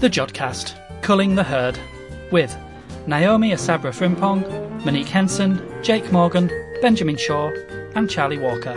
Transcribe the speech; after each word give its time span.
The 0.00 0.08
Jodcast, 0.08 0.74
Culling 1.02 1.34
the 1.34 1.42
Herd, 1.42 1.78
with 2.32 2.56
Naomi 3.06 3.50
Asabra 3.52 3.92
Frimpong, 3.92 4.84
Monique 4.84 5.08
Henson, 5.08 5.60
Jake 5.82 6.10
Morgan, 6.10 6.50
Benjamin 6.80 7.16
Shaw, 7.16 7.50
and 7.94 8.08
Charlie 8.08 8.38
Walker. 8.38 8.72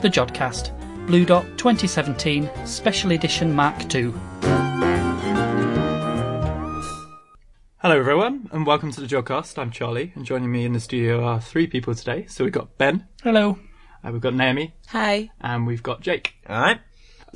The 0.00 0.08
Jodcast, 0.08 0.70
Bluedot 1.06 1.56
2017 1.58 2.48
Special 2.64 3.12
Edition 3.12 3.52
Mark 3.52 3.92
II. 3.94 4.12
Hello, 7.78 7.98
everyone, 7.98 8.48
and 8.52 8.66
welcome 8.66 8.90
to 8.92 9.00
the 9.00 9.06
Jodcast. 9.06 9.58
I'm 9.58 9.70
Charlie, 9.70 10.12
and 10.14 10.24
joining 10.24 10.50
me 10.52 10.64
in 10.64 10.72
the 10.72 10.80
studio 10.80 11.24
are 11.24 11.40
three 11.40 11.66
people 11.66 11.94
today. 11.94 12.26
So 12.28 12.44
we've 12.44 12.52
got 12.52 12.78
Ben, 12.78 13.06
Hello. 13.22 13.58
uh, 14.04 14.10
we've 14.12 14.20
got 14.20 14.34
Naomi, 14.34 14.74
Hi. 14.88 15.30
and 15.40 15.66
we've 15.66 15.82
got 15.82 16.00
Jake. 16.00 16.34
All 16.48 16.60
right. 16.60 16.80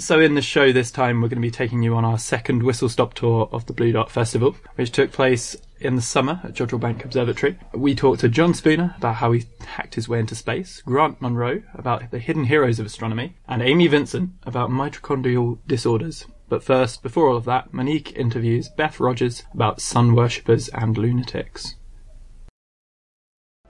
So 0.01 0.19
in 0.19 0.35
the 0.35 0.41
show 0.41 0.73
this 0.73 0.91
time, 0.91 1.21
we're 1.21 1.29
going 1.29 1.43
to 1.43 1.47
be 1.47 1.51
taking 1.51 1.83
you 1.83 1.95
on 1.95 2.07
our 2.07 2.19
second 2.19 2.63
whistle 2.63 2.89
stop 2.89 3.13
tour 3.13 3.51
of 3.53 3.67
the 3.67 3.75
Bluedot 3.75 4.09
Festival, 4.09 4.57
which 4.77 4.93
took 4.93 5.13
place 5.13 5.55
in 5.79 5.95
the 5.95 6.01
summer 6.01 6.41
at 6.43 6.55
Jodrell 6.55 6.81
Bank 6.81 7.05
Observatory. 7.05 7.59
We 7.75 7.95
talked 7.95 8.21
to 8.21 8.31
Jon 8.31 8.55
Spooner 8.55 8.95
about 8.97 9.17
how 9.17 9.33
he 9.33 9.45
hacked 9.61 9.97
his 9.97 10.09
way 10.09 10.21
into 10.21 10.35
space, 10.35 10.81
Grant 10.87 11.21
Munro 11.21 11.63
about 11.75 12.11
the 12.11 12.19
hidden 12.19 12.45
heroes 12.45 12.79
of 12.79 12.87
astronomy, 12.87 13.37
and 13.47 13.61
Amy 13.61 13.89
Vincent 13.89 14.31
about 14.45 14.71
mitochondrial 14.71 15.59
disorders. 15.67 16.25
But 16.49 16.65
first, 16.65 17.03
before 17.03 17.29
all 17.29 17.37
of 17.37 17.45
that, 17.45 17.75
Monique 17.75 18.17
interviews 18.17 18.71
Beth 18.71 19.01
Rogers 19.01 19.43
about 19.53 19.83
sun 19.83 20.15
worshippers 20.15 20.69
and 20.71 20.97
lunatics. 20.97 21.75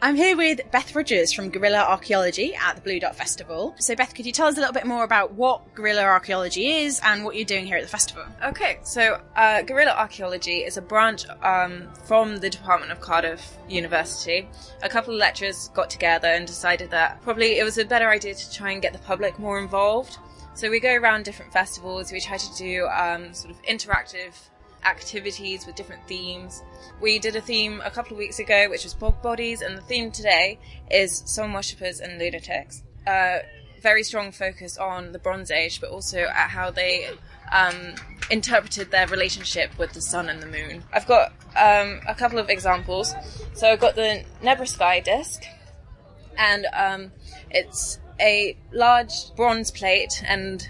I'm 0.03 0.17
here 0.17 0.35
with 0.35 0.63
Beth 0.71 0.97
Rogers 0.97 1.31
from 1.31 1.51
Guerrilla 1.51 1.81
Archaeology 1.81 2.55
at 2.55 2.75
the 2.75 2.81
Bluedot 2.81 3.15
Festival. 3.15 3.75
So, 3.79 3.95
Beth, 3.95 4.15
could 4.15 4.25
you 4.25 4.33
tell 4.33 4.47
us 4.47 4.57
a 4.57 4.61
little 4.61 4.73
bit 4.73 4.87
more 4.87 5.05
about 5.05 5.35
what 5.35 5.75
guerrilla 5.75 6.03
archaeology 6.03 6.71
is 6.71 7.03
and 7.05 7.23
what 7.23 7.37
you're 7.37 7.45
doing 7.45 7.67
here 7.67 7.77
at 7.77 7.83
the 7.83 7.89
festival? 7.89 8.25
Okay, 8.43 8.79
so 8.83 9.21
uh, 9.37 9.61
guerrilla 9.61 9.91
archaeology 9.93 10.61
is 10.61 10.79
a 10.79 10.83
branch 10.83 11.27
um, 11.43 11.87
from 12.05 12.39
the 12.39 12.49
Department 12.49 12.91
of 12.91 13.01
Cardiff 13.03 13.59
University. 13.69 14.49
A 14.83 14.89
couple 14.89 15.13
of 15.13 15.21
lecturers 15.21 15.69
got 15.75 15.91
together 15.91 16.29
and 16.29 16.47
decided 16.47 16.91
that 16.93 17.21
probably 17.21 17.59
it 17.59 17.65
was 17.65 17.77
a 17.77 17.85
better 17.85 18.09
idea 18.09 18.33
to 18.33 18.53
try 18.55 18.71
and 18.71 18.81
get 18.81 18.95
the 18.95 19.01
public 19.01 19.39
more 19.39 19.59
involved. 19.59 20.17
So 20.55 20.71
we 20.71 20.81
go 20.81 20.95
around 20.95 21.27
different 21.27 21.53
festivals, 21.53 22.11
we 22.11 22.21
try 22.21 22.39
to 22.39 22.57
do 22.57 22.87
um, 22.87 23.35
sort 23.35 23.55
of 23.55 23.63
interactive 23.65 24.33
activities 24.85 25.67
with 25.67 25.77
different 25.77 26.07
themes. 26.07 26.63
We 27.01 27.19
did 27.19 27.37
a 27.37 27.41
theme 27.41 27.81
a 27.85 27.91
couple 27.91 28.13
of 28.13 28.19
weeks 28.19 28.39
ago, 28.39 28.69
which 28.69 28.85
was 28.85 28.95
bog 28.95 29.23
bodies, 29.23 29.61
and 29.63 29.77
the 29.77 29.83
theme 29.83 30.11
today 30.11 30.59
is 30.91 31.23
sun 31.27 31.53
worshippers 31.53 32.01
and 32.01 32.19
lunatics. 32.19 32.83
Uh, 33.07 33.39
very 33.81 34.03
strong 34.03 34.31
focus 34.31 34.77
on 34.77 35.13
the 35.13 35.19
Bronze 35.19 35.51
Age, 35.51 35.81
but 35.81 35.91
also 35.91 36.21
at 36.21 36.51
how 36.51 36.71
they 36.71 37.09
um, 37.51 37.95
interpreted 38.31 38.91
their 38.91 39.07
relationship 39.07 39.77
with 39.79 39.93
the 39.93 40.01
sun 40.01 40.29
and 40.29 40.43
the 40.43 40.47
moon. 40.47 40.83
I've 40.93 41.07
got 41.07 41.33
um, 41.57 42.01
a 42.07 42.15
couple 42.17 42.39
of 42.39 42.49
examples. 42.51 43.15
So 43.55 43.69
I've 43.69 43.81
got 43.81 43.97
the 43.97 44.25
Nebra 44.43 44.69
Sky 44.69 45.01
disc, 45.01 45.43
and 46.39 46.67
um, 46.75 47.13
it's 47.51 47.99
a 48.21 48.57
large 48.73 49.35
bronze 49.35 49.71
plate, 49.71 50.23
and 50.27 50.67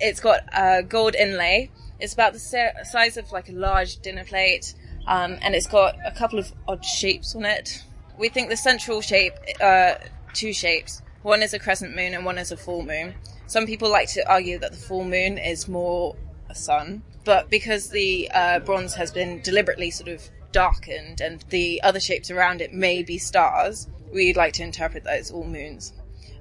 it's 0.00 0.20
got 0.20 0.42
a 0.52 0.82
gold 0.82 1.14
inlay. 1.14 1.70
It's 2.02 2.14
about 2.14 2.32
the 2.32 2.40
size 2.84 3.16
of 3.16 3.30
like 3.30 3.48
a 3.48 3.52
large 3.52 3.98
dinner 3.98 4.24
plate, 4.24 4.74
um, 5.06 5.38
and 5.40 5.54
it's 5.54 5.68
got 5.68 5.94
a 6.04 6.10
couple 6.10 6.40
of 6.40 6.52
odd 6.66 6.84
shapes 6.84 7.36
on 7.36 7.44
it. 7.44 7.84
We 8.18 8.28
think 8.28 8.48
the 8.48 8.56
central 8.56 9.00
shape, 9.00 9.34
uh, 9.60 9.94
two 10.34 10.52
shapes. 10.52 11.00
One 11.22 11.42
is 11.42 11.54
a 11.54 11.60
crescent 11.60 11.94
moon 11.94 12.12
and 12.12 12.24
one 12.24 12.38
is 12.38 12.50
a 12.50 12.56
full 12.56 12.82
moon. 12.82 13.14
Some 13.46 13.66
people 13.66 13.88
like 13.88 14.08
to 14.14 14.28
argue 14.28 14.58
that 14.58 14.72
the 14.72 14.78
full 14.78 15.04
moon 15.04 15.38
is 15.38 15.68
more 15.68 16.16
a 16.50 16.56
sun, 16.56 17.04
but 17.24 17.48
because 17.48 17.90
the 17.90 18.28
uh, 18.34 18.58
bronze 18.58 18.94
has 18.94 19.12
been 19.12 19.40
deliberately 19.42 19.92
sort 19.92 20.08
of 20.08 20.28
darkened 20.50 21.20
and 21.20 21.44
the 21.50 21.80
other 21.84 22.00
shapes 22.00 22.32
around 22.32 22.60
it 22.60 22.74
may 22.74 23.04
be 23.04 23.16
stars, 23.16 23.88
we'd 24.12 24.36
like 24.36 24.54
to 24.54 24.64
interpret 24.64 25.04
that 25.04 25.20
as 25.20 25.30
all 25.30 25.44
moons. 25.44 25.92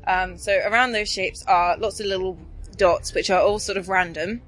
Um, 0.07 0.39
so 0.39 0.57
around 0.65 0.93
those 0.93 1.11
shapes 1.11 1.43
are 1.47 1.77
lots 1.77 1.99
of 1.99 2.07
little 2.07 2.39
dots, 2.77 3.13
which 3.13 3.29
are 3.29 3.41
all 3.41 3.59
sort 3.59 3.77
of 3.77 3.87
random. 3.87 4.41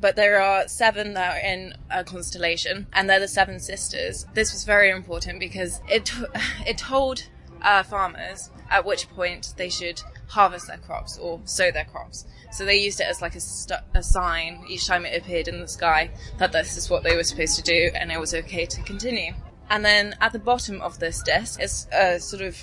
But 0.00 0.16
there 0.16 0.40
are 0.40 0.66
seven 0.66 1.14
that 1.14 1.36
are 1.36 1.46
in 1.46 1.74
a 1.90 2.04
constellation, 2.04 2.86
and 2.92 3.08
they're 3.08 3.20
the 3.20 3.28
seven 3.28 3.60
sisters. 3.60 4.26
This 4.34 4.52
was 4.52 4.64
very 4.64 4.90
important 4.90 5.40
because 5.40 5.80
it 5.88 6.12
it 6.66 6.78
told 6.78 7.28
uh, 7.62 7.82
farmers 7.82 8.50
at 8.70 8.84
which 8.84 9.08
point 9.10 9.52
they 9.56 9.68
should 9.68 10.00
harvest 10.28 10.68
their 10.68 10.78
crops 10.78 11.18
or 11.18 11.40
sow 11.44 11.70
their 11.70 11.84
crops. 11.84 12.24
So 12.52 12.64
they 12.64 12.76
used 12.76 13.00
it 13.00 13.06
as 13.08 13.20
like 13.20 13.34
a, 13.34 13.40
st- 13.40 13.80
a 13.94 14.02
sign 14.02 14.64
each 14.68 14.86
time 14.86 15.04
it 15.04 15.20
appeared 15.20 15.48
in 15.48 15.60
the 15.60 15.68
sky 15.68 16.10
that 16.38 16.52
this 16.52 16.76
is 16.76 16.88
what 16.88 17.02
they 17.02 17.16
were 17.16 17.24
supposed 17.24 17.56
to 17.56 17.62
do, 17.62 17.90
and 17.94 18.10
it 18.10 18.18
was 18.18 18.34
okay 18.34 18.66
to 18.66 18.82
continue. 18.82 19.32
And 19.68 19.84
then 19.84 20.16
at 20.20 20.32
the 20.32 20.38
bottom 20.38 20.80
of 20.80 20.98
this 20.98 21.22
disc 21.22 21.60
is 21.60 21.86
a 21.92 22.18
sort 22.18 22.42
of 22.42 22.56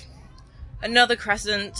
another 0.82 1.16
crescent, 1.16 1.76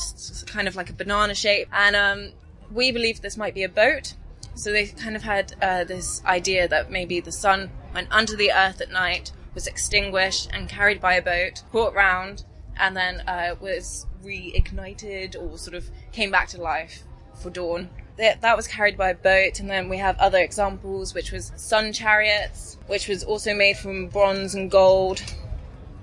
kind 0.47 0.69
of 0.69 0.77
like 0.77 0.91
a 0.91 0.95
banana 0.95 1.35
shape, 1.35 1.69
and 1.73 1.97
um, 1.97 2.33
we 2.73 2.93
believe 2.93 3.21
this 3.21 3.37
might 3.37 3.55
be 3.55 3.63
a 3.63 3.69
boat. 3.69 4.15
So 4.59 4.73
they 4.73 4.87
kind 4.87 5.15
of 5.15 5.23
had 5.23 5.55
uh, 5.63 5.85
this 5.85 6.21
idea 6.25 6.67
that 6.67 6.91
maybe 6.91 7.21
the 7.21 7.31
sun 7.31 7.71
went 7.95 8.09
under 8.11 8.35
the 8.35 8.51
earth 8.51 8.81
at 8.81 8.91
night, 8.91 9.31
was 9.55 9.69
extinguished 9.69 10.51
and 10.53 10.69
carried 10.69 11.01
by 11.01 11.15
a 11.15 11.23
boat, 11.23 11.63
brought 11.71 11.95
round, 11.95 12.45
and 12.77 12.97
then 12.97 13.21
uh, 13.29 13.55
was 13.61 14.07
reignited 14.25 15.41
or 15.41 15.57
sort 15.59 15.77
of 15.77 15.89
came 16.11 16.33
back 16.33 16.49
to 16.49 16.61
life 16.61 17.05
for 17.41 17.51
dawn. 17.51 17.89
That 18.17 18.41
that 18.41 18.57
was 18.57 18.67
carried 18.67 18.99
by 18.99 19.11
a 19.11 19.15
boat, 19.15 19.61
and 19.61 19.71
then 19.71 19.89
we 19.89 19.99
have 19.99 20.19
other 20.19 20.39
examples, 20.39 21.15
which 21.15 21.31
was 21.31 21.53
sun 21.55 21.93
chariots, 21.93 22.79
which 22.89 23.07
was 23.07 23.23
also 23.23 23.55
made 23.55 23.77
from 23.77 24.09
bronze 24.09 24.57
and 24.57 24.69
gold. 24.69 25.23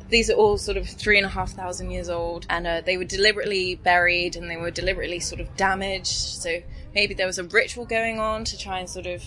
These 0.09 0.29
are 0.29 0.33
all 0.33 0.57
sort 0.57 0.77
of 0.77 0.88
three 0.88 1.17
and 1.17 1.25
a 1.25 1.29
half 1.29 1.51
thousand 1.51 1.91
years 1.91 2.09
old, 2.09 2.45
and 2.49 2.67
uh, 2.67 2.81
they 2.81 2.97
were 2.97 3.05
deliberately 3.05 3.75
buried 3.75 4.35
and 4.35 4.49
they 4.49 4.57
were 4.57 4.71
deliberately 4.71 5.19
sort 5.19 5.41
of 5.41 5.55
damaged. 5.57 6.07
So 6.07 6.61
maybe 6.93 7.13
there 7.13 7.27
was 7.27 7.39
a 7.39 7.43
ritual 7.43 7.85
going 7.85 8.19
on 8.19 8.43
to 8.45 8.57
try 8.57 8.79
and 8.79 8.89
sort 8.89 9.07
of 9.07 9.23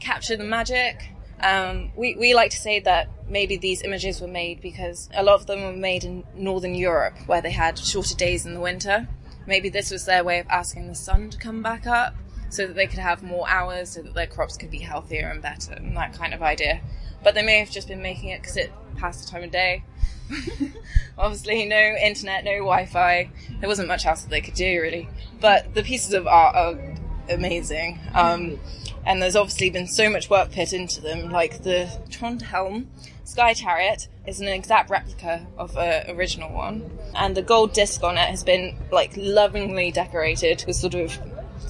capture 0.00 0.36
the 0.36 0.44
magic. 0.44 1.08
Um, 1.42 1.92
we, 1.96 2.14
we 2.14 2.34
like 2.34 2.50
to 2.52 2.56
say 2.56 2.80
that 2.80 3.08
maybe 3.28 3.56
these 3.56 3.82
images 3.82 4.20
were 4.20 4.28
made 4.28 4.60
because 4.60 5.08
a 5.14 5.22
lot 5.22 5.34
of 5.34 5.46
them 5.46 5.62
were 5.62 5.72
made 5.72 6.04
in 6.04 6.24
Northern 6.34 6.74
Europe 6.74 7.14
where 7.26 7.40
they 7.40 7.50
had 7.50 7.78
shorter 7.78 8.14
days 8.14 8.46
in 8.46 8.54
the 8.54 8.60
winter. 8.60 9.08
Maybe 9.46 9.68
this 9.68 9.90
was 9.90 10.04
their 10.04 10.22
way 10.22 10.38
of 10.38 10.46
asking 10.48 10.86
the 10.86 10.94
sun 10.94 11.30
to 11.30 11.38
come 11.38 11.62
back 11.62 11.86
up 11.86 12.14
so 12.52 12.66
that 12.66 12.74
they 12.74 12.86
could 12.86 12.98
have 12.98 13.22
more 13.22 13.48
hours 13.48 13.90
so 13.90 14.02
that 14.02 14.14
their 14.14 14.26
crops 14.26 14.56
could 14.56 14.70
be 14.70 14.78
healthier 14.78 15.28
and 15.28 15.40
better 15.40 15.72
and 15.72 15.96
that 15.96 16.12
kind 16.12 16.34
of 16.34 16.42
idea. 16.42 16.80
But 17.24 17.34
they 17.34 17.42
may 17.42 17.58
have 17.58 17.70
just 17.70 17.88
been 17.88 18.02
making 18.02 18.28
it 18.28 18.42
because 18.42 18.56
it 18.56 18.72
passed 18.96 19.24
the 19.24 19.30
time 19.30 19.44
of 19.44 19.50
day. 19.50 19.84
Obviously, 21.18 21.64
no 21.66 21.76
internet, 21.76 22.44
no 22.44 22.52
Wi 22.52 22.86
Fi. 22.86 23.30
There 23.60 23.68
wasn't 23.68 23.88
much 23.88 24.04
else 24.04 24.22
that 24.22 24.30
they 24.30 24.40
could 24.40 24.54
do, 24.54 24.80
really. 24.82 25.08
But 25.40 25.74
the 25.74 25.82
pieces 25.82 26.12
of 26.12 26.26
art 26.26 26.54
are 26.54 26.94
amazing. 27.30 28.00
Um, 28.14 28.58
and 29.06 29.22
there's 29.22 29.36
obviously 29.36 29.70
been 29.70 29.88
so 29.88 30.10
much 30.10 30.28
work 30.28 30.52
put 30.52 30.72
into 30.72 31.00
them, 31.00 31.30
like 31.30 31.62
the 31.62 31.90
Trundholm 32.08 32.86
Sky 33.24 33.54
Chariot 33.54 34.08
is 34.26 34.40
an 34.40 34.48
exact 34.48 34.90
replica 34.90 35.46
of 35.56 35.76
an 35.76 36.14
original 36.14 36.52
one, 36.52 36.98
and 37.14 37.34
the 37.34 37.42
gold 37.42 37.72
disc 37.72 38.02
on 38.02 38.18
it 38.18 38.28
has 38.28 38.44
been 38.44 38.76
like 38.90 39.12
lovingly 39.16 39.90
decorated 39.90 40.64
with 40.66 40.76
sort 40.76 40.94
of 40.94 41.18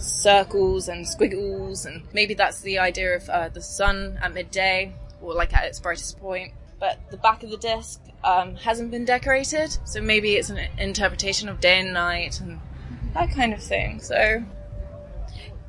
circles 0.03 0.89
and 0.89 1.07
squiggles, 1.07 1.87
and 1.87 2.03
maybe 2.13 2.35
that's 2.35 2.61
the 2.61 2.79
idea 2.79 3.17
of 3.17 3.29
uh, 3.29 3.49
the 3.49 3.63
sun 3.63 4.19
at 4.23 4.35
midday 4.35 4.95
or 5.21 5.35
like 5.35 5.55
at 5.55 5.65
its 5.65 5.79
brightest 5.81 6.19
point. 6.19 6.53
But 6.81 7.11
the 7.11 7.17
back 7.17 7.43
of 7.45 7.51
the 7.51 7.57
disc 7.57 8.01
um, 8.25 8.57
hasn't 8.57 8.91
been 8.91 9.05
decorated, 9.05 9.77
so 9.85 10.01
maybe 10.01 10.35
it's 10.35 10.51
an 10.51 10.59
interpretation 10.79 11.49
of 11.49 11.61
day 11.61 11.79
and 11.81 11.93
night 11.95 12.41
and 12.41 12.61
that 13.15 13.31
kind 13.35 13.53
of 13.53 13.63
thing. 13.63 14.01
So 14.01 14.43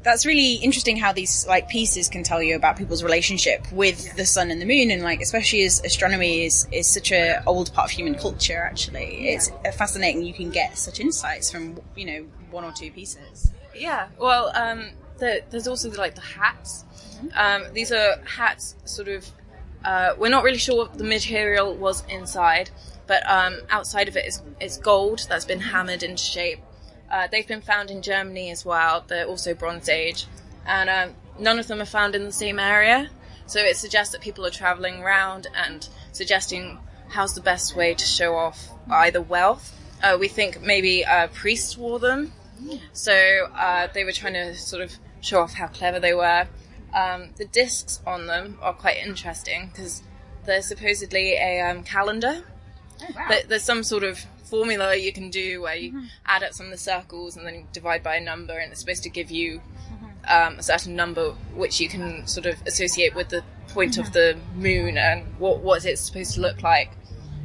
That's 0.04 0.26
really 0.26 0.56
interesting 0.56 0.98
how 0.98 1.14
these 1.14 1.48
like 1.48 1.70
pieces 1.70 2.10
can 2.10 2.24
tell 2.24 2.44
you 2.44 2.56
about 2.58 2.76
people's 2.78 3.04
relationship 3.04 3.72
with 3.72 4.16
the 4.18 4.26
sun 4.26 4.52
and 4.52 4.60
the 4.62 4.66
moon, 4.66 4.92
and 4.92 5.02
like 5.02 5.22
especially 5.22 5.64
as 5.64 5.82
astronomy 5.86 6.44
is 6.46 6.68
is 6.74 6.88
such 6.92 7.12
a 7.14 7.42
old 7.46 7.72
part 7.74 7.86
of 7.90 7.92
human 7.92 8.16
culture. 8.16 8.58
Actually, 8.70 9.30
it's 9.30 9.50
fascinating. 9.78 10.24
You 10.24 10.34
can 10.34 10.50
get 10.50 10.78
such 10.78 11.00
insights 11.00 11.50
from 11.52 11.80
you 11.96 12.06
know 12.06 12.26
one 12.52 12.66
or 12.66 12.72
two 12.74 12.92
pieces. 12.92 13.52
Yeah, 13.76 14.08
well, 14.20 14.52
um, 14.56 14.90
the, 15.18 15.44
there's 15.50 15.68
also 15.68 15.92
like 15.92 16.16
the 16.16 16.22
hats. 16.22 16.86
Um, 17.36 17.64
these 17.74 17.92
are 17.92 18.18
hats, 18.26 18.76
sort 18.86 19.08
of. 19.08 19.28
Uh, 19.84 20.14
we're 20.18 20.30
not 20.30 20.44
really 20.44 20.58
sure 20.58 20.78
what 20.78 20.98
the 20.98 21.04
material 21.04 21.76
was 21.76 22.04
inside, 22.08 22.70
but 23.08 23.30
um, 23.30 23.60
outside 23.70 24.08
of 24.08 24.16
it 24.16 24.26
is, 24.26 24.42
is 24.60 24.78
gold 24.78 25.26
that's 25.28 25.46
been 25.46 25.60
hammered 25.60 26.04
into 26.04 26.24
shape. 26.24 26.60
Uh, 27.12 27.28
they've 27.28 27.48
been 27.48 27.62
found 27.62 27.92
in 27.92 28.02
Germany 28.02 28.50
as 28.50 28.66
well. 28.66 29.04
They're 29.08 29.28
also 29.28 29.54
Bronze 29.54 29.90
Age, 29.90 30.26
and 30.66 30.90
um, 30.90 31.16
none 31.38 31.60
of 31.60 31.68
them 31.68 31.82
are 31.82 31.86
found 31.86 32.16
in 32.16 32.24
the 32.24 32.32
same 32.32 32.60
area. 32.60 33.10
So 33.46 33.60
it 33.60 33.78
suggests 33.78 34.14
that 34.14 34.22
people 34.22 34.46
are 34.46 34.50
traveling 34.50 35.02
around 35.02 35.48
and 35.54 35.88
suggesting 36.12 36.80
how's 37.10 37.36
the 37.36 37.42
best 37.42 37.76
way 37.76 37.94
to 37.94 38.06
show 38.06 38.36
off 38.36 38.70
either 38.90 39.22
wealth. 39.22 39.78
Uh, 40.02 40.18
we 40.20 40.28
think 40.28 40.62
maybe 40.62 41.06
uh, 41.06 41.28
priests 41.28 41.78
wore 41.78 42.00
them, 42.00 42.34
so 42.94 43.14
uh, 43.56 43.88
they 43.94 44.04
were 44.04 44.12
trying 44.12 44.34
to 44.34 44.56
sort 44.56 44.82
of 44.82 44.92
show 45.22 45.42
off 45.42 45.54
how 45.54 45.68
clever 45.68 46.00
they 46.00 46.14
were. 46.14 46.48
Um, 46.94 47.30
the 47.38 47.46
discs 47.46 48.02
on 48.06 48.28
them 48.28 48.58
are 48.62 48.74
quite 48.74 48.98
interesting 48.98 49.70
because 49.72 50.04
they're 50.46 50.62
supposedly 50.62 51.34
a 51.34 51.62
um, 51.62 51.84
calendar. 51.84 52.44
There- 53.30 53.44
There's 53.48 53.64
some 53.64 53.84
sort 53.84 54.04
of 54.04 54.20
formula 54.44 54.96
you 54.96 55.12
can 55.12 55.30
do 55.32 55.62
where 55.62 55.76
you 55.76 56.04
add 56.28 56.44
up 56.44 56.54
some 56.54 56.68
of 56.68 56.72
the 56.72 56.78
circles 56.78 57.36
and 57.36 57.46
then 57.48 57.66
divide 57.74 58.04
by 58.04 58.16
a 58.18 58.22
number, 58.22 58.58
and 58.58 58.72
it's 58.72 58.80
supposed 58.82 59.04
to 59.04 59.10
give 59.10 59.32
you 59.32 59.62
um, 60.28 60.60
a 60.60 60.64
certain 60.64 60.96
number 60.96 61.32
which 61.56 61.80
you 61.82 61.90
can 61.90 62.26
sort 62.28 62.46
of 62.46 62.62
associate 62.68 63.16
with 63.16 63.30
the 63.30 63.44
point 63.70 63.98
of 63.98 64.14
the 64.14 64.38
moon 64.56 64.98
and 64.98 65.26
what 65.40 65.60
what 65.62 65.84
it's 65.86 66.02
supposed 66.02 66.36
to 66.36 66.42
look 66.42 66.62
like. 66.62 66.92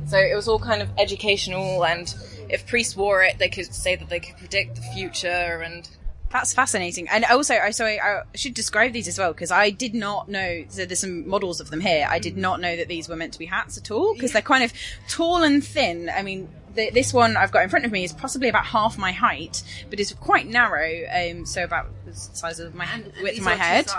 So 0.06 0.18
it 0.18 0.34
was 0.34 0.46
all 0.48 0.58
kind 0.58 0.82
of 0.82 0.90
educational, 0.98 1.84
and 1.84 2.14
if 2.48 2.66
priests 2.66 2.96
wore 2.96 3.22
it, 3.22 3.38
they 3.38 3.48
could 3.48 3.72
say 3.74 3.96
that 3.96 4.08
they 4.08 4.20
could 4.20 4.36
predict 4.36 4.76
the 4.76 4.82
future 4.82 5.62
and 5.62 5.88
That's 6.30 6.52
fascinating. 6.52 7.08
And 7.08 7.24
also, 7.24 7.54
I 7.54 7.70
sorry, 7.70 8.00
I 8.00 8.22
should 8.34 8.54
describe 8.54 8.92
these 8.92 9.08
as 9.08 9.18
well 9.18 9.32
because 9.32 9.50
I 9.50 9.70
did 9.70 9.94
not 9.94 10.28
know. 10.28 10.64
So 10.68 10.84
there's 10.84 11.00
some 11.00 11.28
models 11.28 11.60
of 11.60 11.70
them 11.70 11.80
here. 11.80 12.06
I 12.08 12.18
did 12.18 12.34
mm. 12.34 12.38
not 12.38 12.60
know 12.60 12.76
that 12.76 12.88
these 12.88 13.08
were 13.08 13.16
meant 13.16 13.32
to 13.34 13.38
be 13.38 13.46
hats 13.46 13.78
at 13.78 13.90
all 13.90 14.14
because 14.14 14.32
they're 14.32 14.42
kind 14.42 14.64
of 14.64 14.72
tall 15.08 15.42
and 15.42 15.64
thin. 15.64 16.10
I 16.14 16.22
mean, 16.22 16.48
the, 16.78 16.90
this 16.90 17.12
one 17.12 17.36
I've 17.36 17.50
got 17.50 17.64
in 17.64 17.68
front 17.68 17.84
of 17.84 17.90
me 17.90 18.04
is 18.04 18.12
possibly 18.12 18.48
about 18.48 18.64
half 18.64 18.96
my 18.96 19.10
height, 19.10 19.62
but 19.90 19.98
it's 19.98 20.12
quite 20.14 20.46
narrow. 20.46 21.02
Um, 21.12 21.44
so 21.44 21.64
about 21.64 21.88
the 22.06 22.14
size 22.14 22.60
of 22.60 22.74
my 22.74 22.86
width 23.20 23.38
of 23.38 23.44
my 23.44 23.56
head. 23.56 23.90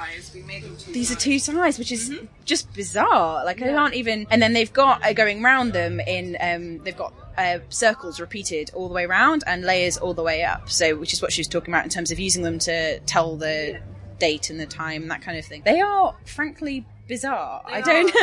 These 0.87 1.11
are 1.11 1.15
two 1.15 1.39
sides, 1.39 1.77
which 1.77 1.91
is 1.91 2.17
just 2.45 2.73
bizarre. 2.73 3.43
Like 3.43 3.59
they 3.59 3.73
aren't 3.73 3.95
even. 3.95 4.25
And 4.31 4.41
then 4.41 4.53
they've 4.53 4.71
got 4.71 5.05
uh, 5.05 5.13
going 5.13 5.43
round 5.43 5.73
them 5.73 5.99
in. 5.99 6.37
Um, 6.39 6.81
they've 6.83 6.97
got 6.97 7.13
uh, 7.37 7.59
circles 7.67 8.21
repeated 8.21 8.71
all 8.73 8.87
the 8.87 8.93
way 8.93 9.03
around 9.03 9.43
and 9.45 9.63
layers 9.63 9.97
all 9.97 10.13
the 10.13 10.23
way 10.23 10.43
up. 10.43 10.69
So, 10.69 10.95
which 10.95 11.11
is 11.11 11.21
what 11.21 11.33
she 11.33 11.41
was 11.41 11.49
talking 11.49 11.73
about 11.73 11.83
in 11.83 11.89
terms 11.89 12.11
of 12.11 12.19
using 12.19 12.43
them 12.43 12.59
to 12.59 12.99
tell 13.01 13.35
the 13.35 13.81
date 14.19 14.49
and 14.49 14.59
the 14.59 14.65
time 14.65 15.01
and 15.01 15.11
that 15.11 15.21
kind 15.21 15.37
of 15.37 15.43
thing. 15.43 15.63
They 15.65 15.81
are 15.81 16.15
frankly 16.25 16.85
bizarre. 17.09 17.61
I 17.65 17.81
don't. 17.81 18.13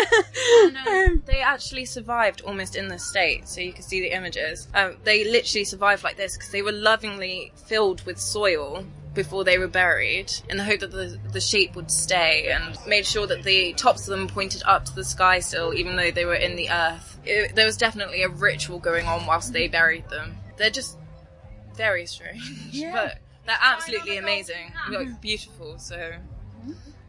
no, 0.73 1.17
they 1.27 1.41
actually 1.43 1.85
survived 1.85 2.41
almost 2.43 2.77
in 2.77 2.89
the 2.89 2.99
state, 2.99 3.47
so 3.49 3.61
you 3.61 3.75
can 3.75 3.83
see 3.83 4.01
the 4.01 4.13
images. 4.13 4.69
Um, 4.73 4.97
they 5.05 5.25
literally 5.25 5.65
survived 5.65 6.05
like 6.05 6.17
this 6.17 6.37
because 6.37 6.51
they 6.51 6.63
were 6.63 6.73
lovingly 6.73 7.53
filled 7.67 8.07
with 8.07 8.19
soil 8.19 8.87
before 9.13 9.45
they 9.45 9.59
were 9.59 9.67
buried 9.67 10.31
in 10.49 10.59
the 10.59 10.65
hope 10.65 10.81
that 10.81 10.93
the, 10.93 11.19
the 11.33 11.41
shape 11.41 11.75
would 11.75 11.91
stay 11.91 12.53
and 12.53 12.79
made 12.87 13.05
sure 13.05 13.27
that 13.27 13.43
the 13.43 13.73
tops 13.73 14.03
of 14.03 14.19
them 14.19 14.29
pointed 14.29 14.63
up 14.67 14.85
to 14.85 14.95
the 14.95 15.05
sky 15.05 15.41
still, 15.41 15.75
even 15.75 15.97
though 15.97 16.11
they 16.11 16.25
were 16.25 16.35
in 16.35 16.55
the 16.55 16.71
earth. 16.71 17.19
It, 17.25 17.57
there 17.57 17.67
was 17.67 17.77
definitely 17.77 18.23
a 18.23 18.29
ritual 18.29 18.79
going 18.79 19.07
on 19.07 19.27
whilst 19.27 19.53
they 19.53 19.69
buried 19.69 20.09
them. 20.11 20.37
They're 20.59 20.71
just 20.71 20.97
very 21.75 22.07
strange, 22.07 22.43
yeah. 22.71 22.93
but 22.93 23.19
they're 23.47 23.57
absolutely 23.61 24.19
amazing, 24.19 24.73
like 24.91 25.21
beautiful. 25.21 25.79
So 25.79 26.13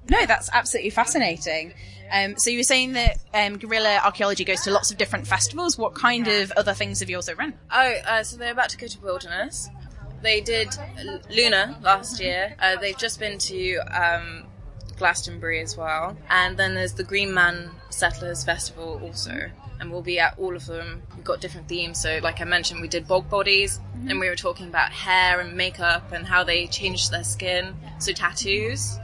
No, 0.09 0.25
that's 0.25 0.49
absolutely 0.51 0.91
fascinating. 0.91 1.73
Um, 2.11 2.37
so 2.37 2.49
you 2.49 2.59
were 2.59 2.63
saying 2.63 2.93
that 2.93 3.17
um, 3.33 3.57
guerrilla 3.57 3.99
archaeology 4.03 4.45
goes 4.45 4.61
to 4.61 4.71
lots 4.71 4.91
of 4.91 4.97
different 4.97 5.27
festivals. 5.27 5.77
What 5.77 5.93
kind 5.93 6.27
of 6.27 6.51
other 6.51 6.73
things 6.73 6.99
have 7.01 7.09
you 7.09 7.17
also 7.17 7.35
run? 7.35 7.53
Oh, 7.71 7.93
uh, 8.07 8.23
so 8.23 8.37
they're 8.37 8.51
about 8.51 8.69
to 8.69 8.77
go 8.77 8.87
to 8.87 8.99
Wilderness. 9.01 9.69
They 10.21 10.41
did 10.41 10.75
Luna 11.29 11.77
last 11.81 12.19
year. 12.19 12.55
Uh, 12.59 12.77
they've 12.77 12.97
just 12.97 13.19
been 13.19 13.37
to 13.39 13.77
um, 13.77 14.45
Glastonbury 14.97 15.61
as 15.61 15.77
well. 15.77 16.17
And 16.29 16.57
then 16.57 16.73
there's 16.73 16.93
the 16.93 17.03
Green 17.03 17.33
Man 17.33 17.69
Settlers 17.89 18.43
Festival 18.43 18.99
also. 19.03 19.49
And 19.79 19.91
we'll 19.91 20.01
be 20.01 20.19
at 20.19 20.39
all 20.39 20.55
of 20.55 20.65
them. 20.65 21.03
We've 21.15 21.23
got 21.23 21.39
different 21.39 21.67
themes. 21.67 22.01
So, 22.01 22.19
like 22.23 22.41
I 22.41 22.45
mentioned, 22.45 22.81
we 22.81 22.87
did 22.87 23.07
bog 23.07 23.29
bodies, 23.29 23.79
and 24.09 24.19
we 24.19 24.27
were 24.27 24.35
talking 24.35 24.67
about 24.69 24.91
hair 24.91 25.39
and 25.39 25.55
makeup 25.55 26.11
and 26.11 26.25
how 26.25 26.43
they 26.43 26.65
changed 26.65 27.11
their 27.11 27.23
skin. 27.23 27.75
So, 27.99 28.11
tattoos. 28.11 28.97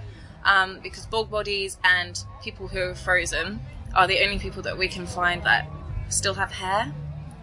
Um, 0.46 0.80
because 0.84 1.06
bog 1.06 1.30
bodies 1.30 1.78
and 1.84 2.22
people 2.44 2.68
who 2.68 2.80
are 2.80 2.96
frozen 2.96 3.62
are 3.96 4.08
the 4.08 4.24
only 4.24 4.40
people 4.40 4.62
that 4.64 4.78
we 4.78 4.88
can 4.88 5.06
find 5.06 5.44
that 5.44 5.68
still 6.10 6.34
have 6.34 6.52
hair 6.52 6.94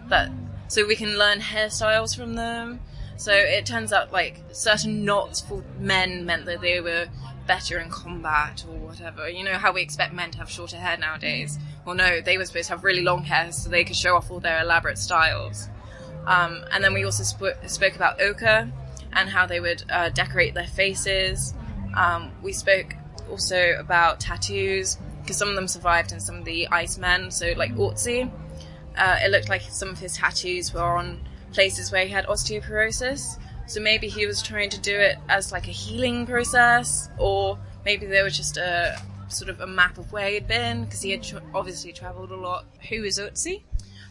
that 0.09 0.29
so 0.67 0.85
we 0.85 0.95
can 0.95 1.17
learn 1.17 1.39
hairstyles 1.39 2.15
from 2.15 2.35
them. 2.35 2.79
So 3.17 3.31
it 3.33 3.65
turns 3.65 3.91
out 3.91 4.11
like 4.11 4.41
certain 4.51 5.03
knots 5.03 5.41
for 5.41 5.63
men 5.79 6.25
meant 6.25 6.45
that 6.45 6.61
they 6.61 6.79
were 6.79 7.07
better 7.45 7.79
in 7.79 7.89
combat 7.89 8.63
or 8.69 8.77
whatever. 8.77 9.27
You 9.27 9.43
know 9.43 9.55
how 9.55 9.73
we 9.73 9.81
expect 9.81 10.13
men 10.13 10.31
to 10.31 10.37
have 10.37 10.49
shorter 10.49 10.77
hair 10.77 10.97
nowadays. 10.97 11.59
Well, 11.85 11.95
no, 11.95 12.21
they 12.21 12.37
were 12.37 12.45
supposed 12.45 12.67
to 12.67 12.75
have 12.75 12.83
really 12.83 13.01
long 13.01 13.23
hair 13.23 13.51
so 13.51 13.69
they 13.69 13.83
could 13.83 13.95
show 13.95 14.15
off 14.15 14.31
all 14.31 14.39
their 14.39 14.61
elaborate 14.61 14.97
styles. 14.97 15.67
Um, 16.25 16.63
and 16.71 16.83
then 16.83 16.93
we 16.93 17.03
also 17.03 17.23
sp- 17.25 17.59
spoke 17.65 17.95
about 17.95 18.21
ochre 18.21 18.71
and 19.13 19.29
how 19.29 19.45
they 19.45 19.59
would 19.59 19.83
uh, 19.89 20.09
decorate 20.09 20.53
their 20.53 20.67
faces. 20.67 21.53
Um, 21.95 22.31
we 22.41 22.53
spoke 22.53 22.95
also 23.29 23.75
about 23.79 24.19
tattoos 24.19 24.97
because 25.21 25.37
some 25.37 25.49
of 25.49 25.55
them 25.55 25.67
survived 25.67 26.11
and 26.11 26.21
some 26.21 26.37
of 26.37 26.45
the 26.45 26.67
Icemen. 26.71 27.31
So 27.31 27.53
like 27.55 27.73
Otzi, 27.75 28.31
uh, 28.97 29.17
it 29.23 29.31
looked 29.31 29.49
like 29.49 29.61
some 29.61 29.89
of 29.89 29.99
his 29.99 30.17
tattoos 30.17 30.73
were 30.73 30.81
on 30.81 31.27
places 31.53 31.91
where 31.91 32.05
he 32.05 32.11
had 32.11 32.25
osteoporosis. 32.25 33.37
So 33.67 33.79
maybe 33.79 34.07
he 34.07 34.25
was 34.25 34.41
trying 34.41 34.69
to 34.71 34.79
do 34.79 34.97
it 34.97 35.17
as 35.29 35.51
like 35.51 35.67
a 35.67 35.71
healing 35.71 36.25
process, 36.25 37.09
or 37.17 37.57
maybe 37.85 38.05
they 38.05 38.21
were 38.21 38.29
just 38.29 38.57
a 38.57 39.01
sort 39.29 39.49
of 39.49 39.61
a 39.61 39.67
map 39.67 39.97
of 39.97 40.11
where 40.11 40.29
he'd 40.29 40.47
been 40.47 40.83
because 40.83 41.01
he 41.01 41.11
had 41.11 41.23
tra- 41.23 41.41
obviously 41.53 41.93
traveled 41.93 42.31
a 42.31 42.35
lot. 42.35 42.65
Who 42.89 43.03
is 43.03 43.17
Utsi? 43.17 43.63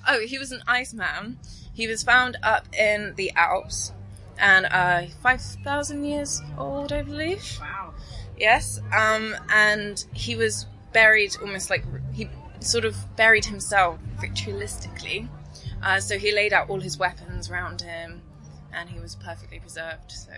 Oh, 0.09 0.21
he 0.21 0.38
was 0.38 0.53
an 0.53 0.62
Iceman. 0.67 1.38
He 1.75 1.87
was 1.87 2.03
found 2.03 2.38
up 2.43 2.67
in 2.75 3.15
the 3.17 3.32
Alps, 3.37 3.93
and 4.40 4.66
uh, 4.66 5.02
five 5.22 5.40
thousand 5.64 6.04
years 6.04 6.40
old, 6.58 6.92
I 6.92 7.02
believe. 7.02 7.42
Wow. 7.60 7.94
Yes, 8.38 8.81
um, 8.96 9.37
and 9.50 10.04
he 10.14 10.34
was 10.37 10.66
buried 10.92 11.37
almost 11.42 11.69
like 11.70 11.84
he 12.12 12.28
sort 12.60 12.84
of 12.84 12.96
buried 13.16 13.44
himself 13.44 13.98
ritualistically. 14.19 15.28
Uh, 15.82 16.00
so 16.00 16.19
he 16.19 16.32
laid 16.32 16.52
out 16.52 16.69
all 16.69 16.81
his 16.81 16.98
weapons 16.98 17.50
around 17.50 17.81
him, 17.82 18.22
and 18.72 18.88
he 18.88 18.98
was 18.98 19.16
perfectly 19.16 19.58
preserved. 19.58 20.10
So 20.12 20.32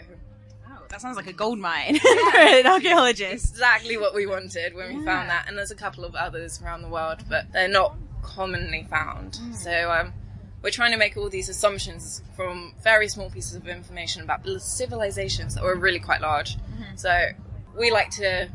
Wow, 0.68 0.78
that 0.88 1.00
sounds 1.00 1.16
like 1.16 1.26
a 1.26 1.32
gold 1.32 1.58
mine 1.58 1.98
for 1.98 2.08
an 2.38 2.66
archaeologist. 2.66 3.50
exactly 3.52 3.96
what 3.98 4.14
we 4.14 4.26
wanted 4.26 4.74
when 4.74 4.96
we 4.96 5.04
found 5.04 5.28
that. 5.30 5.46
And 5.48 5.56
there's 5.58 5.70
a 5.72 5.76
couple 5.76 6.04
of 6.04 6.14
others 6.14 6.60
around 6.62 6.82
the 6.82 6.88
world, 6.88 7.18
but 7.28 7.52
they're 7.52 7.68
not 7.68 7.96
commonly 8.22 8.86
found. 8.88 9.38
So 9.54 9.90
um, 9.90 10.12
we're 10.62 10.70
trying 10.70 10.92
to 10.92 10.96
make 10.96 11.16
all 11.16 11.28
these 11.28 11.48
assumptions 11.48 12.22
from 12.36 12.74
very 12.82 13.08
small 13.08 13.30
pieces 13.30 13.56
of 13.56 13.66
information 13.66 14.22
about 14.22 14.46
civilizations 14.60 15.54
that 15.54 15.64
were 15.64 15.76
really 15.76 15.98
quite 15.98 16.20
large. 16.20 16.56
So 16.96 17.30
we 17.78 17.90
like 17.90 18.10
to 18.12 18.48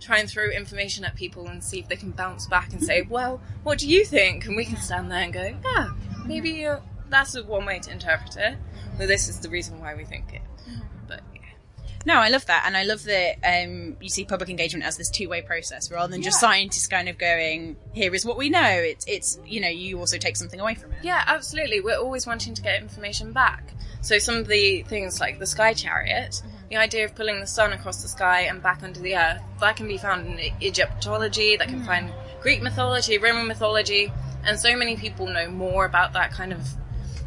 try 0.00 0.18
and 0.18 0.28
throw 0.28 0.50
information 0.50 1.04
at 1.04 1.14
people 1.14 1.46
and 1.48 1.62
see 1.62 1.78
if 1.78 1.88
they 1.88 1.96
can 1.96 2.10
bounce 2.10 2.46
back 2.46 2.72
and 2.72 2.82
say, 2.82 3.02
well, 3.08 3.40
what 3.62 3.78
do 3.78 3.88
you 3.88 4.04
think? 4.04 4.46
And 4.46 4.56
we 4.56 4.64
can 4.64 4.76
stand 4.76 5.10
there 5.10 5.22
and 5.22 5.32
go, 5.32 5.54
yeah, 5.64 5.90
maybe 6.26 6.66
uh, 6.66 6.80
that's 7.08 7.40
one 7.42 7.64
way 7.64 7.78
to 7.78 7.90
interpret 7.90 8.36
it. 8.36 8.58
But 8.98 9.08
this 9.08 9.28
is 9.28 9.40
the 9.40 9.48
reason 9.48 9.80
why 9.80 9.94
we 9.94 10.04
think 10.04 10.32
it. 10.34 10.42
Yeah. 12.04 12.14
No, 12.14 12.20
I 12.20 12.28
love 12.28 12.46
that, 12.46 12.64
and 12.66 12.76
I 12.76 12.82
love 12.84 13.02
that 13.04 13.36
um, 13.44 13.96
you 14.00 14.08
see 14.08 14.24
public 14.24 14.50
engagement 14.50 14.84
as 14.84 14.96
this 14.96 15.10
two-way 15.10 15.42
process 15.42 15.90
rather 15.90 16.10
than 16.10 16.22
just 16.22 16.40
scientists 16.40 16.86
kind 16.86 17.08
of 17.08 17.18
going, 17.18 17.76
"Here 17.92 18.14
is 18.14 18.24
what 18.24 18.36
we 18.36 18.50
know." 18.50 18.60
It's, 18.62 19.04
it's 19.06 19.38
you 19.46 19.60
know, 19.60 19.68
you 19.68 19.98
also 19.98 20.18
take 20.18 20.36
something 20.36 20.60
away 20.60 20.74
from 20.74 20.92
it. 20.92 20.98
Yeah, 21.02 21.22
absolutely. 21.26 21.80
We're 21.80 21.98
always 21.98 22.26
wanting 22.26 22.54
to 22.54 22.62
get 22.62 22.80
information 22.80 23.32
back. 23.32 23.72
So 24.02 24.18
some 24.18 24.36
of 24.36 24.46
the 24.48 24.82
things 24.82 25.18
like 25.18 25.38
the 25.38 25.46
sky 25.46 25.72
chariot, 25.72 26.32
mm-hmm. 26.32 26.68
the 26.68 26.76
idea 26.76 27.06
of 27.06 27.14
pulling 27.14 27.40
the 27.40 27.46
sun 27.46 27.72
across 27.72 28.02
the 28.02 28.08
sky 28.08 28.42
and 28.42 28.62
back 28.62 28.82
under 28.82 29.00
the 29.00 29.16
earth, 29.16 29.40
that 29.60 29.76
can 29.76 29.88
be 29.88 29.96
found 29.96 30.26
in 30.26 30.52
Egyptology, 30.60 31.56
that 31.56 31.68
can 31.68 31.80
mm. 31.80 31.86
find 31.86 32.12
Greek 32.42 32.60
mythology, 32.60 33.16
Roman 33.16 33.46
mythology, 33.46 34.12
and 34.44 34.60
so 34.60 34.76
many 34.76 34.96
people 34.96 35.26
know 35.26 35.48
more 35.48 35.86
about 35.86 36.12
that 36.12 36.32
kind 36.32 36.52
of 36.52 36.60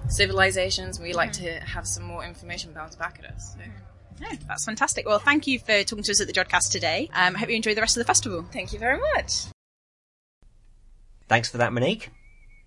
civilizations. 0.07 0.99
We 0.99 1.13
like 1.13 1.31
mm-hmm. 1.31 1.45
to 1.45 1.65
have 1.65 1.87
some 1.87 2.03
more 2.03 2.23
information 2.23 2.73
bounced 2.73 2.99
back 2.99 3.19
at 3.23 3.33
us. 3.33 3.53
So. 3.53 3.63
Mm. 3.63 3.71
No, 4.19 4.29
that's 4.47 4.65
fantastic. 4.65 5.05
Well, 5.05 5.19
thank 5.19 5.47
you 5.47 5.59
for 5.59 5.83
talking 5.83 6.03
to 6.03 6.11
us 6.11 6.21
at 6.21 6.27
the 6.27 6.33
Jodcast 6.33 6.71
today. 6.71 7.09
Um, 7.13 7.35
I 7.35 7.39
hope 7.39 7.49
you 7.49 7.55
enjoy 7.55 7.75
the 7.75 7.81
rest 7.81 7.97
of 7.97 8.01
the 8.01 8.07
festival. 8.07 8.45
Thank 8.51 8.73
you 8.73 8.79
very 8.79 8.99
much. 9.15 9.45
Thanks 11.27 11.49
for 11.49 11.57
that, 11.57 11.73
Monique. 11.73 12.09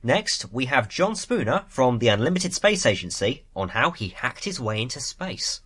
Next, 0.02 0.52
we 0.52 0.66
have 0.66 0.88
Jon 0.88 1.14
Spooner 1.14 1.64
from 1.68 1.98
the 1.98 2.08
Unlimited 2.08 2.54
Space 2.54 2.86
Agency 2.86 3.44
on 3.54 3.70
how 3.70 3.90
he 3.90 4.08
hacked 4.08 4.44
his 4.44 4.60
way 4.60 4.80
into 4.80 5.00
space. 5.00 5.60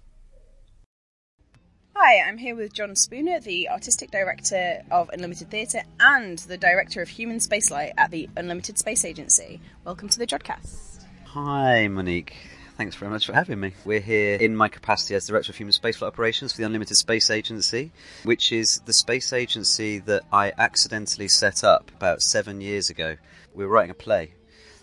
Hi, 1.95 2.21
I'm 2.29 2.38
here 2.38 2.57
with 2.57 2.73
Jon 2.73 2.97
Spooner, 2.97 3.41
the 3.41 3.69
artistic 3.69 4.11
director 4.11 4.83
of 4.91 5.09
Unlimited 5.11 5.50
Theatre 5.50 5.83
and 6.00 6.38
the 6.41 6.59
director 6.59 7.00
of 7.00 7.09
Human 7.09 7.38
Spaceflight 7.38 7.93
at 7.97 8.11
the 8.11 8.29
Unlimited 8.37 8.79
Space 8.79 9.05
Agency. 9.05 9.61
Welcome 9.85 10.09
to 10.09 10.19
the 10.19 10.26
Jodcast. 10.26 11.05
Hi, 11.26 11.87
Monique. 11.87 12.35
Thanks 12.76 12.97
very 12.97 13.09
much 13.09 13.26
for 13.26 13.33
having 13.33 13.61
me. 13.61 13.73
We're 13.85 14.00
here 14.00 14.35
in 14.35 14.57
my 14.57 14.66
capacity 14.69 15.14
as 15.14 15.28
Director 15.28 15.52
of 15.52 15.57
Human 15.57 15.73
Spaceflight 15.73 16.09
Operations 16.09 16.50
for 16.52 16.59
the 16.59 16.64
Unlimited 16.64 16.97
Space 16.97 17.31
Agency, 17.31 17.93
which 18.25 18.50
is 18.50 18.81
the 18.85 18.93
space 18.93 19.33
agency 19.33 20.00
that 20.00 20.25
I 20.33 20.52
accidentally 20.59 21.28
set 21.28 21.62
up 21.62 21.93
about 21.97 22.21
seven 22.21 22.61
years 22.61 22.90
ago. 22.90 23.16
We 23.54 23.64
were 23.64 23.71
writing 23.71 23.93
a 23.93 23.95
play. 23.95 24.33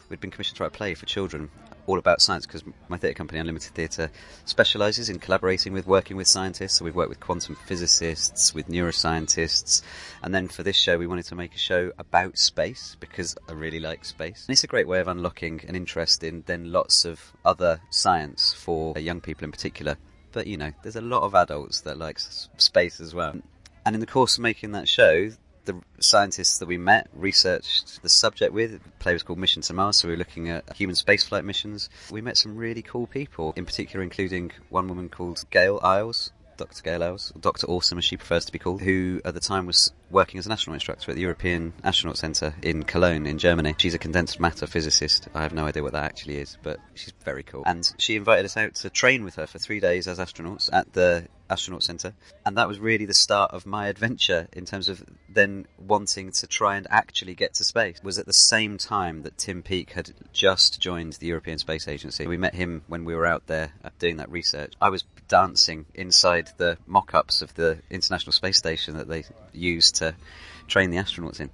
We'd 0.08 0.22
been 0.22 0.32
commissioned 0.32 0.56
to 0.58 0.64
write 0.64 0.74
a 0.74 0.78
play 0.78 0.94
for 0.94 1.06
children 1.06 1.50
all 1.88 1.98
about 1.98 2.22
science 2.22 2.46
because 2.46 2.64
my 2.90 2.98
theatre 2.98 3.16
company, 3.16 3.40
Unlimited 3.40 3.74
Theatre, 3.74 4.12
specialises 4.46 5.10
in 5.10 5.20
collaborating 5.20 5.74
with, 5.74 5.88
working 5.88 6.18
with 6.18 6.28
scientists. 6.28 6.76
So 6.76 6.86
we've 6.86 6.96
worked 6.96 7.10
with 7.10 7.20
quantum 7.20 7.56
physicists, 7.66 8.54
with 8.54 8.68
neuroscientists, 8.68 9.82
and 10.24 10.34
then 10.34 10.48
for 10.48 10.64
this 10.64 10.76
show, 10.76 10.98
we 10.98 11.08
wanted 11.08 11.26
to 11.26 11.36
make 11.36 11.56
a 11.56 11.60
show 11.60 11.92
about 11.98 12.38
space 12.38 12.96
because 13.00 13.36
I 13.50 13.54
really 13.54 13.80
like 13.80 14.06
space. 14.06 14.46
And 14.48 14.54
it's 14.54 14.64
a 14.64 14.68
great 14.68 14.88
way 14.88 15.00
of 15.00 15.08
unlocking 15.08 15.62
an 15.68 15.76
interest 15.76 16.24
in 16.24 16.44
then 16.46 16.72
lots 16.72 17.06
of 17.06 17.34
other 17.44 17.82
science 17.90 18.54
for 18.54 18.98
young 18.98 19.22
people 19.22 19.46
in 19.46 19.52
particular. 19.52 19.98
But 20.32 20.48
you 20.48 20.58
know, 20.58 20.72
there's 20.84 20.96
a 20.96 21.02
lot 21.02 21.24
of 21.24 21.36
adults 21.36 21.82
that 21.82 21.98
like 21.98 22.20
space 22.20 23.02
as 23.02 23.14
well. 23.14 23.36
And 23.86 23.96
in 23.96 24.00
the 24.00 24.08
course 24.08 24.38
of 24.38 24.44
making 24.44 24.74
that 24.74 24.88
show, 24.88 25.32
the 25.72 26.04
scientists 26.04 26.60
that 26.60 26.68
we 26.68 26.78
met 26.78 27.08
researched 27.14 28.02
the 28.02 28.10
subject 28.10 28.54
with. 28.54 28.72
The 28.72 28.90
play 29.00 29.14
was 29.14 29.24
called 29.24 29.40
Mission 29.40 29.62
to 29.64 29.74
Mars, 29.74 29.98
so 29.98 30.08
we 30.08 30.14
were 30.14 30.18
looking 30.18 30.50
at 30.50 30.76
human 30.76 30.96
spaceflight 30.96 31.44
missions. 31.44 31.90
We 32.12 32.22
met 32.22 32.38
some 32.38 32.56
really 32.56 32.82
cool 32.82 33.08
people, 33.08 33.54
in 33.56 33.66
particular, 33.66 34.04
including 34.04 34.52
one 34.70 34.88
woman 34.88 35.10
called 35.10 35.44
Gail 35.50 35.80
Iles. 35.84 36.32
Dr. 36.58 36.84
Gail 36.84 37.04
Iles, 37.04 37.34
Dr. 37.40 37.66
Awesome 37.68 37.98
as 37.98 38.06
she 38.06 38.18
prefers 38.18 38.46
to 38.46 38.52
be 38.52 38.60
called, 38.60 38.82
who 38.82 39.20
at 39.26 39.34
the 39.34 39.40
time 39.40 39.66
was 39.66 39.92
working 40.12 40.38
as 40.38 40.46
an 40.46 40.52
astronaut 40.52 40.76
instructor 40.76 41.10
at 41.10 41.16
the 41.16 41.22
European 41.22 41.74
Astronaut 41.84 42.20
Centre 42.20 42.54
in 42.62 42.84
Cologne 42.84 43.26
in 43.26 43.40
Germany. 43.40 43.74
She's 43.80 43.96
a 43.96 43.98
condensed 43.98 44.40
matter 44.40 44.68
physicist. 44.68 45.28
I 45.34 45.42
have 45.42 45.54
no 45.54 45.66
idea 45.66 45.82
what 45.82 45.94
that 45.94 46.04
actually 46.04 46.38
is, 46.38 46.60
but 46.62 46.80
she's 46.94 47.14
very 47.26 47.42
cool. 47.42 47.64
And 47.66 47.92
she 47.98 48.16
invited 48.16 48.46
us 48.46 48.58
out 48.58 48.76
to 48.76 48.92
train 48.92 49.24
with 49.24 49.36
her 49.36 49.48
for 49.48 49.58
three 49.58 49.80
days 49.80 50.08
as 50.08 50.20
astronauts 50.20 50.70
at 50.72 50.94
the 50.94 51.28
astronaut 51.52 51.84
centre 51.84 52.14
and 52.46 52.58
that 52.58 52.68
was 52.68 52.80
really 52.80 53.06
the 53.06 53.14
start 53.14 53.52
of 53.52 53.66
my 53.66 53.88
adventure 53.88 54.48
in 54.54 54.66
terms 54.66 54.90
of 54.90 55.04
then 55.30 55.66
wanting 55.78 56.32
to 56.32 56.48
try 56.48 56.76
and 56.76 56.88
actually 56.90 57.36
get 57.36 57.54
to 57.56 57.64
space. 57.64 58.02
Was 58.04 58.20
at 58.20 58.26
the 58.26 58.34
same 58.34 58.78
time 58.78 59.24
that 59.24 59.38
Tim 59.38 59.64
Peake 59.64 59.92
had 59.92 60.12
just 60.34 60.82
joined 60.82 61.14
the 61.14 61.28
European 61.28 61.58
Space 61.58 61.88
Agency. 61.88 62.28
We 62.28 62.38
met 62.38 62.56
him 62.56 62.84
when 62.88 63.06
we 63.06 63.16
were 63.16 63.26
out 63.26 63.48
there 63.48 63.72
uh, 63.84 63.90
doing 64.00 64.18
that 64.18 64.32
research. 64.32 64.74
I 64.82 64.90
was 64.90 65.04
dancing 65.28 65.86
inside 65.94 66.50
the 66.58 66.78
mock-ups 66.88 67.42
of 67.42 67.54
the 67.56 67.80
International 67.90 68.32
Space 68.32 68.58
Station 68.58 68.98
that 68.98 69.08
they 69.08 69.24
used 69.54 69.96
to 69.98 70.16
train 70.68 70.90
the 70.90 70.98
astronauts 70.98 71.40
in. 71.40 71.50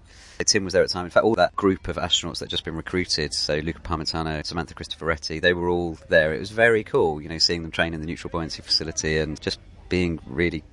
Tim 0.46 0.64
was 0.64 0.74
there 0.74 0.84
at 0.84 0.90
the 0.90 0.94
time. 0.94 1.06
In 1.06 1.12
fact, 1.12 1.26
all 1.26 1.36
that 1.36 1.56
group 1.56 1.88
of 1.88 1.96
astronauts 1.96 2.40
that 2.40 2.46
had 2.46 2.52
just 2.52 2.64
been 2.64 2.76
recruited, 2.76 3.34
so 3.34 3.56
Luca 3.58 3.80
Parmitano, 3.80 4.46
Samantha 4.46 4.76
Cristoforetti, 4.76 5.42
they 5.42 5.54
were 5.54 5.68
all 5.68 5.98
there. 6.10 6.34
It 6.34 6.40
was 6.40 6.52
very 6.52 6.84
cool, 6.84 7.20
you 7.22 7.28
know, 7.28 7.40
seeing 7.40 7.64
them 7.64 7.72
train 7.72 7.96
in 7.96 8.02
the 8.02 8.06
neutral 8.06 8.30
buoyancy 8.30 8.62
facility 8.62 9.18
and 9.18 9.42
just 9.42 9.60
being 9.90 10.20
really 10.26 10.64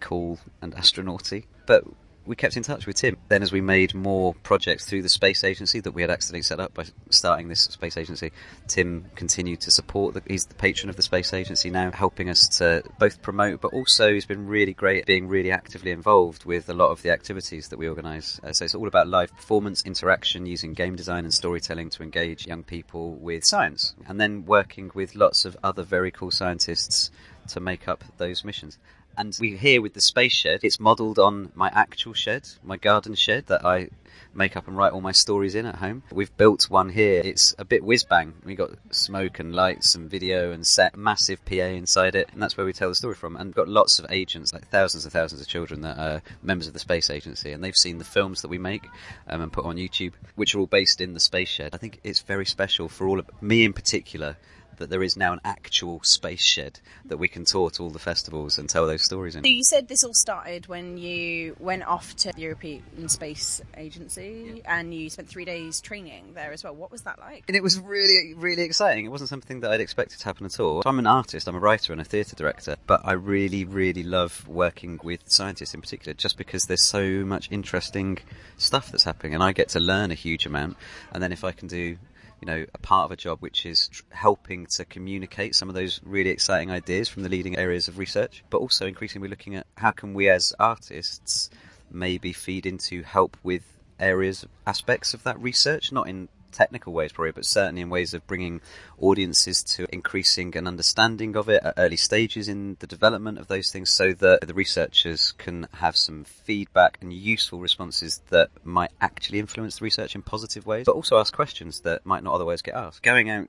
cool 0.00 0.38
and 0.60 0.74
astronauty. 0.74 1.44
But 1.66 1.84
we 2.24 2.36
kept 2.36 2.56
in 2.56 2.62
touch 2.62 2.86
with 2.86 2.96
Tim. 2.96 3.16
Then, 3.28 3.42
as 3.42 3.50
we 3.50 3.60
made 3.60 3.94
more 3.94 4.34
projects 4.42 4.84
through 4.84 5.02
the 5.02 5.08
space 5.08 5.42
agency 5.42 5.80
that 5.80 5.92
we 5.92 6.02
had 6.02 6.10
accidentally 6.10 6.42
set 6.42 6.60
up 6.60 6.74
by 6.74 6.84
starting 7.10 7.48
this 7.48 7.62
space 7.62 7.96
agency, 7.96 8.30
Tim 8.68 9.06
continued 9.14 9.60
to 9.62 9.70
support. 9.70 10.14
The, 10.14 10.22
he's 10.26 10.46
the 10.46 10.54
patron 10.54 10.88
of 10.88 10.96
the 10.96 11.02
space 11.02 11.32
agency 11.32 11.70
now, 11.70 11.90
helping 11.90 12.28
us 12.28 12.48
to 12.58 12.84
both 12.98 13.22
promote, 13.22 13.60
but 13.60 13.72
also 13.72 14.12
he's 14.12 14.26
been 14.26 14.46
really 14.46 14.72
great 14.72 15.00
at 15.00 15.06
being 15.06 15.28
really 15.28 15.50
actively 15.50 15.90
involved 15.90 16.44
with 16.44 16.68
a 16.68 16.74
lot 16.74 16.90
of 16.90 17.02
the 17.02 17.10
activities 17.10 17.68
that 17.68 17.78
we 17.78 17.88
organise. 17.88 18.40
Uh, 18.44 18.52
so 18.52 18.64
it's 18.64 18.74
all 18.74 18.88
about 18.88 19.08
live 19.08 19.34
performance, 19.34 19.84
interaction, 19.84 20.46
using 20.46 20.74
game 20.74 20.94
design 20.94 21.24
and 21.24 21.34
storytelling 21.34 21.90
to 21.90 22.02
engage 22.02 22.46
young 22.46 22.62
people 22.62 23.14
with 23.14 23.44
science, 23.44 23.94
and 24.06 24.20
then 24.20 24.44
working 24.44 24.90
with 24.94 25.14
lots 25.14 25.44
of 25.44 25.56
other 25.64 25.82
very 25.82 26.10
cool 26.10 26.30
scientists 26.30 27.10
to 27.48 27.60
make 27.60 27.88
up 27.88 28.04
those 28.18 28.44
missions. 28.44 28.78
And 29.16 29.36
we're 29.38 29.58
here 29.58 29.82
with 29.82 29.94
the 29.94 30.00
space 30.00 30.32
shed, 30.32 30.60
it's 30.62 30.80
modelled 30.80 31.18
on 31.18 31.52
my 31.54 31.70
actual 31.72 32.14
shed, 32.14 32.48
my 32.62 32.78
garden 32.78 33.14
shed 33.14 33.46
that 33.48 33.64
I 33.64 33.90
make 34.34 34.56
up 34.56 34.68
and 34.68 34.76
write 34.76 34.92
all 34.92 35.00
my 35.00 35.12
stories 35.12 35.54
in 35.54 35.66
at 35.66 35.76
home. 35.76 36.02
We've 36.10 36.34
built 36.36 36.70
one 36.70 36.88
here. 36.88 37.20
It's 37.24 37.54
a 37.58 37.64
bit 37.64 37.84
whiz 37.84 38.04
bang. 38.04 38.34
We 38.44 38.54
got 38.54 38.70
smoke 38.90 39.38
and 39.38 39.54
lights 39.54 39.94
and 39.94 40.10
video 40.10 40.52
and 40.52 40.66
set, 40.66 40.96
massive 40.96 41.44
PA 41.44 41.54
inside 41.54 42.14
it, 42.14 42.30
and 42.32 42.42
that's 42.42 42.56
where 42.56 42.66
we 42.66 42.72
tell 42.72 42.88
the 42.88 42.94
story 42.94 43.14
from. 43.14 43.36
And 43.36 43.54
got 43.54 43.68
lots 43.68 43.98
of 43.98 44.06
agents, 44.10 44.52
like 44.52 44.68
thousands 44.68 45.04
and 45.04 45.12
thousands 45.12 45.40
of 45.40 45.48
children 45.48 45.82
that 45.82 45.98
are 45.98 46.22
members 46.42 46.66
of 46.66 46.72
the 46.72 46.78
space 46.78 47.10
agency, 47.10 47.52
and 47.52 47.62
they've 47.62 47.76
seen 47.76 47.98
the 47.98 48.04
films 48.04 48.42
that 48.42 48.48
we 48.48 48.58
make 48.58 48.86
um, 49.28 49.42
and 49.42 49.52
put 49.52 49.64
on 49.64 49.76
YouTube, 49.76 50.12
which 50.36 50.54
are 50.54 50.60
all 50.60 50.66
based 50.66 51.00
in 51.00 51.14
the 51.14 51.20
space 51.20 51.48
shed. 51.48 51.74
I 51.74 51.78
think 51.78 52.00
it's 52.02 52.20
very 52.20 52.46
special 52.46 52.88
for 52.88 53.06
all 53.06 53.18
of 53.18 53.28
me 53.42 53.64
in 53.64 53.72
particular 53.72 54.36
that 54.78 54.90
there 54.90 55.02
is 55.02 55.16
now 55.16 55.32
an 55.32 55.40
actual 55.44 56.00
space 56.02 56.42
shed 56.42 56.80
that 57.06 57.16
we 57.16 57.28
can 57.28 57.44
tour 57.44 57.70
to 57.70 57.82
all 57.82 57.90
the 57.90 57.98
festivals 57.98 58.58
and 58.58 58.68
tell 58.68 58.86
those 58.86 59.02
stories 59.02 59.36
in. 59.36 59.42
So 59.42 59.48
you 59.48 59.64
said 59.64 59.88
this 59.88 60.04
all 60.04 60.14
started 60.14 60.66
when 60.66 60.98
you 60.98 61.56
went 61.58 61.84
off 61.84 62.16
to 62.16 62.32
the 62.32 62.40
European 62.40 63.08
Space 63.08 63.60
Agency 63.76 64.62
and 64.64 64.94
you 64.94 65.10
spent 65.10 65.28
three 65.28 65.44
days 65.44 65.80
training 65.80 66.32
there 66.34 66.52
as 66.52 66.64
well. 66.64 66.74
What 66.74 66.90
was 66.90 67.02
that 67.02 67.18
like? 67.18 67.44
And 67.48 67.56
it 67.56 67.62
was 67.62 67.78
really, 67.78 68.34
really 68.34 68.62
exciting. 68.62 69.04
It 69.04 69.08
wasn't 69.08 69.30
something 69.30 69.60
that 69.60 69.70
I'd 69.70 69.80
expected 69.80 70.18
to 70.20 70.24
happen 70.24 70.46
at 70.46 70.58
all. 70.60 70.82
I'm 70.84 70.98
an 70.98 71.06
artist, 71.06 71.48
I'm 71.48 71.56
a 71.56 71.60
writer 71.60 71.92
and 71.92 72.00
a 72.00 72.04
theatre 72.04 72.36
director, 72.36 72.76
but 72.86 73.02
I 73.04 73.12
really, 73.12 73.64
really 73.64 74.02
love 74.02 74.46
working 74.48 75.00
with 75.02 75.20
scientists 75.30 75.74
in 75.74 75.80
particular 75.80 76.14
just 76.14 76.36
because 76.36 76.66
there's 76.66 76.82
so 76.82 77.24
much 77.24 77.48
interesting 77.50 78.18
stuff 78.56 78.90
that's 78.90 79.04
happening 79.04 79.34
and 79.34 79.42
I 79.42 79.52
get 79.52 79.70
to 79.70 79.80
learn 79.80 80.10
a 80.10 80.14
huge 80.14 80.46
amount. 80.46 80.76
And 81.12 81.22
then 81.22 81.32
if 81.32 81.44
I 81.44 81.52
can 81.52 81.68
do 81.68 81.98
you 82.42 82.46
know, 82.46 82.66
a 82.74 82.78
part 82.78 83.04
of 83.04 83.12
a 83.12 83.16
job 83.16 83.38
which 83.38 83.64
is 83.64 83.86
tr- 83.86 84.02
helping 84.10 84.66
to 84.66 84.84
communicate 84.84 85.54
some 85.54 85.68
of 85.68 85.76
those 85.76 86.00
really 86.02 86.30
exciting 86.30 86.72
ideas 86.72 87.08
from 87.08 87.22
the 87.22 87.28
leading 87.28 87.56
areas 87.56 87.86
of 87.86 87.98
research, 87.98 88.42
but 88.50 88.58
also 88.58 88.84
increasingly 88.84 89.28
looking 89.28 89.54
at 89.54 89.64
how 89.76 89.92
can 89.92 90.12
we 90.12 90.28
as 90.28 90.52
artists 90.58 91.50
maybe 91.88 92.32
feed 92.32 92.66
into 92.66 93.04
help 93.04 93.36
with 93.44 93.62
areas, 94.00 94.44
aspects 94.66 95.14
of 95.14 95.22
that 95.22 95.38
research, 95.38 95.92
not 95.92 96.08
in 96.08 96.28
technical 96.52 96.92
ways 96.92 97.12
probably, 97.12 97.32
but 97.32 97.44
certainly 97.44 97.82
in 97.82 97.90
ways 97.90 98.14
of 98.14 98.26
bringing 98.26 98.60
audiences 99.00 99.62
to 99.62 99.86
increasing 99.92 100.56
an 100.56 100.66
understanding 100.66 101.36
of 101.36 101.48
it 101.48 101.62
at 101.62 101.74
early 101.76 101.96
stages 101.96 102.48
in 102.48 102.76
the 102.80 102.86
development 102.86 103.38
of 103.38 103.48
those 103.48 103.70
things 103.70 103.90
so 103.90 104.12
that 104.12 104.46
the 104.46 104.54
researchers 104.54 105.32
can 105.38 105.66
have 105.74 105.96
some 105.96 106.24
feedback 106.24 106.98
and 107.00 107.12
useful 107.12 107.58
responses 107.58 108.22
that 108.30 108.50
might 108.64 108.90
actually 109.00 109.38
influence 109.38 109.78
the 109.78 109.84
research 109.84 110.14
in 110.14 110.22
positive 110.22 110.66
ways, 110.66 110.86
but 110.86 110.94
also 110.94 111.18
ask 111.18 111.34
questions 111.34 111.80
that 111.80 112.04
might 112.06 112.22
not 112.22 112.34
otherwise 112.34 112.62
get 112.62 112.74
asked. 112.74 113.02
Going 113.02 113.30
out 113.30 113.48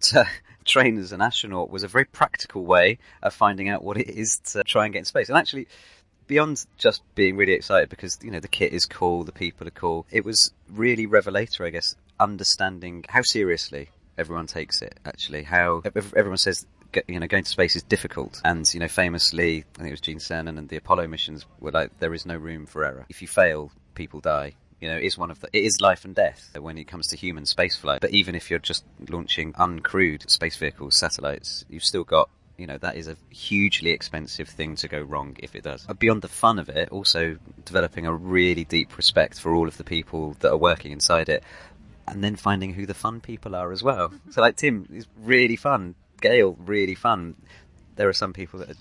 to 0.00 0.26
train 0.64 0.98
as 0.98 1.12
an 1.12 1.20
astronaut 1.20 1.70
was 1.70 1.82
a 1.82 1.88
very 1.88 2.04
practical 2.04 2.64
way 2.64 2.98
of 3.22 3.34
finding 3.34 3.68
out 3.68 3.82
what 3.82 3.96
it 3.96 4.08
is 4.08 4.38
to 4.38 4.64
try 4.64 4.84
and 4.84 4.92
get 4.92 5.00
in 5.00 5.04
space. 5.04 5.28
And 5.28 5.38
actually, 5.38 5.66
beyond 6.26 6.64
just 6.78 7.02
being 7.14 7.36
really 7.36 7.52
excited 7.52 7.88
because 7.88 8.18
you 8.22 8.30
know 8.30 8.40
the 8.40 8.48
kit 8.48 8.72
is 8.72 8.86
cool, 8.86 9.24
the 9.24 9.32
people 9.32 9.66
are 9.66 9.72
cool, 9.72 10.06
it 10.10 10.24
was 10.24 10.52
really 10.70 11.06
revelatory, 11.06 11.68
I 11.68 11.70
guess, 11.70 11.96
understanding 12.18 13.04
how 13.08 13.22
seriously 13.22 13.90
everyone 14.16 14.46
takes 14.46 14.82
it. 14.82 14.98
Actually, 15.04 15.42
how 15.42 15.82
everyone 15.84 16.38
says. 16.38 16.66
You 17.08 17.18
know, 17.18 17.26
going 17.26 17.42
to 17.42 17.50
space 17.50 17.74
is 17.74 17.82
difficult, 17.82 18.40
and 18.44 18.72
you 18.72 18.78
know, 18.78 18.86
famously, 18.86 19.64
I 19.74 19.78
think 19.78 19.88
it 19.88 19.90
was 19.90 20.00
Gene 20.00 20.18
Cernan 20.18 20.58
and 20.58 20.68
the 20.68 20.76
Apollo 20.76 21.08
missions 21.08 21.44
were 21.58 21.72
like, 21.72 21.98
"There 21.98 22.14
is 22.14 22.24
no 22.24 22.36
room 22.36 22.66
for 22.66 22.84
error. 22.84 23.04
If 23.08 23.20
you 23.20 23.26
fail, 23.26 23.72
people 23.96 24.20
die." 24.20 24.54
You 24.80 24.90
know, 24.90 24.96
it's 24.96 25.18
one 25.18 25.32
of 25.32 25.40
the 25.40 25.48
it 25.52 25.64
is 25.64 25.80
life 25.80 26.04
and 26.04 26.14
death 26.14 26.56
when 26.56 26.78
it 26.78 26.84
comes 26.84 27.08
to 27.08 27.16
human 27.16 27.44
spaceflight. 27.44 28.00
But 28.00 28.10
even 28.10 28.36
if 28.36 28.48
you're 28.48 28.60
just 28.60 28.84
launching 29.08 29.54
uncrewed 29.54 30.30
space 30.30 30.54
vehicles, 30.54 30.96
satellites, 30.96 31.64
you've 31.68 31.84
still 31.84 32.04
got 32.04 32.30
you 32.56 32.66
know 32.66 32.78
that 32.78 32.96
is 32.96 33.08
a 33.08 33.16
hugely 33.30 33.90
expensive 33.90 34.48
thing 34.48 34.76
to 34.76 34.88
go 34.88 35.00
wrong 35.00 35.36
if 35.40 35.54
it 35.54 35.64
does. 35.64 35.86
Beyond 35.98 36.22
the 36.22 36.28
fun 36.28 36.58
of 36.58 36.68
it, 36.68 36.90
also 36.90 37.38
developing 37.64 38.06
a 38.06 38.14
really 38.14 38.64
deep 38.64 38.96
respect 38.96 39.40
for 39.40 39.54
all 39.54 39.68
of 39.68 39.76
the 39.76 39.84
people 39.84 40.36
that 40.40 40.52
are 40.52 40.56
working 40.56 40.92
inside 40.92 41.28
it, 41.28 41.42
and 42.06 42.22
then 42.22 42.36
finding 42.36 42.72
who 42.74 42.86
the 42.86 42.94
fun 42.94 43.20
people 43.20 43.54
are 43.54 43.72
as 43.72 43.82
well. 43.82 44.08
Mm-hmm. 44.08 44.30
So 44.30 44.40
like 44.40 44.56
Tim 44.56 44.88
is 44.92 45.06
really 45.22 45.56
fun, 45.56 45.94
Gail 46.20 46.56
really 46.60 46.94
fun. 46.94 47.34
There 47.96 48.08
are 48.08 48.14
some 48.14 48.32
people 48.32 48.60
that 48.60 48.70
are 48.70 48.80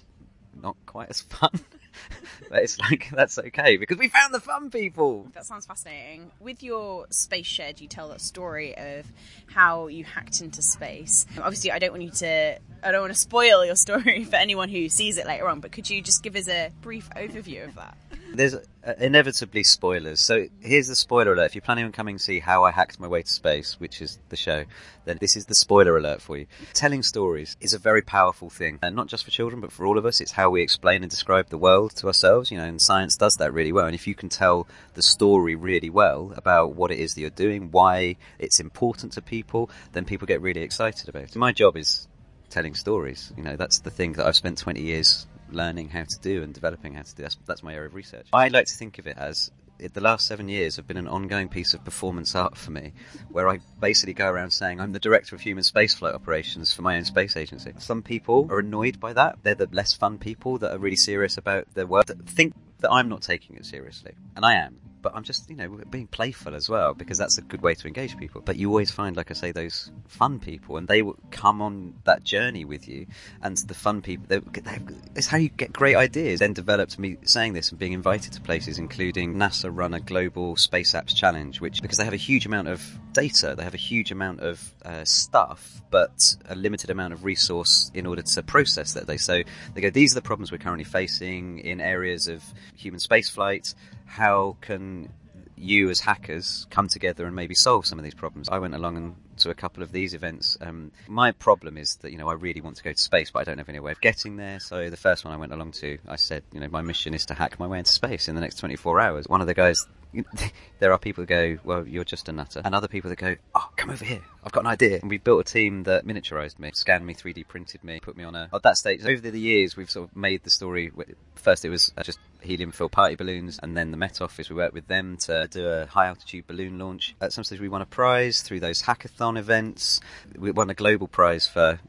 not 0.62 0.76
quite 0.86 1.10
as 1.10 1.22
fun. 1.22 1.52
but 2.50 2.64
it's 2.64 2.80
like 2.80 3.10
that's 3.12 3.38
okay 3.38 3.78
because 3.78 3.98
we 3.98 4.08
found 4.08 4.34
the 4.34 4.40
fun 4.40 4.70
people. 4.70 5.28
That 5.34 5.46
sounds 5.46 5.66
fascinating. 5.66 6.32
With 6.40 6.64
your 6.64 7.08
space 7.10 7.46
shed, 7.46 7.82
you 7.82 7.88
tell 7.88 8.10
that 8.10 8.22
story 8.22 8.76
of 8.78 9.06
how 9.48 9.88
you 9.88 10.04
hacked 10.04 10.42
into 10.42 10.62
space. 10.62 11.26
Obviously, 11.38 11.72
I 11.72 11.80
don't 11.80 11.92
want 11.92 12.04
you 12.04 12.12
to. 12.12 12.58
I 12.84 12.92
don't 12.92 13.02
want 13.02 13.14
to 13.14 13.20
spoil 13.20 13.66
your 13.66 13.76
story 13.76 14.24
for 14.30 14.36
anyone 14.36 14.70
who 14.70 14.90
sees 14.90 15.18
it 15.18 15.26
later 15.26 15.48
on. 15.48 15.60
But 15.60 15.72
could 15.72 15.90
you 15.90 16.02
just 16.02 16.24
give 16.24 16.36
us 16.36 16.48
a 16.48 16.72
brief 16.82 17.10
overview 17.16 17.66
of 17.66 17.76
that? 17.76 17.98
There's 18.34 18.56
uh, 18.56 18.94
inevitably 18.98 19.62
spoilers. 19.64 20.20
So 20.20 20.48
here's 20.60 20.88
the 20.88 20.96
spoiler 20.96 21.34
alert. 21.34 21.46
If 21.46 21.56
you're 21.56 21.62
planning 21.62 21.86
on 21.86 21.92
coming 21.92 22.18
to 22.18 22.24
see 22.24 22.40
how 22.40 22.64
I 22.64 22.72
hacked 22.72 23.00
my 23.00 23.08
way 23.08 23.22
to 23.22 23.30
space, 23.30 23.80
which 23.80 24.02
is 24.02 24.18
the 24.30 24.36
show, 24.36 24.66
then 25.06 25.20
this 25.22 25.36
is 25.36 25.46
the 25.46 25.54
spoiler 25.54 25.96
alert 25.98 26.20
for 26.20 26.38
you. 26.38 26.48
Telling 26.74 27.04
stories 27.04 27.56
is 27.62 27.74
a 27.74 27.78
very 27.78 28.02
powerful 28.02 28.50
thing, 28.50 28.80
and 28.82 28.96
not 28.96 29.08
just 29.08 29.24
for 29.24 29.30
children, 29.30 29.62
but 29.62 29.72
for 29.72 29.86
all 29.86 30.00
of 30.00 30.06
us. 30.06 30.20
It's 30.20 30.32
how 30.32 30.50
we 30.50 30.64
explain 30.64 31.04
and 31.04 31.12
describe 31.12 31.50
the 31.50 31.60
world 31.60 31.96
to 31.98 32.08
ourselves, 32.08 32.52
you 32.52 32.58
know, 32.58 32.66
and 32.66 32.82
science 32.82 33.16
does 33.16 33.38
that 33.38 33.54
really 33.54 33.72
well. 33.72 33.86
And 33.86 33.96
if 33.96 34.08
you 34.08 34.16
can 34.16 34.30
tell 34.30 34.68
the 34.96 35.04
story 35.04 35.56
really 35.56 35.92
well 35.92 36.34
about 36.36 36.76
what 36.76 36.92
it 36.92 36.98
is 36.98 37.14
that 37.14 37.22
you're 37.22 37.30
doing, 37.30 37.70
why 37.70 38.16
it's 38.40 38.60
important 38.60 39.14
to 39.14 39.22
people, 39.22 39.70
then 39.92 40.06
people 40.06 40.26
get 40.26 40.42
really 40.42 40.62
excited 40.62 41.08
about 41.08 41.24
it. 41.24 41.36
My 41.36 41.52
job 41.52 41.78
is 41.78 42.08
telling 42.50 42.74
stories. 42.74 43.32
You 43.38 43.44
know, 43.44 43.56
that's 43.56 43.80
the 43.80 43.92
thing 43.92 44.14
that 44.14 44.26
I've 44.26 44.36
spent 44.36 44.58
20 44.58 44.82
years 44.82 45.28
learning 45.54 45.90
how 45.90 46.04
to 46.04 46.20
do 46.22 46.44
and 46.44 46.54
developing 46.54 46.94
how 46.94 47.04
to 47.04 47.16
do. 47.16 47.24
That's, 47.24 47.38
that's 47.46 47.64
my 47.64 47.74
area 47.74 47.88
of 47.88 47.96
research. 47.96 48.28
I 48.34 48.48
like 48.50 48.66
to 48.68 48.76
think 48.76 49.00
of 49.00 49.08
it 49.08 49.18
as 49.18 49.52
it, 49.80 49.94
the 49.94 50.02
last 50.02 50.28
seven 50.28 50.50
years 50.50 50.76
have 50.78 50.88
been 50.88 50.98
an 50.98 51.08
ongoing 51.08 51.50
piece 51.50 51.74
of 51.74 51.84
performance 51.84 52.36
art 52.36 52.58
for 52.58 52.72
me, 52.72 52.94
where 53.30 53.50
I 53.50 53.60
basically 53.80 54.14
go 54.14 54.30
around 54.30 54.52
saying 54.52 54.80
I'm 54.80 54.92
the 54.92 55.00
director 55.00 55.36
of 55.36 55.42
human 55.42 55.64
spaceflight 55.64 56.14
operations 56.14 56.74
for 56.74 56.82
my 56.82 56.98
own 56.98 57.06
space 57.06 57.36
agency. 57.36 57.74
Some 57.80 58.02
people 58.02 58.48
are 58.50 58.60
annoyed 58.60 59.00
by 59.00 59.14
that. 59.14 59.40
They're 59.44 59.56
the 59.56 59.70
less 59.72 59.94
fun 59.94 60.18
people 60.18 60.58
that 60.60 60.74
are 60.74 60.78
really 60.78 60.96
serious 60.96 61.38
about 61.38 61.74
their 61.74 61.88
work. 61.88 62.08
Think 62.28 62.54
that 62.80 62.92
I'm 62.92 63.10
not 63.10 63.22
taking 63.22 63.56
it 63.56 63.66
seriously, 63.66 64.14
and 64.36 64.46
I 64.46 64.56
am 64.56 64.78
but 65.04 65.14
I'm 65.16 65.24
just, 65.24 65.50
you 65.50 65.56
know, 65.56 65.70
being 65.92 66.08
playful 66.08 66.56
as 66.56 66.70
well 66.70 66.94
because 66.94 67.18
that's 67.18 67.38
a 67.38 67.42
good 67.42 67.62
way 67.62 67.76
to 67.76 67.88
engage 67.88 68.18
people. 68.18 68.42
But 68.42 68.56
you 68.56 68.70
always 68.70 68.90
find, 68.90 69.16
like 69.16 69.30
I 69.30 69.34
say, 69.34 69.52
those 69.52 69.92
fun 70.08 70.40
people, 70.40 70.78
and 70.78 70.88
they 70.88 71.04
come 71.30 71.62
on 71.62 71.94
that 72.06 72.24
journey 72.24 72.66
with 72.66 72.88
you. 72.88 73.06
And 73.42 73.58
the 73.58 73.74
fun 73.74 74.02
people, 74.02 74.26
they, 74.30 74.40
they, 74.40 74.80
it's 75.16 75.28
how 75.28 75.38
you 75.38 75.50
get 75.50 75.74
great 75.74 75.96
ideas. 75.96 76.40
Then 76.40 76.54
developed 76.54 76.98
me 76.98 77.18
saying 77.24 77.54
this 77.54 77.70
and 77.70 77.78
being 77.78 77.92
invited 77.92 78.34
to 78.34 78.42
places, 78.42 78.80
including 78.80 79.36
NASA 79.36 79.70
run 79.72 79.94
a 79.94 80.00
global 80.00 80.56
space 80.56 80.94
apps 80.94 81.14
challenge, 81.14 81.60
which 81.60 81.82
because 81.82 81.98
they 81.98 82.06
have 82.06 82.14
a 82.14 82.18
huge 82.18 82.46
amount 82.46 82.70
of 82.70 82.82
data, 83.12 83.54
they 83.56 83.64
have 83.64 83.74
a 83.74 83.78
huge 83.78 84.12
amount 84.12 84.40
of 84.40 84.74
uh, 84.86 85.04
stuff, 85.04 85.82
but 85.92 86.36
a 86.48 86.56
limited 86.56 86.90
amount 86.90 87.14
of 87.14 87.26
resource 87.26 87.92
in 87.94 88.06
order 88.06 88.22
to 88.22 88.42
process 88.42 88.94
that. 88.94 89.06
They 89.06 89.18
so 89.18 89.44
they 89.74 89.82
go, 89.82 89.90
these 89.90 90.14
are 90.14 90.16
the 90.16 90.22
problems 90.22 90.52
we're 90.52 90.60
currently 90.60 90.86
facing 90.86 91.60
in 91.60 91.82
areas 91.82 92.30
of 92.30 92.42
human 92.76 93.02
spaceflight 93.02 93.76
how 94.14 94.56
can 94.62 95.10
you 95.56 95.90
as 95.90 96.00
hackers 96.00 96.68
come 96.70 96.88
together 96.88 97.26
and 97.26 97.36
maybe 97.36 97.56
solve 97.56 97.86
some 97.86 97.98
of 97.98 98.04
these 98.04 98.14
problems? 98.14 98.48
I 98.48 98.60
went 98.60 98.76
along 98.76 98.98
and 98.98 99.16
to 99.38 99.50
a 99.50 99.56
couple 99.56 99.82
of 99.82 99.92
these 99.92 100.14
events. 100.14 100.56
Um, 100.62 100.92
my 101.08 101.32
problem 101.32 101.78
is 101.78 101.96
that 101.98 102.12
you 102.12 102.20
know 102.20 102.28
I 102.28 102.34
really 102.34 102.62
want 102.62 102.76
to 102.78 102.84
go 102.84 102.92
to 102.92 103.00
space, 103.00 103.32
but 103.32 103.40
I 103.40 103.44
don't 103.44 103.58
have 103.58 103.70
any 103.70 103.80
way 103.80 103.92
of 103.92 104.00
getting 104.02 104.36
there. 104.36 104.60
So 104.60 104.92
the 104.92 104.98
first 104.98 105.26
one 105.26 105.34
I 105.34 105.38
went 105.38 105.52
along 105.52 105.72
to, 105.74 105.98
I 106.08 106.18
said, 106.18 106.44
you 106.52 106.60
know, 106.60 106.68
my 106.68 106.84
mission 106.84 107.16
is 107.16 107.26
to 107.28 107.34
hack 107.34 107.60
my 107.60 107.66
way 107.66 107.80
into 107.80 107.92
space 107.92 108.28
in 108.28 108.36
the 108.36 108.42
next 108.42 108.58
24 108.58 109.00
hours. 109.00 109.28
One 109.28 109.42
of 109.42 109.48
the 109.48 109.56
guys 109.56 109.88
there 110.80 110.92
are 110.92 110.98
people 110.98 111.24
that 111.24 111.28
go, 111.28 111.58
well, 111.64 111.88
you're 111.88 112.04
just 112.04 112.30
a 112.30 112.32
nutter, 112.32 112.62
and 112.64 112.76
other 112.76 112.88
people 112.88 113.10
that 113.10 113.18
go, 113.18 113.36
oh, 113.56 113.70
come 113.76 113.90
over 113.90 114.06
here, 114.06 114.22
I've 114.44 114.52
got 114.52 114.62
an 114.62 114.68
idea. 114.68 115.00
And 115.02 115.10
we 115.10 115.18
built 115.18 115.42
a 115.42 115.52
team 115.52 115.84
that 115.84 116.06
miniaturized 116.06 116.60
me, 116.60 116.72
scanned 116.74 117.06
me, 117.06 117.14
3D 117.14 117.48
printed 117.48 117.84
me, 117.84 118.00
put 118.00 118.18
me 118.18 118.24
on 118.24 118.36
a. 118.36 118.50
At 118.54 118.64
that 118.64 118.78
stage, 118.78 119.06
over 119.06 119.30
the 119.30 119.40
years, 119.40 119.76
we've 119.76 119.90
sort 119.90 120.10
of 120.10 120.16
made 120.16 120.44
the 120.44 120.50
story. 120.50 120.92
First, 121.36 121.66
it 121.66 121.70
was 121.70 121.92
uh, 121.98 122.04
just 122.04 122.20
helium-filled 122.42 122.92
party 122.92 123.16
balloons, 123.16 123.60
and 123.62 123.76
then 123.76 123.92
the 123.92 123.98
Met 123.98 124.22
Office. 124.22 124.50
We 124.50 124.56
worked 124.56 124.74
with 124.74 124.88
them 124.88 125.18
to 125.18 125.48
do 125.48 125.68
a 125.68 125.86
high-altitude 125.86 126.48
balloon 126.48 126.80
launch. 126.80 127.16
At 127.22 127.34
some 127.34 127.44
stage, 127.44 127.60
we 127.60 127.70
won 127.70 127.82
a 127.82 127.86
prize 127.86 128.42
through 128.42 128.60
those 128.60 128.84
hackathon 128.84 129.38
events. 129.38 130.00
We 130.38 130.52
won 130.52 130.70
a 130.70 130.74
global 130.74 131.08
prize 131.08 131.48
for 131.48 131.80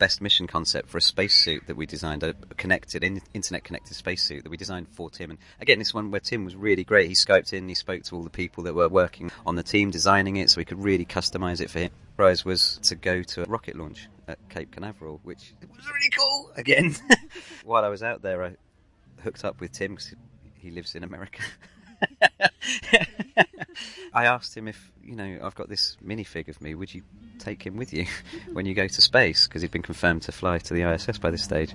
best 0.00 0.20
mission 0.22 0.48
concept 0.48 0.88
for 0.88 0.98
a 0.98 1.02
spacesuit 1.02 1.66
that 1.66 1.76
we 1.76 1.86
designed, 1.86 2.24
a 2.24 2.34
connected, 2.56 3.04
internet 3.34 3.62
connected 3.62 3.94
spacesuit 3.94 4.42
that 4.42 4.50
we 4.50 4.56
designed 4.56 4.88
for 4.88 5.10
Tim. 5.10 5.30
And 5.30 5.38
again, 5.60 5.78
this 5.78 5.94
one 5.94 6.10
where 6.10 6.20
Tim 6.20 6.44
was 6.44 6.56
really 6.56 6.82
great. 6.82 7.06
He 7.06 7.14
scoped 7.14 7.52
in, 7.52 7.68
he 7.68 7.74
spoke 7.74 8.02
to 8.04 8.16
all 8.16 8.24
the 8.24 8.30
people 8.30 8.64
that 8.64 8.74
were 8.74 8.88
working 8.88 9.30
on 9.46 9.54
the 9.54 9.62
team 9.62 9.90
designing 9.90 10.36
it, 10.36 10.50
so 10.50 10.58
we 10.58 10.64
could 10.64 10.82
really 10.82 11.04
customize 11.04 11.60
it 11.60 11.70
for 11.70 11.80
him. 11.80 11.90
Prize 12.16 12.44
was 12.44 12.80
to 12.84 12.96
go 12.96 13.22
to 13.22 13.42
a 13.42 13.44
rocket 13.44 13.76
launch 13.76 14.08
at 14.26 14.38
Cape 14.48 14.72
Canaveral, 14.72 15.20
which 15.22 15.52
was 15.76 15.86
really 15.86 16.10
cool. 16.16 16.50
Again, 16.56 16.96
while 17.64 17.84
I 17.84 17.88
was 17.88 18.02
out 18.02 18.22
there, 18.22 18.42
I 18.42 18.56
hooked 19.22 19.44
up 19.44 19.60
with 19.60 19.72
Tim 19.72 19.92
because 19.92 20.14
he 20.54 20.70
lives 20.70 20.94
in 20.94 21.04
America. 21.04 21.42
I 24.12 24.24
asked 24.24 24.56
him 24.56 24.66
if, 24.66 24.90
you 25.10 25.16
know, 25.16 25.40
I've 25.42 25.56
got 25.56 25.68
this 25.68 25.96
minifig 26.06 26.46
of 26.46 26.62
me, 26.62 26.76
would 26.76 26.94
you 26.94 27.02
take 27.40 27.66
him 27.66 27.76
with 27.76 27.92
you 27.92 28.06
when 28.52 28.64
you 28.64 28.74
go 28.74 28.86
to 28.86 29.02
space? 29.02 29.48
Because 29.48 29.60
he'd 29.60 29.72
been 29.72 29.82
confirmed 29.82 30.22
to 30.22 30.32
fly 30.32 30.58
to 30.58 30.72
the 30.72 30.88
ISS 30.88 31.18
by 31.18 31.32
this 31.32 31.42
stage. 31.42 31.74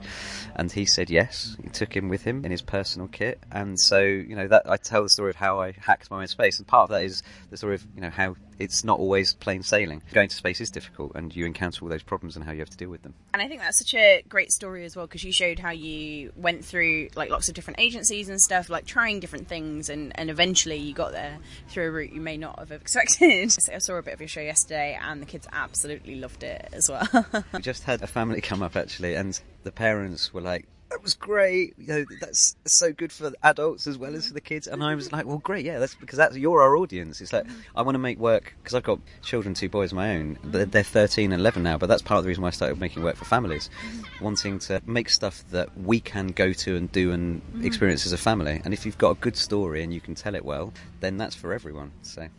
And 0.56 0.72
he 0.72 0.86
said 0.86 1.10
yes. 1.10 1.58
He 1.62 1.68
took 1.68 1.94
him 1.94 2.08
with 2.08 2.24
him 2.24 2.46
in 2.46 2.52
his 2.52 2.62
personal 2.62 3.10
kit. 3.10 3.40
And 3.52 3.78
so, 3.78 4.00
you 4.00 4.38
know, 4.38 4.48
that 4.48 4.64
I 4.70 4.78
tell 4.78 5.04
the 5.04 5.10
story 5.10 5.32
of 5.32 5.36
how 5.36 5.60
I 5.60 5.74
hacked 5.74 6.10
my 6.10 6.22
own 6.22 6.28
space. 6.28 6.60
And 6.60 6.66
part 6.66 6.84
of 6.84 6.90
that 6.92 7.04
is 7.04 7.24
the 7.50 7.58
story 7.58 7.76
of, 7.76 7.86
you 7.94 8.02
know, 8.02 8.10
how 8.10 8.38
it's 8.58 8.86
not 8.86 9.00
always 9.00 9.34
plain 9.34 9.64
sailing. 9.64 10.02
Going 10.14 10.30
to 10.30 10.36
space 10.36 10.62
is 10.62 10.72
difficult 10.72 11.12
and 11.16 11.36
you 11.36 11.46
encounter 11.46 11.84
all 11.84 11.90
those 11.90 12.04
problems 12.04 12.38
and 12.38 12.46
how 12.46 12.54
you 12.54 12.60
have 12.60 12.70
to 12.70 12.78
deal 12.78 12.90
with 12.90 13.02
them. 13.02 13.14
And 13.34 13.42
I 13.42 13.50
think 13.50 13.60
that's 13.60 13.80
such 13.80 13.94
a 13.96 14.24
great 14.30 14.54
story 14.54 14.86
as 14.86 14.96
well 14.96 15.08
because 15.08 15.26
you 15.26 15.34
showed 15.34 15.60
how 15.60 15.72
you 15.72 16.32
went 16.38 16.64
through 16.64 17.10
like 17.16 17.30
lots 17.30 17.50
of 17.50 17.56
different 17.56 17.82
agencies 17.82 18.30
and 18.30 18.40
stuff, 18.40 18.70
like 18.70 18.86
trying 18.86 19.20
different 19.20 19.50
things 19.50 19.90
and, 19.90 20.18
and 20.18 20.30
eventually 20.30 20.78
you 20.78 20.94
got 20.94 21.12
there 21.12 21.38
through 21.68 21.88
a 21.88 21.92
route 21.92 22.14
you 22.14 22.22
may 22.22 22.38
not 22.38 22.60
have 22.60 22.72
expected. 22.72 23.25
I 23.74 23.78
saw 23.80 23.96
a 23.96 24.02
bit 24.02 24.14
of 24.14 24.22
your 24.22 24.28
show 24.28 24.42
yesterday 24.42 24.98
and 25.02 25.22
the 25.22 25.26
kids 25.26 25.48
absolutely 25.52 26.16
loved 26.16 26.44
it 26.44 26.70
as 26.74 26.90
well. 26.90 27.08
we 27.54 27.62
just 27.62 27.84
had 27.84 28.02
a 28.02 28.08
family 28.08 28.42
come 28.42 28.62
up 28.62 28.76
actually 28.76 29.16
and 29.16 29.40
the 29.64 29.72
parents 29.72 30.34
were 30.34 30.42
like, 30.42 30.68
that 30.92 31.02
was 31.02 31.14
great. 31.14 31.74
You 31.78 31.88
know, 31.88 32.06
that's 32.22 32.56
so 32.66 32.94
good 32.94 33.12
for 33.12 33.34
adults 33.44 33.88
as 33.88 33.98
well 33.98 34.16
as 34.16 34.28
for 34.28 34.34
the 34.34 34.42
kids. 34.42 34.68
And 34.68 34.84
I 34.84 34.96
was 34.96 35.12
like, 35.12 35.26
well, 35.26 35.40
great, 35.40 35.66
yeah, 35.66 35.80
that's 35.80 35.96
because 35.96 36.18
that's 36.18 36.38
you're 36.38 36.62
our 36.62 36.78
audience. 36.78 37.22
It's 37.22 37.34
like 37.34 37.46
I 37.76 37.82
want 37.82 37.96
to 37.96 38.00
make 38.00 38.20
work 38.20 38.54
because 38.62 38.76
I've 38.76 38.84
got 38.84 39.00
children, 39.22 39.54
two 39.56 39.68
boys 39.68 39.92
of 39.92 39.96
my 39.96 40.16
own. 40.16 40.36
Mm-hmm. 40.36 40.70
They're 40.70 40.84
13 40.84 41.32
and 41.32 41.42
11 41.42 41.64
now, 41.64 41.78
but 41.78 41.88
that's 41.88 42.02
part 42.02 42.20
of 42.20 42.24
the 42.24 42.28
reason 42.28 42.44
why 42.44 42.50
I 42.50 42.52
started 42.52 42.80
making 42.80 43.04
work 43.04 43.16
for 43.16 43.26
families, 43.26 43.70
mm-hmm. 43.86 44.24
wanting 44.24 44.60
to 44.60 44.82
make 44.86 45.10
stuff 45.10 45.44
that 45.50 45.76
we 45.78 46.00
can 46.00 46.28
go 46.28 46.54
to 46.54 46.76
and 46.76 46.92
do 46.92 47.12
and 47.12 47.42
mm-hmm. 47.42 47.66
experience 47.66 48.06
as 48.06 48.14
a 48.14 48.18
family. 48.18 48.62
And 48.64 48.74
if 48.74 48.86
you've 48.86 48.98
got 48.98 49.12
a 49.12 49.16
good 49.16 49.36
story 49.36 49.84
and 49.84 49.94
you 49.94 50.02
can 50.02 50.16
tell 50.16 50.36
it 50.36 50.46
well, 50.46 50.72
then 51.00 51.18
that's 51.18 51.36
for 51.36 51.52
everyone. 51.52 51.92
So. 52.04 52.30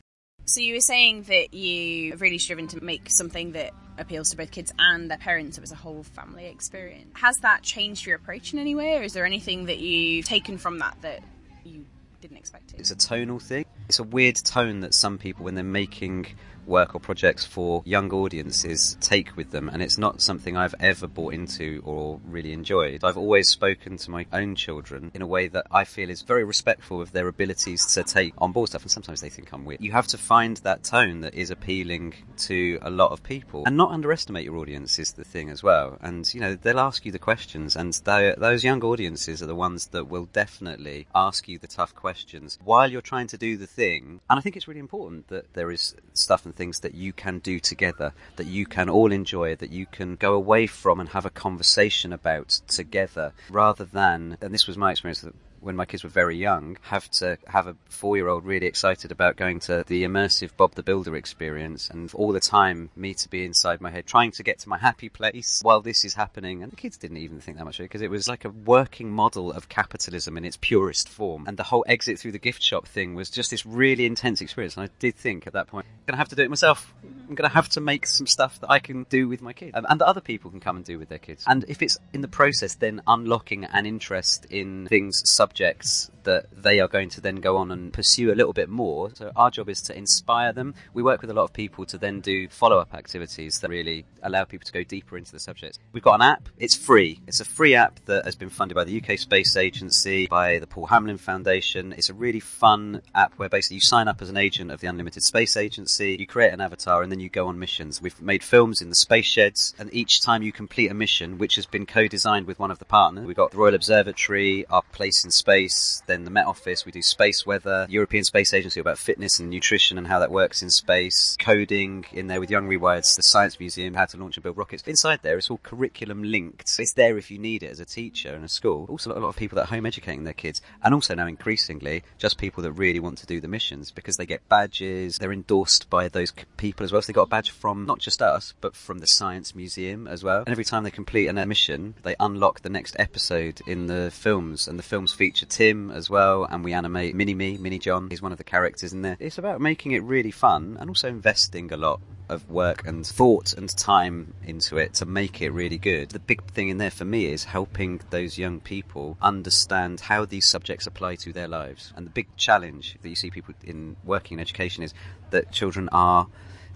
So 0.48 0.60
you 0.60 0.74
were 0.74 0.80
saying 0.80 1.24
that 1.24 1.52
you 1.52 2.12
have 2.12 2.20
really 2.20 2.38
striven 2.38 2.68
to 2.68 2.82
make 2.82 3.10
something 3.10 3.52
that 3.52 3.72
appeals 3.98 4.30
to 4.30 4.36
both 4.36 4.52
kids 4.52 4.72
and 4.78 5.10
their 5.10 5.18
parents. 5.18 5.58
It 5.58 5.60
was 5.60 5.72
a 5.72 5.76
whole 5.76 6.04
family 6.04 6.46
experience. 6.46 7.10
Has 7.14 7.36
that 7.38 7.62
changed 7.62 8.06
your 8.06 8.14
approach 8.14 8.52
in 8.52 8.60
any 8.60 8.76
way, 8.76 8.96
or 8.96 9.02
is 9.02 9.12
there 9.12 9.26
anything 9.26 9.66
that 9.66 9.78
you've 9.78 10.24
taken 10.24 10.56
from 10.56 10.78
that 10.78 10.96
that 11.02 11.24
you 11.64 11.84
didn't 12.20 12.36
expect 12.36 12.68
to? 12.68 12.76
It's 12.76 12.92
a 12.92 12.96
tonal 12.96 13.40
thing. 13.40 13.64
It's 13.88 13.98
a 13.98 14.04
weird 14.04 14.36
tone 14.36 14.80
that 14.80 14.94
some 14.94 15.18
people, 15.18 15.44
when 15.44 15.56
they're 15.56 15.64
making 15.64 16.26
work 16.66 16.94
or 16.94 17.00
projects 17.00 17.44
for 17.44 17.82
young 17.84 18.12
audiences 18.12 18.96
take 19.00 19.36
with 19.36 19.50
them, 19.50 19.68
and 19.68 19.82
it's 19.82 19.98
not 19.98 20.20
something 20.20 20.56
I've 20.56 20.74
ever 20.80 21.06
bought 21.06 21.34
into 21.34 21.82
or 21.84 22.20
really 22.26 22.52
enjoyed. 22.52 23.04
I've 23.04 23.16
always 23.16 23.48
spoken 23.48 23.96
to 23.98 24.10
my 24.10 24.26
own 24.32 24.54
children 24.54 25.10
in 25.14 25.22
a 25.22 25.26
way 25.26 25.48
that 25.48 25.66
I 25.70 25.84
feel 25.84 26.10
is 26.10 26.22
very 26.22 26.44
respectful 26.44 27.00
of 27.00 27.12
their 27.12 27.28
abilities 27.28 27.86
to 27.94 28.02
take 28.02 28.34
on 28.38 28.52
board 28.52 28.70
stuff, 28.70 28.82
and 28.82 28.90
sometimes 28.90 29.20
they 29.20 29.28
think 29.28 29.52
I'm 29.52 29.64
weird. 29.64 29.80
You 29.80 29.92
have 29.92 30.06
to 30.08 30.18
find 30.18 30.56
that 30.58 30.82
tone 30.82 31.20
that 31.20 31.34
is 31.34 31.50
appealing 31.50 32.14
to 32.38 32.78
a 32.82 32.90
lot 32.90 33.12
of 33.12 33.22
people, 33.22 33.64
and 33.66 33.76
not 33.76 33.90
underestimate 33.90 34.44
your 34.44 34.56
audience 34.56 34.98
is 34.98 35.12
the 35.12 35.24
thing 35.24 35.50
as 35.50 35.62
well. 35.62 35.98
And 36.00 36.32
you 36.32 36.40
know 36.40 36.54
they'll 36.54 36.80
ask 36.80 37.04
you 37.04 37.12
the 37.12 37.18
questions, 37.18 37.76
and 37.76 37.92
those 38.04 38.64
young 38.64 38.82
audiences 38.82 39.42
are 39.42 39.46
the 39.46 39.54
ones 39.54 39.88
that 39.88 40.06
will 40.06 40.26
definitely 40.26 41.06
ask 41.14 41.48
you 41.48 41.58
the 41.58 41.66
tough 41.66 41.94
questions 41.94 42.58
while 42.64 42.90
you're 42.90 43.00
trying 43.00 43.26
to 43.28 43.38
do 43.38 43.56
the 43.56 43.66
thing. 43.66 44.20
And 44.28 44.38
I 44.38 44.40
think 44.40 44.56
it's 44.56 44.68
really 44.68 44.80
important 44.80 45.28
that 45.28 45.54
there 45.54 45.70
is 45.70 45.94
stuff 46.12 46.44
and 46.44 46.55
things 46.56 46.80
that 46.80 46.94
you 46.94 47.12
can 47.12 47.38
do 47.38 47.60
together, 47.60 48.12
that 48.36 48.46
you 48.46 48.66
can 48.66 48.88
all 48.88 49.12
enjoy, 49.12 49.54
that 49.56 49.70
you 49.70 49.86
can 49.86 50.16
go 50.16 50.34
away 50.34 50.66
from 50.66 51.00
and 51.00 51.10
have 51.10 51.26
a 51.26 51.30
conversation 51.30 52.12
about 52.12 52.60
together, 52.66 53.32
rather 53.50 53.84
than, 53.84 54.36
and 54.40 54.52
this 54.52 54.66
was 54.66 54.76
my 54.76 54.90
experience 54.90 55.24
when 55.66 55.76
my 55.76 55.84
kids 55.84 56.04
were 56.04 56.10
very 56.10 56.36
young, 56.36 56.78
have 56.82 57.10
to 57.10 57.36
have 57.48 57.66
a 57.66 57.76
four 57.88 58.16
year 58.16 58.28
old 58.28 58.44
really 58.44 58.66
excited 58.66 59.10
about 59.10 59.36
going 59.36 59.58
to 59.58 59.84
the 59.88 60.04
immersive 60.04 60.56
Bob 60.56 60.74
the 60.76 60.82
Builder 60.82 61.16
experience 61.16 61.90
and 61.90 62.12
all 62.14 62.32
the 62.32 62.40
time 62.40 62.88
me 62.94 63.14
to 63.14 63.28
be 63.28 63.44
inside 63.44 63.80
my 63.80 63.90
head 63.90 64.06
trying 64.06 64.30
to 64.30 64.44
get 64.44 64.60
to 64.60 64.68
my 64.68 64.78
happy 64.78 65.08
place 65.08 65.60
while 65.64 65.80
this 65.80 66.04
is 66.04 66.14
happening. 66.14 66.62
And 66.62 66.70
the 66.70 66.76
kids 66.76 66.96
didn't 66.96 67.16
even 67.16 67.40
think 67.40 67.58
that 67.58 67.64
much 67.64 67.80
of 67.80 67.84
it 67.84 67.86
because 67.86 68.00
it 68.00 68.10
was 68.10 68.28
like 68.28 68.44
a 68.44 68.50
working 68.50 69.10
model 69.10 69.50
of 69.52 69.68
capitalism 69.68 70.36
in 70.36 70.44
its 70.44 70.56
purest 70.56 71.08
form. 71.08 71.44
And 71.48 71.56
the 71.56 71.64
whole 71.64 71.84
exit 71.88 72.20
through 72.20 72.32
the 72.32 72.38
gift 72.38 72.62
shop 72.62 72.86
thing 72.86 73.16
was 73.16 73.28
just 73.28 73.50
this 73.50 73.66
really 73.66 74.06
intense 74.06 74.40
experience. 74.40 74.76
And 74.76 74.88
I 74.88 74.90
did 75.00 75.16
think 75.16 75.48
at 75.48 75.54
that 75.54 75.66
point, 75.66 75.86
I'm 75.86 76.06
going 76.06 76.14
to 76.14 76.18
have 76.18 76.28
to 76.28 76.36
do 76.36 76.42
it 76.42 76.48
myself. 76.48 76.94
I'm 77.02 77.34
going 77.34 77.48
to 77.48 77.54
have 77.54 77.68
to 77.70 77.80
make 77.80 78.06
some 78.06 78.28
stuff 78.28 78.60
that 78.60 78.70
I 78.70 78.78
can 78.78 79.04
do 79.10 79.26
with 79.28 79.42
my 79.42 79.52
kids 79.52 79.72
um, 79.74 79.84
and 79.88 80.00
that 80.00 80.06
other 80.06 80.20
people 80.20 80.52
can 80.52 80.60
come 80.60 80.76
and 80.76 80.84
do 80.84 80.96
with 80.96 81.08
their 81.08 81.18
kids. 81.18 81.42
And 81.48 81.64
if 81.66 81.82
it's 81.82 81.98
in 82.12 82.20
the 82.20 82.28
process, 82.28 82.76
then 82.76 83.02
unlocking 83.08 83.64
an 83.64 83.84
interest 83.84 84.46
in 84.48 84.86
things 84.86 85.28
subject 85.28 85.55
subjects 85.56 86.10
that 86.26 86.46
they 86.52 86.80
are 86.80 86.88
going 86.88 87.08
to 87.08 87.20
then 87.20 87.36
go 87.36 87.56
on 87.56 87.70
and 87.70 87.92
pursue 87.92 88.32
a 88.32 88.34
little 88.34 88.52
bit 88.52 88.68
more. 88.68 89.10
So 89.14 89.30
our 89.36 89.50
job 89.50 89.68
is 89.68 89.80
to 89.82 89.96
inspire 89.96 90.52
them. 90.52 90.74
We 90.92 91.02
work 91.02 91.20
with 91.20 91.30
a 91.30 91.34
lot 91.34 91.44
of 91.44 91.52
people 91.52 91.86
to 91.86 91.98
then 91.98 92.20
do 92.20 92.48
follow 92.48 92.78
up 92.78 92.92
activities 92.94 93.60
that 93.60 93.70
really 93.70 94.04
allow 94.22 94.44
people 94.44 94.66
to 94.66 94.72
go 94.72 94.82
deeper 94.82 95.16
into 95.16 95.30
the 95.30 95.38
subject. 95.38 95.78
We've 95.92 96.02
got 96.02 96.16
an 96.16 96.22
app. 96.22 96.48
It's 96.58 96.74
free. 96.74 97.20
It's 97.28 97.40
a 97.40 97.44
free 97.44 97.76
app 97.76 98.00
that 98.06 98.24
has 98.24 98.34
been 98.34 98.50
funded 98.50 98.74
by 98.74 98.82
the 98.82 99.00
UK 99.00 99.18
Space 99.18 99.56
Agency, 99.56 100.26
by 100.26 100.58
the 100.58 100.66
Paul 100.66 100.88
Hamlyn 100.88 101.18
Foundation. 101.18 101.92
It's 101.92 102.10
a 102.10 102.14
really 102.14 102.40
fun 102.40 103.02
app 103.14 103.34
where 103.36 103.48
basically 103.48 103.76
you 103.76 103.80
sign 103.82 104.08
up 104.08 104.20
as 104.20 104.28
an 104.28 104.36
agent 104.36 104.72
of 104.72 104.80
the 104.80 104.88
Unlimited 104.88 105.22
Space 105.22 105.56
Agency, 105.56 106.16
you 106.18 106.26
create 106.26 106.52
an 106.52 106.60
avatar, 106.60 107.02
and 107.02 107.12
then 107.12 107.20
you 107.20 107.28
go 107.28 107.46
on 107.46 107.56
missions. 107.56 108.02
We've 108.02 108.20
made 108.20 108.42
films 108.42 108.82
in 108.82 108.88
the 108.88 108.96
space 108.96 109.26
sheds, 109.26 109.74
and 109.78 109.94
each 109.94 110.20
time 110.22 110.42
you 110.42 110.50
complete 110.50 110.90
a 110.90 110.94
mission, 110.94 111.38
which 111.38 111.54
has 111.54 111.66
been 111.66 111.86
co-designed 111.86 112.48
with 112.48 112.58
one 112.58 112.72
of 112.72 112.80
the 112.80 112.84
partners, 112.84 113.26
we've 113.26 113.36
got 113.36 113.52
the 113.52 113.58
Royal 113.58 113.76
Observatory, 113.76 114.66
our 114.66 114.82
place 114.90 115.24
in 115.24 115.30
space, 115.30 115.45
then 115.46 116.24
the 116.24 116.30
Met 116.30 116.46
Office. 116.46 116.84
We 116.84 116.92
do 116.92 117.02
space 117.02 117.46
weather, 117.46 117.86
European 117.88 118.24
Space 118.24 118.52
Agency 118.52 118.80
about 118.80 118.98
fitness 118.98 119.38
and 119.38 119.48
nutrition 119.48 119.96
and 119.96 120.08
how 120.08 120.18
that 120.18 120.30
works 120.30 120.60
in 120.60 120.70
space, 120.70 121.36
coding 121.38 122.04
in 122.12 122.26
there 122.26 122.40
with 122.40 122.50
Young 122.50 122.68
Rewired 122.68 123.04
State 123.04 123.16
the 123.16 123.22
Science 123.22 123.60
Museum, 123.60 123.94
how 123.94 124.04
to 124.06 124.16
launch 124.16 124.36
and 124.36 124.42
build 124.42 124.56
rockets. 124.56 124.82
Inside 124.86 125.20
there, 125.22 125.38
it's 125.38 125.48
all 125.48 125.60
curriculum 125.62 126.22
linked. 126.22 126.76
It's 126.78 126.92
there 126.92 127.16
if 127.16 127.30
you 127.30 127.38
need 127.38 127.62
it 127.62 127.70
as 127.70 127.80
a 127.80 127.84
teacher 127.84 128.34
in 128.34 128.44
a 128.44 128.48
school. 128.48 128.86
Also, 128.88 129.12
a 129.12 129.18
lot 129.20 129.28
of 129.28 129.36
people 129.36 129.58
at 129.60 129.68
home 129.68 129.86
educating 129.86 130.24
their 130.24 130.34
kids, 130.34 130.60
and 130.82 130.92
also 130.92 131.14
now 131.14 131.26
increasingly 131.26 132.02
just 132.18 132.38
people 132.38 132.62
that 132.64 132.72
really 132.72 132.98
want 133.00 133.18
to 133.18 133.26
do 133.26 133.40
the 133.40 133.48
missions 133.48 133.92
because 133.92 134.16
they 134.16 134.26
get 134.26 134.48
badges. 134.48 135.18
They're 135.18 135.32
endorsed 135.32 135.88
by 135.88 136.08
those 136.08 136.32
people 136.56 136.84
as 136.84 136.92
well. 136.92 137.00
So 137.02 137.06
they 137.06 137.12
got 137.14 137.22
a 137.22 137.28
badge 137.28 137.50
from 137.50 137.86
not 137.86 138.00
just 138.00 138.20
us, 138.20 138.52
but 138.60 138.74
from 138.74 138.98
the 138.98 139.06
Science 139.06 139.54
Museum 139.54 140.08
as 140.08 140.24
well. 140.24 140.40
And 140.40 140.50
every 140.50 140.64
time 140.64 140.82
they 140.82 140.90
complete 140.90 141.28
an 141.28 141.36
mission, 141.46 141.94
they 142.02 142.16
unlock 142.18 142.62
the 142.62 142.68
next 142.68 142.96
episode 142.98 143.60
in 143.66 143.86
the 143.86 144.10
films, 144.10 144.66
and 144.66 144.78
the 144.78 144.82
films 144.82 145.12
feature 145.12 145.25
Tim 145.34 145.90
as 145.90 146.08
well. 146.08 146.44
And 146.44 146.64
we 146.64 146.72
animate 146.72 147.14
Mini 147.14 147.34
Me, 147.34 147.56
Mini 147.58 147.78
John. 147.78 148.08
He's 148.10 148.22
one 148.22 148.32
of 148.32 148.38
the 148.38 148.44
characters 148.44 148.92
in 148.92 149.02
there. 149.02 149.16
It's 149.18 149.38
about 149.38 149.60
making 149.60 149.92
it 149.92 150.02
really 150.02 150.30
fun 150.30 150.76
and 150.78 150.88
also 150.88 151.08
investing 151.08 151.72
a 151.72 151.76
lot 151.76 152.00
of 152.28 152.48
work 152.50 152.86
and 152.86 153.06
thought 153.06 153.52
and 153.52 153.68
time 153.76 154.34
into 154.44 154.76
it 154.76 154.94
to 154.94 155.06
make 155.06 155.40
it 155.40 155.50
really 155.50 155.78
good. 155.78 156.10
The 156.10 156.18
big 156.18 156.44
thing 156.50 156.68
in 156.68 156.78
there 156.78 156.90
for 156.90 157.04
me 157.04 157.26
is 157.26 157.44
helping 157.44 158.00
those 158.10 158.38
young 158.38 158.60
people 158.60 159.16
understand 159.22 160.00
how 160.00 160.24
these 160.24 160.46
subjects 160.46 160.86
apply 160.86 161.16
to 161.16 161.32
their 161.32 161.48
lives. 161.48 161.92
And 161.96 162.06
the 162.06 162.10
big 162.10 162.28
challenge 162.36 162.96
that 163.02 163.08
you 163.08 163.14
see 163.14 163.30
people 163.30 163.54
in 163.62 163.96
working 164.04 164.38
in 164.38 164.40
education 164.40 164.82
is 164.82 164.92
that 165.30 165.52
children 165.52 165.88
are 165.92 166.26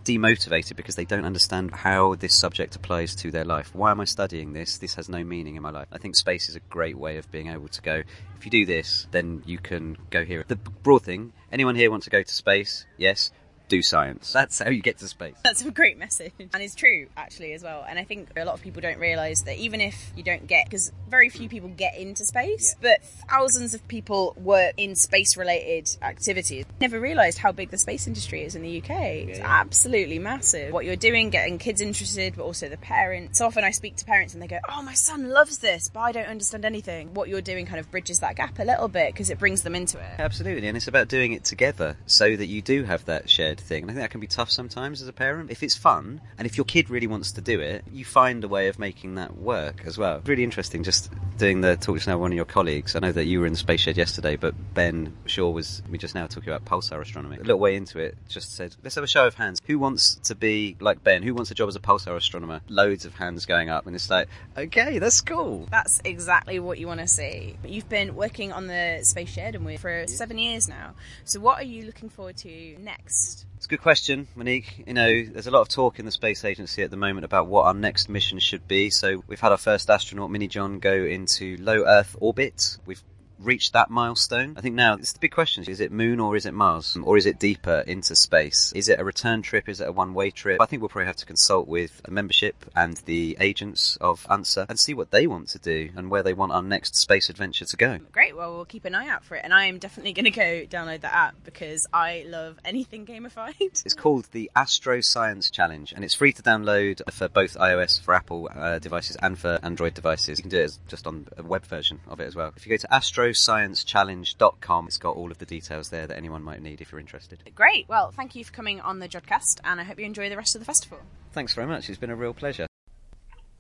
demotivated 0.05 0.77
because 0.77 0.97
they 0.97 1.05
don't 1.05 1.25
understand 1.25 1.75
how 1.75 2.15
this 2.15 2.35
subject 2.35 2.77
applies 2.77 3.15
to 3.17 3.31
their 3.31 3.45
life. 3.45 3.75
Why 3.75 3.91
am 3.91 4.01
I 4.01 4.05
studying 4.05 4.53
this? 4.53 4.79
This 4.79 4.95
has 4.95 5.09
no 5.09 5.25
meaning 5.25 5.57
in 5.57 5.63
my 5.63 5.71
life. 5.71 5.89
I 5.93 5.99
think 5.99 6.17
space 6.17 6.49
is 6.49 6.57
a 6.57 6.61
great 6.61 6.97
way 6.97 7.19
of 7.19 7.31
being 7.31 7.49
able 7.49 7.69
to 7.69 7.83
go, 7.83 8.03
if 8.37 8.45
you 8.45 8.51
do 8.51 8.67
this, 8.67 9.07
then 9.11 9.43
you 9.45 9.59
can 9.59 9.97
go 10.11 10.25
here. 10.25 10.45
The 10.49 10.57
broad 10.57 11.03
thing, 11.03 11.33
anyone 11.53 11.77
here 11.77 11.91
want 11.91 12.05
to 12.05 12.11
go 12.11 12.23
to 12.23 12.33
space? 12.33 12.87
Yes 12.97 13.33
do 13.71 13.81
science. 13.81 14.33
That's 14.33 14.59
how 14.59 14.69
you 14.69 14.83
get 14.83 14.99
to 14.99 15.09
space. 15.09 15.37
That's 15.43 15.65
a 15.65 15.71
great 15.71 15.97
message. 15.97 16.33
And 16.39 16.63
it's 16.63 16.75
true, 16.75 17.07
actually, 17.17 17.55
as 17.55 17.63
well. 17.63 17.87
And 17.89 17.99
I 17.99 18.05
think 18.05 18.29
a 18.37 18.45
lot 18.45 18.55
of 18.55 18.61
people 18.63 18.83
don't 18.83 18.99
realise 18.99 19.43
that 19.43 19.57
even 19.57 19.81
if 19.81 20.13
you 20.17 20.23
don't 20.23 20.47
get, 20.47 20.67
because 20.67 20.93
very 21.09 21.31
few 21.31 21.49
people 21.49 21.69
get 21.69 21.97
into 21.97 22.25
space, 22.25 22.75
yeah. 22.83 22.91
but 22.91 23.09
thousands 23.31 23.73
of 23.73 23.87
people 23.89 24.35
work 24.37 24.75
in 24.77 24.97
space 24.97 25.37
related 25.37 25.97
activities. 26.03 26.67
Never 26.81 27.01
realised 27.01 27.39
how 27.39 27.53
big 27.53 27.71
the 27.71 27.79
space 27.79 28.07
industry 28.07 28.43
is 28.43 28.55
in 28.55 28.63
the 28.63 28.79
UK. 28.83 28.89
Yeah, 28.89 29.05
it's 29.05 29.39
yeah. 29.39 29.47
absolutely 29.47 30.19
massive. 30.19 30.73
What 30.73 30.85
you're 30.85 30.97
doing, 30.97 31.31
getting 31.31 31.59
kids 31.59 31.81
interested, 31.81 32.35
but 32.37 32.43
also 32.43 32.69
the 32.69 32.77
parents. 32.77 33.39
So 33.39 33.47
often 33.47 33.65
I 33.65 33.71
speak 33.71 33.97
to 33.97 34.05
parents 34.05 34.35
and 34.35 34.43
they 34.43 34.49
go, 34.49 34.59
Oh, 34.69 34.83
my 34.83 34.95
son 34.95 35.31
loves 35.31 35.59
this, 35.59 35.89
but 35.89 36.01
I 36.01 36.13
don't 36.13 36.29
understand 36.29 36.65
anything. 36.65 37.15
What 37.15 37.29
you're 37.29 37.41
doing 37.41 37.67
kind 37.67 37.79
of 37.79 37.91
bridges 37.91 38.19
that 38.19 38.35
gap 38.35 38.59
a 38.59 38.65
little 38.65 38.89
bit 38.89 39.13
because 39.13 39.31
it 39.31 39.39
brings 39.39 39.63
them 39.63 39.77
into 39.77 39.99
it. 39.99 40.19
Absolutely. 40.19 40.67
And 40.67 40.77
it's 40.77 40.89
about 40.89 41.09
doing 41.09 41.33
it 41.33 41.45
together 41.45 41.97
so 42.07 42.35
that 42.35 42.47
you 42.47 42.63
do 42.63 42.85
have 42.85 43.05
that 43.05 43.31
shared 43.31 43.60
thing. 43.61 43.83
And 43.83 43.91
I 43.91 43.95
think 43.95 44.03
that 44.03 44.11
can 44.11 44.21
be 44.21 44.27
tough 44.27 44.51
sometimes 44.51 45.03
as 45.03 45.09
a 45.09 45.13
parent. 45.13 45.51
If 45.51 45.63
it's 45.63 45.77
fun 45.77 46.21
and 46.39 46.47
if 46.47 46.57
your 46.57 46.65
kid 46.65 46.91
really 46.91 47.07
wants 47.07 47.33
to 47.33 47.41
do 47.41 47.61
it, 47.61 47.85
you 47.93 48.05
find 48.05 48.43
a 48.45 48.49
way 48.49 48.69
of 48.69 48.79
making 48.79 49.17
that 49.17 49.37
work 49.37 49.83
as 49.87 49.99
well. 49.99 50.23
Really 50.25 50.45
interesting 50.45 50.83
just 50.83 51.11
doing 51.39 51.61
the 51.61 51.77
talk 51.77 51.97
just 51.97 52.09
now 52.09 52.15
with 52.15 52.23
one 52.23 52.33
of 52.33 52.37
your 52.37 52.45
colleagues. 52.45 52.97
I 52.97 52.99
know 52.99 53.13
that 53.13 53.25
you 53.25 53.41
were 53.41 53.47
in 53.47 53.53
the 53.53 53.59
space 53.59 53.81
shed 53.81 53.97
yesterday, 53.97 54.37
but 54.37 54.55
Ben 54.75 55.17
Shaw 55.27 55.51
was, 55.51 55.83
we 55.91 55.99
just 55.99 56.15
now 56.15 56.27
talking 56.27 56.53
about 56.53 56.65
pulsar 56.65 57.01
astronomy. 57.01 57.37
A 57.37 57.41
little 57.41 57.59
way 57.59 57.77
into 57.77 57.99
it, 57.99 58.17
just 58.29 58.55
said, 58.55 58.77
let's 58.83 58.95
have 58.97 59.05
a 59.05 59.09
show 59.09 59.27
of 59.27 59.35
hands. 59.35 59.61
Who 59.67 59.79
wants 59.79 60.17
to 60.25 60.35
be 60.35 60.77
like 60.81 61.03
Ben? 61.03 61.23
Who 61.23 61.35
wants 61.35 61.51
a 61.51 61.55
job 61.55 61.69
as 61.69 61.77
a 61.77 61.81
pulsar 61.81 62.17
astronomer? 62.17 62.61
Loads 62.69 63.05
of 63.05 63.15
hands 63.15 63.47
going 63.47 63.69
up, 63.69 63.87
and 63.87 63.95
it's 63.95 64.11
like, 64.11 64.29
okay, 64.57 64.99
that's 64.99 65.21
cool. 65.21 65.67
That's 65.71 66.01
exactly 66.05 66.61
what 66.61 66.79
you 66.79 66.87
want 66.87 67.01
to 67.01 67.09
see. 67.09 67.57
You've 67.65 67.89
been 67.89 68.15
working 68.15 68.53
on 68.53 68.67
the 68.67 69.01
space 69.03 69.31
shed 69.31 69.55
and 69.55 69.65
we're 69.65 69.79
for 69.79 70.07
seven 70.07 70.39
years 70.39 70.69
now. 70.69 70.95
So 71.25 71.41
what 71.41 71.59
are 71.59 71.65
you 71.65 71.85
looking 71.85 72.09
forward 72.09 72.37
to 72.39 72.77
next? 72.79 73.47
Good 73.71 73.83
question, 73.83 74.27
Monique. 74.35 74.83
You 74.85 74.95
know, 74.95 75.23
there's 75.23 75.47
a 75.47 75.53
lot 75.53 75.61
of 75.61 75.69
talk 75.69 76.01
in 76.01 76.05
the 76.05 76.11
space 76.11 76.45
agency 76.45 76.83
at 76.83 76.91
the 76.91 76.97
moment 76.97 77.25
about 77.25 77.47
what 77.47 77.67
our 77.67 77.73
next 77.73 78.09
mission 78.09 78.41
should 78.41 78.67
be. 78.67 78.91
So 78.91 79.23
we've 79.29 79.39
had 79.39 79.53
our 79.53 79.59
first 79.59 79.89
astronaut, 79.89 80.33
Mini 80.33 80.49
John, 80.49 80.81
go 80.81 80.93
into 80.93 81.57
low 81.57 81.85
Earth 81.85 82.17
orbit. 82.19 82.79
We've 82.85 83.01
reached 83.41 83.73
that 83.73 83.91
milestone. 83.91 84.55
I 84.57 84.61
think 84.61 84.75
now 84.75 84.95
it's 84.95 85.13
the 85.13 85.19
big 85.19 85.33
question: 85.33 85.65
is 85.65 85.81
it 85.81 85.93
Moon 85.93 86.21
or 86.21 86.37
is 86.37 86.47
it 86.47 86.55
Mars, 86.55 86.97
or 87.03 87.17
is 87.17 87.27
it 87.27 87.39
deeper 87.39 87.85
into 87.87 88.15
space? 88.15 88.73
Is 88.75 88.89
it 88.89 89.01
a 89.01 89.05
return 89.05 89.43
trip? 89.43 89.69
Is 89.69 89.81
it 89.81 89.89
a 89.89 89.93
one-way 89.93 90.31
trip? 90.31 90.61
I 90.61 90.67
think 90.67 90.83
we'll 90.83 90.89
probably 90.89 91.07
have 91.07 91.17
to 91.17 91.27
consult 91.27 91.69
with 91.69 92.03
the 92.03 92.11
membership 92.11 92.71
and 92.77 92.97
the 93.07 93.37
agents 93.41 93.97
of 94.01 94.27
UNSA 94.29 94.67
and 94.69 94.79
see 94.79 94.95
what 94.95 95.11
they 95.11 95.27
want 95.27 95.49
to 95.49 95.59
do 95.59 95.91
and 95.97 96.11
where 96.11 96.23
they 96.23 96.35
want 96.35 96.53
our 96.53 96.63
next 96.63 96.97
space 96.97 97.31
adventure 97.31 97.65
to 97.65 97.77
go. 97.77 97.99
Great. 98.13 98.37
Well, 98.37 98.55
we'll 98.55 98.65
keep 98.65 98.85
an 98.85 98.95
eye 98.95 99.09
out 99.09 99.25
for 99.25 99.37
it, 99.37 99.43
and 99.45 99.55
I 99.55 99.67
am 99.67 99.79
definitely 99.79 100.13
going 100.13 100.25
to 100.25 100.31
go 100.31 100.67
download 100.67 101.01
that 101.01 101.15
app 101.15 101.35
because 101.45 101.87
I 101.93 102.25
love 102.29 102.59
anything 102.65 103.07
gamified. 103.07 103.83
It's 103.85 103.95
called 103.95 104.27
the 104.33 104.51
Astro 104.55 105.01
Science 105.01 105.51
Challenge, 105.51 105.93
and 105.93 106.05
it's 106.05 106.15
free 106.15 106.33
to 106.33 106.43
download 106.43 107.01
for 107.13 107.29
both 107.29 107.57
iOS 107.57 108.01
for 108.01 108.15
Apple 108.15 108.49
uh, 108.55 108.79
devices 108.79 109.17
and 109.17 109.39
for 109.39 109.59
Android 109.63 109.95
devices. 109.95 110.39
You 110.39 110.43
can 110.43 110.51
do 110.51 110.59
it 110.61 110.79
just 110.89 111.07
on 111.07 111.27
a 111.37 111.43
web 111.43 111.65
version 111.65 112.01
of 112.09 112.21
it 112.21 112.27
as 112.27 112.37
well. 112.37 112.53
If 112.57 112.67
you 112.67 112.71
go 112.71 112.77
to 112.77 112.95
Astro 112.95 113.30
astrosciencechallenge.com. 113.31 114.87
It's 114.87 114.99
got 114.99 115.17
all 115.17 115.31
of 115.31 115.39
the 115.39 115.47
details 115.47 115.89
there 115.91 116.07
that 116.07 116.17
anyone 116.17 116.43
might 116.43 116.63
need 116.63 116.81
if 116.81 116.93
you're 116.93 117.01
interested. 117.01 117.43
Great. 117.55 117.89
Well, 117.89 118.11
thank 118.11 118.35
you 118.35 118.45
for 118.45 118.53
coming 118.53 118.81
on 118.81 118.99
the 118.99 119.09
Jodcast, 119.09 119.61
and 119.65 119.81
I 119.81 119.85
hope 119.85 119.99
you 119.99 120.05
enjoy 120.05 120.29
the 120.29 120.37
rest 120.37 120.55
of 120.55 120.61
the 120.61 120.65
festival. 120.65 121.01
Thanks 121.33 121.55
very 121.55 121.67
much. 121.67 121.89
It's 121.89 121.99
been 121.99 122.11
a 122.11 122.17
real 122.17 122.35
pleasure. 122.35 122.67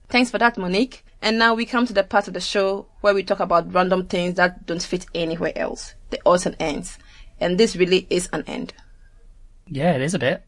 Thanks 0.09 0.31
for 0.31 0.39
that, 0.39 0.59
Monique. 0.59 1.05
And 1.23 1.39
now 1.39 1.55
we 1.55 1.65
come 1.65 1.87
to 1.87 1.93
the 1.93 2.03
part 2.03 2.27
of 2.27 2.35
the 2.35 2.41
show 2.41 2.87
where 3.01 3.15
we 3.15 3.23
talk 3.23 3.39
about 3.39 3.73
random 3.73 4.07
things 4.07 4.35
that 4.35 4.67
don't 4.67 4.83
fit 4.83 5.07
anywhere 5.15 5.57
else. 5.57 5.95
The 6.11 6.21
odds 6.27 6.47
and 6.47 6.57
ends. 6.59 6.99
And 7.39 7.59
this 7.59 7.77
really 7.77 8.09
is 8.11 8.29
an 8.33 8.43
end. 8.47 8.75
Yeah, 9.69 9.93
it 9.93 10.03
is 10.03 10.15
a 10.15 10.19
bit. 10.19 10.43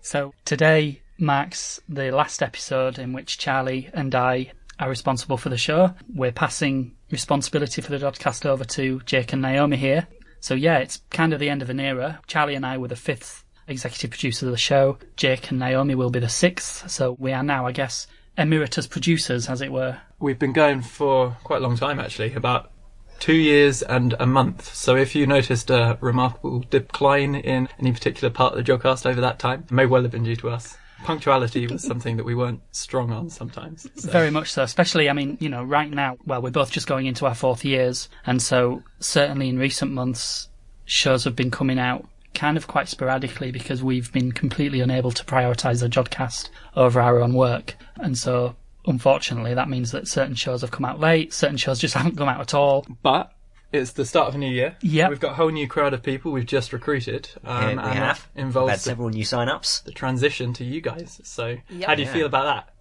So 0.00 0.34
today 0.44 1.02
marks 1.16 1.80
the 1.88 2.10
last 2.10 2.42
episode 2.42 2.98
in 2.98 3.12
which 3.12 3.38
Charlie 3.38 3.88
and 3.92 4.14
I 4.14 4.52
are 4.78 4.88
responsible 4.88 5.36
for 5.36 5.48
the 5.48 5.56
show. 5.56 5.94
We're 6.14 6.32
passing 6.32 6.96
responsibility 7.10 7.82
for 7.82 7.90
the 7.90 7.98
podcast 7.98 8.46
over 8.46 8.64
to 8.64 9.00
Jake 9.06 9.32
and 9.32 9.42
Naomi 9.42 9.76
here. 9.76 10.06
So 10.40 10.54
yeah, 10.54 10.78
it's 10.78 11.02
kind 11.10 11.32
of 11.32 11.40
the 11.40 11.50
end 11.50 11.62
of 11.62 11.70
an 11.70 11.80
era. 11.80 12.20
Charlie 12.26 12.54
and 12.54 12.64
I 12.64 12.78
were 12.78 12.88
the 12.88 12.96
fifth 12.96 13.44
executive 13.66 14.10
producer 14.10 14.46
of 14.46 14.52
the 14.52 14.58
show. 14.58 14.98
Jake 15.16 15.50
and 15.50 15.58
Naomi 15.58 15.94
will 15.94 16.10
be 16.10 16.20
the 16.20 16.28
sixth. 16.28 16.90
So 16.90 17.16
we 17.18 17.32
are 17.32 17.42
now, 17.42 17.66
I 17.66 17.72
guess, 17.72 18.06
emeritus 18.36 18.86
producers, 18.86 19.48
as 19.48 19.60
it 19.60 19.72
were. 19.72 20.00
We've 20.20 20.38
been 20.38 20.52
going 20.52 20.82
for 20.82 21.36
quite 21.44 21.58
a 21.58 21.62
long 21.62 21.76
time, 21.76 21.98
actually, 21.98 22.34
about 22.34 22.70
two 23.18 23.34
years 23.34 23.82
and 23.82 24.14
a 24.20 24.26
month. 24.26 24.72
So 24.74 24.96
if 24.96 25.14
you 25.14 25.26
noticed 25.26 25.70
a 25.70 25.98
remarkable 26.00 26.64
decline 26.70 27.34
in 27.34 27.68
any 27.78 27.92
particular 27.92 28.32
part 28.32 28.54
of 28.54 28.64
the 28.64 28.72
Jodcast 28.72 29.06
over 29.06 29.20
that 29.20 29.38
time, 29.38 29.64
it 29.64 29.72
may 29.72 29.86
well 29.86 30.02
have 30.02 30.12
been 30.12 30.24
due 30.24 30.36
to 30.36 30.50
us 30.50 30.76
punctuality 31.04 31.66
was 31.66 31.82
something 31.82 32.16
that 32.16 32.24
we 32.24 32.34
weren't 32.34 32.60
strong 32.72 33.12
on 33.12 33.30
sometimes. 33.30 33.88
So. 33.96 34.10
Very 34.10 34.30
much 34.30 34.52
so. 34.52 34.62
Especially, 34.62 35.08
I 35.08 35.12
mean, 35.12 35.38
you 35.40 35.48
know, 35.48 35.62
right 35.62 35.90
now, 35.90 36.16
well, 36.26 36.42
we're 36.42 36.50
both 36.50 36.70
just 36.70 36.86
going 36.86 37.06
into 37.06 37.26
our 37.26 37.34
fourth 37.34 37.64
years. 37.64 38.08
And 38.26 38.42
so 38.42 38.82
certainly 39.00 39.48
in 39.48 39.58
recent 39.58 39.92
months, 39.92 40.48
shows 40.84 41.24
have 41.24 41.36
been 41.36 41.50
coming 41.50 41.78
out 41.78 42.08
kind 42.34 42.56
of 42.56 42.66
quite 42.66 42.88
sporadically 42.88 43.50
because 43.50 43.82
we've 43.82 44.12
been 44.12 44.32
completely 44.32 44.80
unable 44.80 45.10
to 45.10 45.24
prioritize 45.24 45.80
the 45.80 45.88
Jodcast 45.88 46.50
over 46.76 47.00
our 47.00 47.20
own 47.20 47.34
work. 47.34 47.76
And 47.96 48.16
so 48.16 48.56
unfortunately, 48.86 49.54
that 49.54 49.68
means 49.68 49.92
that 49.92 50.08
certain 50.08 50.34
shows 50.34 50.62
have 50.62 50.70
come 50.70 50.84
out 50.84 51.00
late, 51.00 51.32
certain 51.32 51.56
shows 51.56 51.78
just 51.78 51.94
haven't 51.96 52.16
come 52.16 52.28
out 52.28 52.40
at 52.40 52.54
all. 52.54 52.86
But 53.02 53.32
it's 53.72 53.92
the 53.92 54.04
start 54.04 54.28
of 54.28 54.34
a 54.34 54.38
new 54.38 54.50
year. 54.50 54.76
Yeah, 54.80 55.08
we've 55.08 55.20
got 55.20 55.32
a 55.32 55.34
whole 55.34 55.50
new 55.50 55.68
crowd 55.68 55.94
of 55.94 56.02
people 56.02 56.32
we've 56.32 56.46
just 56.46 56.72
recruited. 56.72 57.28
Um, 57.44 57.62
yeah, 57.62 57.68
we 57.68 57.72
and 57.72 57.98
have. 57.98 58.28
Involves 58.34 58.66
we've 58.66 58.70
had 58.72 58.80
several 58.80 59.08
new 59.10 59.24
sign-ups. 59.24 59.80
The 59.80 59.92
transition 59.92 60.52
to 60.54 60.64
you 60.64 60.80
guys. 60.80 61.20
So, 61.24 61.56
yep. 61.68 61.88
how 61.88 61.94
do 61.94 62.02
you 62.02 62.08
yeah. 62.08 62.12
feel 62.14 62.26
about 62.26 62.44
that? 62.44 62.74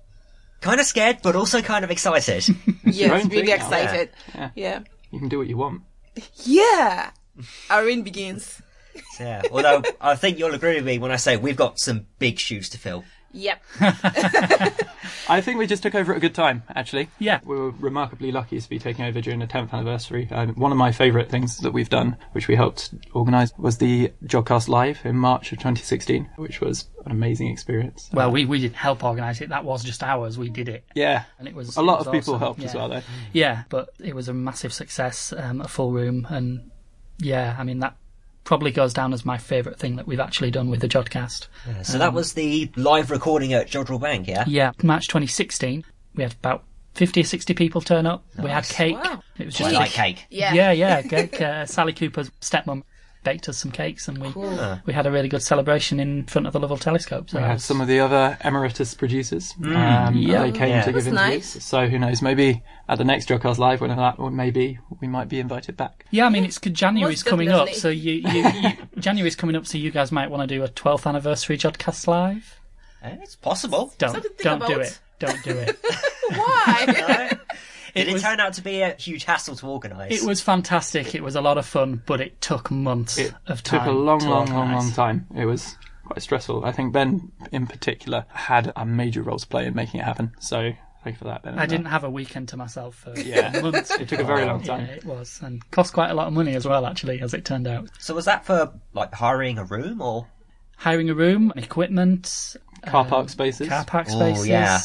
Kind 0.61 0.79
of 0.79 0.85
scared, 0.85 1.19
but 1.21 1.35
also 1.35 1.61
kind 1.61 1.83
of 1.83 1.91
excited. 1.91 2.47
yes, 2.85 3.25
really 3.25 3.51
excited. 3.51 4.09
Yeah. 4.33 4.49
yeah. 4.55 4.79
You 5.11 5.19
can 5.19 5.29
do 5.29 5.37
what 5.37 5.47
you 5.47 5.57
want. 5.57 5.83
Yeah. 6.43 7.11
Our 7.69 7.85
reign 7.85 8.01
begins. 8.01 8.61
Yeah. 9.19 9.43
Although 9.51 9.83
I 10.01 10.15
think 10.15 10.39
you'll 10.39 10.55
agree 10.55 10.75
with 10.75 10.85
me 10.85 10.97
when 10.97 11.11
I 11.11 11.17
say 11.17 11.37
we've 11.37 11.55
got 11.55 11.79
some 11.79 12.07
big 12.17 12.39
shoes 12.39 12.69
to 12.69 12.79
fill. 12.79 13.03
Yep. 13.37 13.63
I 15.29 15.41
think 15.41 15.59
we 15.59 15.67
just 15.67 15.83
took 15.83 15.93
over 15.93 16.11
at 16.11 16.17
a 16.17 16.21
good 16.21 16.33
time, 16.33 16.63
actually. 16.73 17.09
Yeah. 17.19 17.39
We 17.43 17.55
were 17.55 17.71
remarkably 17.71 18.31
lucky 18.31 18.59
to 18.59 18.69
be 18.69 18.79
taking 18.79 19.05
over 19.05 19.21
during 19.21 19.39
the 19.39 19.47
10th 19.47 19.73
anniversary. 19.73 20.27
Um, 20.31 20.55
one 20.55 20.71
of 20.71 20.77
my 20.77 20.91
favourite 20.91 21.29
things 21.29 21.59
that 21.59 21.71
we've 21.71 21.89
done, 21.89 22.17
which 22.31 22.47
we 22.47 22.55
helped 22.55 22.93
organise, 23.13 23.51
was 23.57 23.77
the 23.77 24.11
Jodcast 24.25 24.69
Live 24.69 24.99
in 25.03 25.17
March 25.17 25.51
of 25.51 25.59
2016, 25.59 26.29
which 26.37 26.61
was 26.61 26.87
an 27.05 27.11
amazing 27.11 27.49
experience. 27.49 28.09
Well, 28.11 28.29
uh, 28.29 28.31
we, 28.31 28.45
we 28.45 28.59
didn't 28.59 28.75
help 28.75 29.03
organise 29.03 29.41
it. 29.41 29.49
That 29.49 29.63
was 29.63 29.83
just 29.83 30.01
ours. 30.01 30.37
We 30.37 30.49
did 30.49 30.69
it. 30.69 30.83
Yeah. 30.95 31.25
And 31.37 31.47
it 31.47 31.53
was 31.53 31.77
a 31.77 31.81
lot 31.81 31.99
was 31.99 32.07
of 32.07 32.13
people 32.13 32.33
awesome. 32.35 32.39
helped 32.39 32.59
yeah. 32.61 32.67
as 32.67 32.75
well, 32.75 32.89
though. 32.89 33.03
Yeah, 33.33 33.63
but 33.69 33.89
it 33.99 34.15
was 34.15 34.29
a 34.29 34.33
massive 34.33 34.73
success, 34.73 35.33
um, 35.37 35.61
a 35.61 35.67
full 35.67 35.91
room, 35.91 36.25
and 36.29 36.71
yeah, 37.19 37.55
I 37.57 37.63
mean 37.63 37.79
that 37.79 37.95
probably 38.47 38.71
goes 38.71 38.93
down 38.93 39.13
as 39.13 39.25
my 39.25 39.37
favourite 39.37 39.77
thing 39.77 39.97
that 39.97 40.07
we've 40.07 40.21
actually 40.21 40.49
done 40.49 40.69
with 40.69 40.79
the 40.79 40.87
Jodcast. 40.87 41.47
So 41.83 41.97
that 41.97 42.13
was 42.13 42.31
the 42.31 42.71
live 42.77 43.11
recording 43.11 43.51
at 43.51 43.67
Jodrell 43.67 43.99
Bank, 43.99 44.25
yeah? 44.25 44.45
Yeah, 44.47 44.71
March 44.81 45.09
2016. 45.09 45.83
We 46.15 46.23
had 46.23 46.31
about 46.31 46.63
50 46.93 47.19
or 47.19 47.23
60 47.25 47.53
people 47.55 47.81
turn 47.81 48.05
up. 48.05 48.23
We 48.41 48.49
had 48.49 48.63
cake. 48.63 48.95
Wow. 48.95 49.21
It 49.37 49.47
was 49.47 49.55
I 49.59 49.63
just 49.65 49.75
like 49.75 49.91
cake. 49.91 50.25
Yeah. 50.29 50.53
Yeah, 50.53 50.71
yeah. 50.71 51.01
Cake, 51.09 51.41
uh, 51.41 51.65
Sally 51.65 51.91
Cooper's 51.91 52.29
stepmom 52.39 52.83
baked 53.29 53.49
us 53.49 53.57
some 53.57 53.71
cakes, 53.71 54.07
and 54.07 54.17
we 54.23 54.29
we 54.87 54.93
had 54.93 55.05
a 55.05 55.11
really 55.11 55.27
good 55.27 55.43
celebration 55.43 55.99
in 55.99 56.23
front 56.25 56.47
of 56.47 56.53
the 56.53 56.59
Lovell 56.59 56.77
Telescope. 56.77 57.29
So 57.29 57.37
We 57.39 57.43
had 57.43 57.61
some 57.61 57.81
of 57.81 57.87
the 57.87 57.99
other 57.99 58.37
emeritus 58.43 58.93
producers. 58.93 59.53
Um, 59.63 60.15
Yeah. 60.15 60.43
They 60.43 60.51
came 60.51 60.69
Yeah. 60.69 60.81
to 60.83 60.91
give 60.93 61.03
That's 61.05 61.07
interviews. 61.07 61.55
nice. 61.55 61.63
So 61.65 61.87
who 61.87 61.97
knows? 61.99 62.21
Maybe 62.21 62.63
at 62.87 62.97
the 62.97 63.03
next 63.03 63.27
Jodcast 63.29 63.57
Live, 63.57 63.81
whenever 63.81 64.01
that 64.01 64.19
may 64.43 64.51
be, 64.51 64.79
we 65.01 65.07
might 65.07 65.27
be 65.29 65.39
invited 65.39 65.75
back. 65.75 66.05
yeah, 66.11 66.25
I 66.25 66.29
mean 66.29 66.45
it's 66.45 66.59
January's 66.59 67.23
Most 67.25 67.29
coming 67.31 67.49
up, 67.49 67.67
definitely. 67.67 67.79
so 67.81 67.89
you, 67.89 68.13
you, 68.13 68.41
you 68.61 68.69
January's 69.07 69.35
coming 69.35 69.55
up, 69.57 69.65
so 69.67 69.77
you 69.77 69.91
guys 69.91 70.11
might 70.11 70.29
want 70.31 70.41
to 70.47 70.55
do 70.55 70.63
a 70.63 70.69
12th 70.69 71.05
anniversary 71.05 71.57
Jodcast 71.57 72.07
live. 72.07 72.59
Eh, 73.03 73.15
It's 73.21 73.35
possible. 73.35 73.93
Don't 73.97 74.11
Something 74.13 74.31
to 74.31 74.37
think 74.37 74.59
don't 74.59 74.67
do 74.73 74.79
it. 74.79 74.99
Don't 75.19 75.43
do 75.43 75.51
it. 75.51 75.77
Why? 76.29 77.37
Did 77.97 78.07
it, 78.09 78.13
was- 78.13 78.21
turn 78.21 78.39
out 78.39 78.53
to 78.53 78.61
be 78.61 78.81
a 78.81 78.93
huge 78.95 79.23
hassle 79.25 79.55
to 79.57 79.67
organise? 79.67 80.21
It 80.21 80.25
was 80.27 80.41
fantastic. 80.41 81.13
It 81.15 81.23
was 81.23 81.35
a 81.35 81.41
lot 81.41 81.57
of 81.57 81.65
fun, 81.65 82.01
but 82.05 82.21
it 82.21 82.39
took 82.41 82.71
months 82.71 83.17
It 83.17 83.33
of 83.47 83.63
time. 83.63 83.79
took 83.81 83.87
a 83.87 83.91
long, 83.91 84.19
to 84.19 84.29
long, 84.29 84.45
long, 84.47 84.57
organise. 84.57 84.83
long 84.83 84.91
time. 84.93 85.27
It 85.35 85.45
was 85.45 85.75
quite 86.05 86.21
stressful. 86.21 86.63
I 86.65 86.71
think 86.71 86.93
Ben, 86.93 87.31
in 87.51 87.67
particular, 87.67 88.25
had 88.29 88.71
a 88.75 88.85
major 88.85 89.21
role 89.21 89.37
to 89.39 89.47
play 89.47 89.65
in 89.65 89.75
making 89.75 89.99
it 89.99 90.03
happen. 90.03 90.31
So 90.39 90.71
thank 91.03 91.15
you 91.15 91.19
for 91.19 91.25
that, 91.25 91.43
Ben. 91.43 91.59
I 91.59 91.65
didn't 91.65 91.85
have 91.87 92.03
a 92.03 92.09
weekend 92.09 92.47
to 92.49 92.57
myself 92.57 92.95
for 92.95 93.17
Yeah. 93.19 93.59
months. 93.61 93.91
It 93.91 94.07
took 94.09 94.19
a 94.19 94.23
very 94.23 94.45
long 94.45 94.61
Yeah, 94.61 94.77
time. 94.77 94.85
it 94.85 95.03
was, 95.05 95.39
and 95.43 95.69
cost 95.71 95.93
quite 95.93 96.09
a 96.09 96.13
lot 96.13 96.27
of 96.27 96.33
money 96.33 96.55
as 96.55 96.65
well. 96.67 96.85
Actually, 96.85 97.21
as 97.21 97.33
it 97.33 97.43
turned 97.45 97.67
out, 97.67 97.89
So 97.99 98.13
was 98.15 98.25
that 98.25 98.45
for 98.45 98.71
like 98.93 99.13
hiring 99.13 99.57
a 99.57 99.63
room 99.65 100.01
or? 100.01 100.27
hiring 100.77 101.09
a 101.09 101.13
room, 101.15 101.51
equipment, 101.55 102.55
Car 102.85 103.03
park 103.03 103.21
um, 103.23 103.27
spaces. 103.27 103.67
car 103.67 103.83
park 103.83 104.05
Oh, 104.11 104.15
spaces, 104.19 104.47
yeah. 104.47 104.77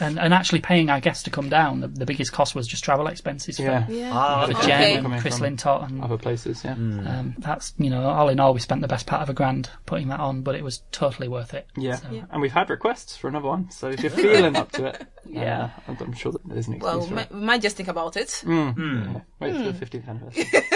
And 0.00 0.18
and 0.18 0.32
actually 0.32 0.60
paying 0.60 0.88
our 0.90 1.00
guests 1.00 1.22
to 1.24 1.30
come 1.30 1.48
down. 1.48 1.80
The, 1.80 1.88
the 1.88 2.06
biggest 2.06 2.32
cost 2.32 2.54
was 2.54 2.66
just 2.66 2.82
travel 2.82 3.06
expenses 3.06 3.56
for, 3.58 3.62
Yeah. 3.64 3.86
yeah. 3.88 4.10
Ah, 4.12 4.46
for 4.46 4.52
okay. 4.56 4.66
Jen 4.66 4.80
Okay. 4.80 4.94
and 4.94 5.02
Coming 5.02 5.20
Chris 5.20 5.38
from 5.38 5.46
Lintott, 5.56 5.88
and 5.88 6.02
Other 6.02 6.16
places, 6.18 6.62
yeah. 6.64 6.72
um, 6.72 7.34
that's 7.38 7.74
you 7.78 7.90
know 7.90 8.02
all 8.04 8.28
in 8.28 8.40
all 8.40 8.54
we 8.54 8.60
spent 8.60 8.80
the 8.80 8.88
best 8.88 9.06
part 9.06 9.22
of 9.22 9.28
a 9.28 9.34
grand 9.34 9.68
putting 9.86 10.08
that 10.08 10.20
on, 10.20 10.42
but 10.42 10.54
it 10.54 10.64
was 10.64 10.82
totally 10.92 11.28
worth 11.28 11.52
it. 11.54 11.66
Yeah. 11.76 11.96
So- 11.96 12.24
And 12.30 12.40
we've 12.40 12.52
had 12.52 12.70
requests 12.70 13.16
for 13.16 13.28
another 13.28 13.48
one. 13.48 13.70
So 13.70 13.88
if 13.90 14.00
you're 14.02 14.10
feeling 14.10 14.56
up 14.56 14.72
to 14.72 14.86
it, 14.86 15.06
Yeah. 15.26 15.70
uh, 15.88 15.94
I'm 16.00 16.12
sure 16.14 16.32
that 16.32 16.40
there's 16.46 16.68
an 16.68 16.74
excuse 16.74 16.82
Well, 16.92 17.00
for 17.02 17.06
we 17.14 17.20
it. 17.20 17.30
might, 17.30 17.34
we 17.34 17.40
might 17.40 17.62
just 17.62 17.76
think 17.76 17.88
about 17.88 18.16
it. 18.16 18.42
Yeah. 18.46 18.72
Wait 19.40 19.54
for 19.56 19.72
the 19.72 19.86
15th 19.86 20.08
anniversary. 20.08 20.62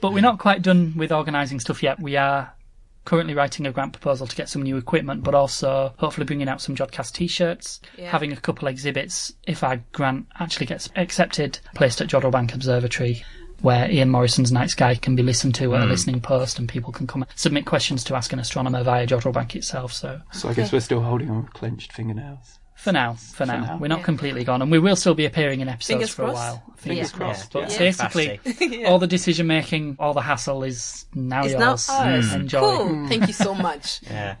But 0.00 0.12
we're 0.12 0.20
not 0.22 0.38
quite 0.38 0.62
done 0.62 0.94
with 0.96 1.10
organising 1.12 1.58
stuff 1.60 1.82
yet. 1.82 2.00
We 2.00 2.16
are 2.16 2.54
currently 3.04 3.34
writing 3.34 3.66
a 3.66 3.72
grant 3.72 3.92
proposal 3.92 4.26
to 4.26 4.36
get 4.36 4.48
some 4.48 4.62
new 4.62 4.76
equipment, 4.76 5.24
but 5.24 5.34
also 5.34 5.94
hopefully 5.98 6.26
bringing 6.26 6.48
out 6.48 6.60
some 6.60 6.74
Jodcast 6.74 7.12
t-shirts, 7.12 7.80
Yeah. 7.96 8.10
having 8.10 8.32
a 8.32 8.36
couple 8.36 8.68
exhibits 8.68 9.32
if 9.46 9.64
our 9.64 9.80
grant 9.92 10.26
actually 10.38 10.66
gets 10.66 10.90
accepted, 10.96 11.58
placed 11.74 12.00
at 12.00 12.08
Jodrell 12.08 12.32
Bank 12.32 12.54
Observatory. 12.54 13.24
Where 13.60 13.90
Ian 13.90 14.10
Morison's 14.10 14.52
Night 14.52 14.70
Sky 14.70 14.94
can 14.94 15.16
be 15.16 15.22
listened 15.24 15.56
to 15.56 15.74
at 15.74 15.80
a 15.80 15.84
hmm. 15.84 15.90
listening 15.90 16.20
post, 16.20 16.60
and 16.60 16.68
people 16.68 16.92
can 16.92 17.08
come 17.08 17.26
submit 17.34 17.66
questions 17.66 18.04
to 18.04 18.14
ask 18.14 18.32
an 18.32 18.38
astronomer 18.38 18.84
via 18.84 19.04
Jodrell 19.04 19.32
Bank 19.32 19.56
itself. 19.56 19.92
So 19.92 20.20
So 20.32 20.48
I 20.48 20.54
guess 20.54 20.70
we're 20.70 20.78
still 20.78 21.00
holding 21.00 21.28
on 21.28 21.42
with 21.42 21.52
clenched 21.54 21.92
fingernails. 21.92 22.60
For 22.78 22.92
now, 22.92 23.14
for 23.14 23.44
now, 23.44 23.60
now. 23.60 23.76
we're 23.78 23.88
not 23.88 23.98
Yeah. 23.98 24.04
completely 24.04 24.44
gone, 24.44 24.62
and 24.62 24.70
we 24.70 24.78
will 24.78 24.96
still 24.96 25.14
be 25.14 25.26
appearing 25.26 25.60
in 25.60 25.68
episodes 25.68 25.88
Fingers 25.88 26.10
for 26.14 26.22
a 26.22 26.32
while. 26.32 26.62
Fingers 26.76 27.10
Yeah. 27.12 27.16
crossed. 27.18 27.54
Yeah. 27.54 27.60
But 27.62 27.72
Yeah. 27.72 27.78
basically, 27.78 28.38
Capacity. 28.38 28.84
all 28.86 28.98
the 28.98 29.06
decision 29.08 29.46
making, 29.48 29.96
all 29.98 30.14
the 30.14 30.20
hassle 30.22 30.62
is 30.62 31.04
now 31.14 31.44
It's 31.44 31.54
now 31.54 31.70
yours. 31.70 31.88
ours. 31.90 32.26
Mm. 32.30 32.34
Enjoy. 32.40 32.60
Cool. 32.60 33.08
Thank 33.08 33.26
you 33.26 33.32
so 33.34 33.54
much. 33.54 34.00
Yeah. 34.10 34.36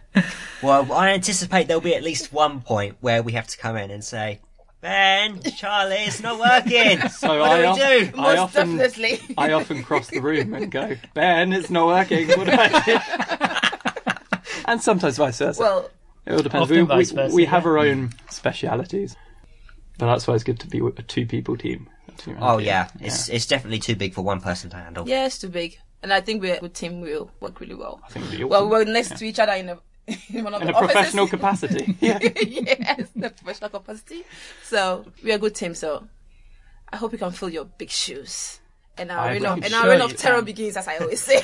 Well, 0.62 0.92
I 0.92 1.10
anticipate 1.10 1.66
there'll 1.68 1.80
be 1.80 1.94
at 1.94 2.02
least 2.02 2.32
one 2.32 2.60
point 2.60 2.96
where 3.00 3.22
we 3.22 3.32
have 3.32 3.46
to 3.48 3.58
come 3.58 3.76
in 3.76 3.90
and 3.90 4.02
say, 4.04 4.40
Ben, 4.80 5.40
Charlie, 5.56 5.96
it's 6.06 6.22
not 6.22 6.38
working. 6.38 7.00
So 7.10 7.40
what 7.40 7.50
I, 7.50 7.56
do 7.56 7.62
we 7.62 7.68
of- 8.06 8.14
do? 8.14 8.20
I 8.20 8.36
often, 8.36 8.76
definitely. 8.76 9.34
I 9.36 9.50
often 9.52 9.82
cross 9.82 10.06
the 10.06 10.20
room 10.20 10.54
and 10.54 10.70
go, 10.70 10.94
Ben, 11.14 11.52
it's 11.52 11.68
not 11.70 11.86
working. 11.88 12.28
What 12.28 12.46
do 12.46 12.52
I 12.56 12.82
do? 12.86 14.60
and 14.66 14.80
sometimes 14.80 15.16
vice 15.16 15.38
versa. 15.38 15.60
well, 15.60 15.90
it 16.28 16.32
all 16.34 16.42
depends. 16.42 16.70
often 16.70 16.76
We, 16.82 16.86
vice 16.86 17.10
versa, 17.10 17.34
we 17.34 17.44
have 17.46 17.64
yeah. 17.64 17.68
our 17.70 17.78
own 17.78 18.12
specialities, 18.30 19.16
but 19.98 20.06
that's 20.06 20.26
why 20.28 20.34
it's 20.34 20.44
good 20.44 20.60
to 20.60 20.68
be 20.68 20.78
a 20.78 21.02
two-people 21.02 21.56
team. 21.56 21.88
a 22.08 22.12
two-man 22.12 22.42
Oh 22.42 22.58
team. 22.58 22.66
yeah, 22.66 22.88
it's 23.00 23.28
it's 23.28 23.46
definitely 23.46 23.80
too 23.80 23.96
big 23.96 24.14
for 24.14 24.22
one 24.22 24.40
person 24.40 24.70
to 24.70 24.76
handle. 24.76 25.08
yeah, 25.08 25.26
it's 25.26 25.38
too 25.38 25.48
big. 25.48 25.78
And 26.02 26.12
I 26.12 26.20
think 26.20 26.40
we're 26.42 26.54
a 26.54 26.60
good 26.60 26.74
team. 26.74 27.00
We'll 27.00 27.28
work 27.40 27.58
really 27.58 27.74
well. 27.74 28.00
I 28.06 28.08
think 28.10 28.26
it'd 28.26 28.38
be 28.38 28.44
Well, 28.44 28.60
awesome. 28.60 28.70
we're 28.70 28.84
next 28.84 29.16
to 29.18 29.24
each 29.24 29.40
other 29.40 29.54
in 29.54 29.68
a 29.70 29.78
in 30.32 30.44
one 30.44 30.54
of 30.54 30.60
in 30.62 30.68
the 30.68 30.76
a 30.76 30.78
professional 30.78 31.26
capacity. 31.34 31.96
Yeah. 32.00 32.18
yes, 32.22 33.08
the 33.16 33.30
professional 33.30 33.70
capacity. 33.70 34.22
So 34.62 35.04
we're 35.24 35.34
a 35.34 35.38
good 35.38 35.54
team. 35.56 35.74
So 35.74 36.06
I 36.92 36.96
hope 36.96 37.10
you 37.12 37.18
can 37.18 37.32
fill 37.32 37.48
your 37.50 37.64
big 37.64 37.90
shoes. 37.90 38.60
And 38.96 39.10
our 39.10 39.18
I 39.26 39.32
reign 39.32 39.44
of, 39.46 39.58
am 39.58 39.62
and 39.64 39.74
our 39.74 39.82
sure 39.82 39.90
reign 39.90 39.98
you 40.00 40.04
of 40.06 40.16
terror 40.16 40.36
can. 40.36 40.44
begins, 40.44 40.76
as 40.76 40.86
I 40.88 40.96
always 40.98 41.20
say. 41.22 41.40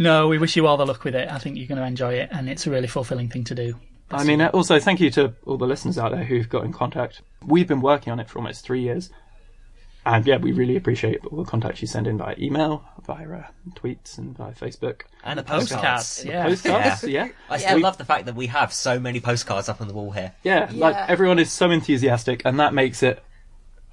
No, 0.00 0.28
we 0.28 0.38
wish 0.38 0.56
you 0.56 0.66
all 0.66 0.76
the 0.78 0.86
luck 0.86 1.04
with 1.04 1.14
it. 1.14 1.30
I 1.30 1.38
think 1.38 1.56
you're 1.58 1.66
going 1.68 1.78
to 1.78 1.84
enjoy 1.86 2.14
it, 2.14 2.30
and 2.32 2.48
it's 2.48 2.66
a 2.66 2.70
really 2.70 2.86
fulfilling 2.88 3.28
thing 3.28 3.44
to 3.44 3.54
do. 3.54 3.74
I 4.10 4.24
mean, 4.24 4.40
uh, 4.40 4.48
also 4.48 4.80
thank 4.80 4.98
you 4.98 5.10
to 5.10 5.34
all 5.46 5.56
the 5.58 5.66
listeners 5.66 5.98
out 5.98 6.10
there 6.12 6.24
who've 6.24 6.48
got 6.48 6.64
in 6.64 6.72
contact. 6.72 7.20
We've 7.46 7.68
been 7.68 7.82
working 7.82 8.10
on 8.12 8.18
it 8.18 8.28
for 8.28 8.38
almost 8.38 8.64
three 8.64 8.80
years, 8.80 9.10
and 10.06 10.26
yeah, 10.26 10.38
we 10.38 10.52
really 10.52 10.74
appreciate 10.76 11.24
all 11.26 11.36
the 11.44 11.48
contacts 11.48 11.82
you 11.82 11.86
send 11.86 12.06
in 12.06 12.16
via 12.18 12.34
email, 12.38 12.82
via 13.06 13.30
uh, 13.30 13.44
tweets, 13.74 14.16
and 14.18 14.34
via 14.36 14.52
Facebook. 14.52 15.02
And 15.22 15.38
the 15.38 15.42
Postcards, 15.44 16.24
postcards. 16.24 16.24
yeah. 16.24 16.44
Postcards, 16.44 17.04
yeah, 17.04 17.28
I 17.50 17.58
still 17.58 17.76
We- 17.76 17.82
love 17.82 17.98
the 17.98 18.04
fact 18.06 18.24
that 18.24 18.34
we 18.34 18.46
have 18.46 18.72
so 18.72 18.98
many 18.98 19.20
postcards 19.20 19.68
up 19.68 19.80
on 19.82 19.86
the 19.86 19.94
wall 19.94 20.12
here. 20.12 20.32
yeah, 20.42 20.70
Like 20.72 20.96
everyone 21.10 21.38
is 21.38 21.52
so 21.52 21.70
enthusiastic, 21.70 22.42
and 22.46 22.58
that 22.58 22.72
makes 22.74 23.02
it 23.02 23.22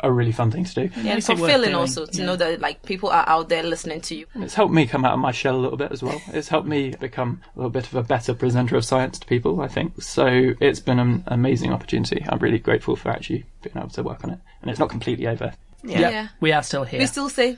a 0.01 0.11
really 0.11 0.31
fun 0.31 0.51
thing 0.51 0.63
to 0.63 0.73
do. 0.73 0.81
yeah, 0.97 1.15
Makes 1.15 1.29
it's 1.29 1.39
fulfilling 1.39 1.69
doing. 1.71 1.75
also 1.75 2.05
to 2.05 2.17
Yeah. 2.19 2.25
know 2.25 2.35
that 2.35 2.59
like 2.61 2.83
people 2.83 3.09
are 3.09 3.23
out 3.27 3.49
there 3.49 3.63
listening 3.63 4.01
to 4.01 4.15
you. 4.15 4.25
And 4.35 4.43
It's 4.43 4.53
helped 4.53 4.73
me 4.73 4.85
come 4.85 5.03
out 5.05 5.13
of 5.13 5.19
my 5.19 5.31
shell 5.31 5.55
a 5.55 5.57
little 5.61 5.77
bit 5.77 5.91
as 5.91 6.03
well. 6.03 6.21
It's 6.33 6.47
helped 6.49 6.67
me 6.67 6.91
become 6.99 7.41
a 7.55 7.59
little 7.59 7.71
bit 7.71 7.85
of 7.87 7.95
a 7.95 8.03
better 8.03 8.33
presenter 8.35 8.75
of 8.77 8.85
science 8.85 9.17
to 9.19 9.25
people, 9.25 9.59
I 9.61 9.67
think. 9.67 10.01
So 10.01 10.53
it's 10.59 10.79
been 10.79 10.99
an 10.99 11.23
amazing 11.27 11.73
opportunity. 11.73 12.23
I'm 12.29 12.39
really 12.39 12.59
grateful 12.59 12.95
for 12.95 13.09
actually 13.09 13.45
being 13.63 13.75
able 13.77 13.89
to 13.89 14.03
work 14.03 14.23
on 14.23 14.29
it. 14.31 14.39
And 14.61 14.69
it's 14.69 14.79
not 14.79 14.89
completely 14.89 15.27
over. 15.27 15.53
Yeah. 15.83 15.99
Yeah. 16.09 16.27
We 16.41 16.51
are 16.51 16.61
still 16.63 16.83
here. 16.83 16.99
We 16.99 17.05
still 17.07 17.29
say, 17.29 17.57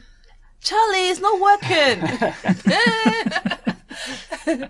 Charlie, 0.61 1.09
it's 1.09 1.19
not 1.19 1.39
working. 1.41 1.99
but 4.45 4.69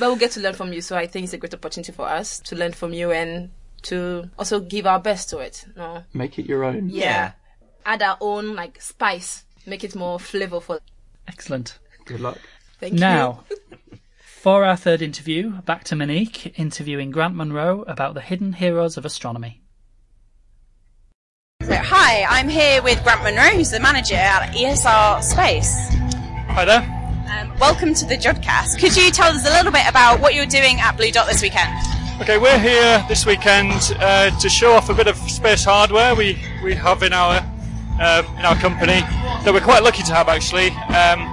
we'll 0.00 0.16
get 0.16 0.30
to 0.32 0.40
learn 0.40 0.54
from 0.54 0.72
you. 0.72 0.80
So 0.80 0.96
I 0.96 1.06
think 1.06 1.24
it's 1.24 1.32
a 1.32 1.38
great 1.38 1.54
opportunity 1.54 1.92
for 1.92 2.06
us 2.06 2.38
to 2.40 2.56
learn 2.56 2.72
from 2.72 2.92
you 2.92 3.10
and 3.12 3.50
to 3.84 4.30
also 4.38 4.60
give 4.60 4.86
our 4.86 4.98
best 5.00 5.30
to 5.30 5.38
it. 5.38 5.64
No, 5.76 6.02
Make 6.14 6.38
it 6.38 6.46
your 6.46 6.64
own. 6.64 6.88
Yeah. 6.90 7.32
add 7.84 8.02
our 8.02 8.16
own 8.20 8.54
like 8.54 8.80
spice, 8.80 9.44
make 9.66 9.84
it 9.84 9.94
more 9.94 10.18
flavorful. 10.18 10.78
Excellent. 11.28 11.78
Good 12.04 12.20
luck. 12.20 12.38
Thank 12.80 12.94
you. 12.94 12.98
Now, 13.00 13.44
for 14.24 14.64
our 14.64 14.76
third 14.76 15.02
interview, 15.02 15.50
back 15.62 15.84
to 15.84 15.96
Monique 15.96 16.58
interviewing 16.58 17.10
Grant 17.12 17.34
Munro 17.36 17.82
about 17.82 18.14
the 18.14 18.20
hidden 18.20 18.54
heroes 18.54 18.96
of 18.96 19.04
astronomy. 19.04 19.60
So, 21.62 21.74
hi, 21.76 22.24
I'm 22.28 22.48
here 22.48 22.82
with 22.82 23.02
Grant 23.04 23.22
Munro, 23.22 23.56
who's 23.56 23.70
the 23.70 23.78
manager 23.78 24.16
at 24.16 24.52
ESR 24.52 25.22
Space. 25.22 25.88
Hi 26.50 26.64
there. 26.64 26.98
Um, 27.38 27.56
welcome 27.60 27.94
to 27.94 28.04
the 28.04 28.16
Jodcast. 28.16 28.80
Could 28.80 28.96
you 28.96 29.10
tell 29.12 29.32
us 29.32 29.46
a 29.48 29.50
little 29.50 29.70
bit 29.72 29.88
about 29.88 30.20
what 30.20 30.34
you're 30.34 30.44
doing 30.46 30.80
at 30.80 30.96
Bluedot 30.96 31.26
this 31.28 31.40
weekend? 31.40 31.70
Okay, 32.20 32.38
we're 32.38 32.58
here 32.58 33.04
this 33.08 33.26
weekend 33.26 33.72
uh, 33.98 34.30
to 34.38 34.48
show 34.48 34.72
off 34.72 34.90
a 34.90 34.94
bit 34.94 35.08
of 35.08 35.16
space 35.16 35.64
hardware 35.64 36.14
we, 36.14 36.38
we 36.62 36.74
have 36.74 37.02
in 37.02 37.12
our 37.12 37.44
uh, 37.98 38.22
in 38.38 38.44
our 38.44 38.54
company 38.56 39.00
that 39.42 39.50
we're 39.52 39.60
quite 39.60 39.82
lucky 39.82 40.02
to 40.04 40.14
have 40.14 40.28
actually, 40.28 40.68
um, 40.94 41.26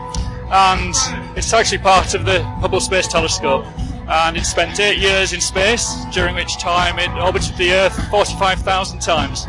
and 0.52 0.96
it's 1.38 1.54
actually 1.54 1.78
part 1.78 2.16
of 2.16 2.26
the 2.26 2.44
Hubble 2.44 2.80
Space 2.80 3.08
Telescope. 3.08 3.66
And 4.08 4.36
it 4.38 4.46
spent 4.46 4.80
eight 4.80 4.98
years 4.98 5.34
in 5.34 5.42
space, 5.42 6.06
during 6.12 6.34
which 6.34 6.58
time 6.58 6.98
it 6.98 7.12
orbited 7.22 7.56
the 7.58 7.72
Earth 7.72 8.10
45,000 8.10 9.00
times. 9.00 9.46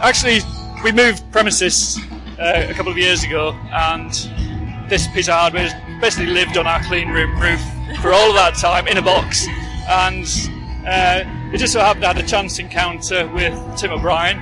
Actually, 0.00 0.40
we 0.84 0.92
moved 0.92 1.22
premises 1.32 1.98
uh, 2.38 2.66
a 2.68 2.74
couple 2.74 2.92
of 2.92 2.98
years 2.98 3.24
ago, 3.24 3.52
and 3.72 4.10
this 4.90 5.06
piece 5.08 5.28
of 5.28 5.34
hardware 5.34 5.68
has 5.68 6.00
basically 6.00 6.32
lived 6.32 6.58
on 6.58 6.66
our 6.66 6.82
clean 6.82 7.08
room 7.08 7.40
roof 7.40 7.60
for 8.02 8.12
all 8.12 8.28
of 8.28 8.34
that 8.34 8.56
time 8.56 8.86
in 8.88 8.98
a 8.98 9.02
box. 9.02 9.46
And 9.88 10.26
uh, 10.86 11.24
it 11.52 11.58
just 11.58 11.72
so 11.72 11.80
happened 11.80 12.04
I 12.04 12.14
had 12.14 12.24
a 12.24 12.26
chance 12.26 12.58
encounter 12.58 13.26
with 13.28 13.54
Tim 13.76 13.92
O'Brien 13.92 14.38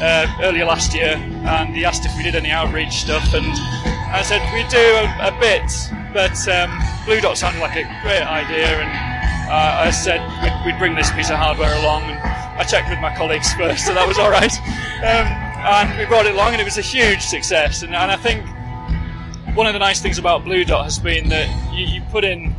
uh, 0.00 0.26
earlier 0.42 0.64
last 0.64 0.94
year, 0.94 1.14
and 1.16 1.74
he 1.74 1.84
asked 1.84 2.04
if 2.04 2.16
we 2.16 2.22
did 2.22 2.34
any 2.34 2.50
outreach 2.50 2.92
stuff, 2.92 3.34
and 3.34 3.46
I 4.12 4.22
said 4.22 4.40
we 4.52 4.62
do 4.68 4.78
a, 4.78 5.28
a 5.28 5.32
bit, 5.40 5.70
but 6.12 6.36
um, 6.48 6.70
Bluedot 7.04 7.36
sounded 7.36 7.60
like 7.60 7.76
a 7.76 7.84
great 8.02 8.22
idea, 8.22 8.80
and 8.80 8.90
uh, 9.50 9.86
I 9.86 9.90
said 9.90 10.20
we'd, 10.42 10.72
we'd 10.72 10.78
bring 10.78 10.94
this 10.94 11.10
piece 11.12 11.30
of 11.30 11.36
hardware 11.36 11.74
along, 11.80 12.02
and 12.04 12.18
I 12.20 12.64
checked 12.64 12.90
with 12.90 13.00
my 13.00 13.14
colleagues 13.16 13.52
first, 13.54 13.86
so 13.86 13.94
that 13.94 14.06
was 14.06 14.18
all 14.18 14.30
right. 14.30 14.52
Um, 14.98 15.28
and 15.62 15.96
we 15.96 16.06
brought 16.06 16.26
it 16.26 16.34
along, 16.34 16.54
and 16.54 16.60
it 16.60 16.64
was 16.64 16.76
a 16.76 16.82
huge 16.82 17.22
success, 17.22 17.84
and, 17.84 17.94
and 17.94 18.10
I 18.10 18.16
think 18.16 18.44
one 19.54 19.68
of 19.68 19.72
the 19.72 19.78
nice 19.78 20.00
things 20.00 20.18
about 20.18 20.44
Bluedot 20.44 20.82
has 20.82 20.98
been 20.98 21.28
that 21.28 21.48
you, 21.72 21.84
you 21.84 22.00
put 22.10 22.24
in, 22.24 22.54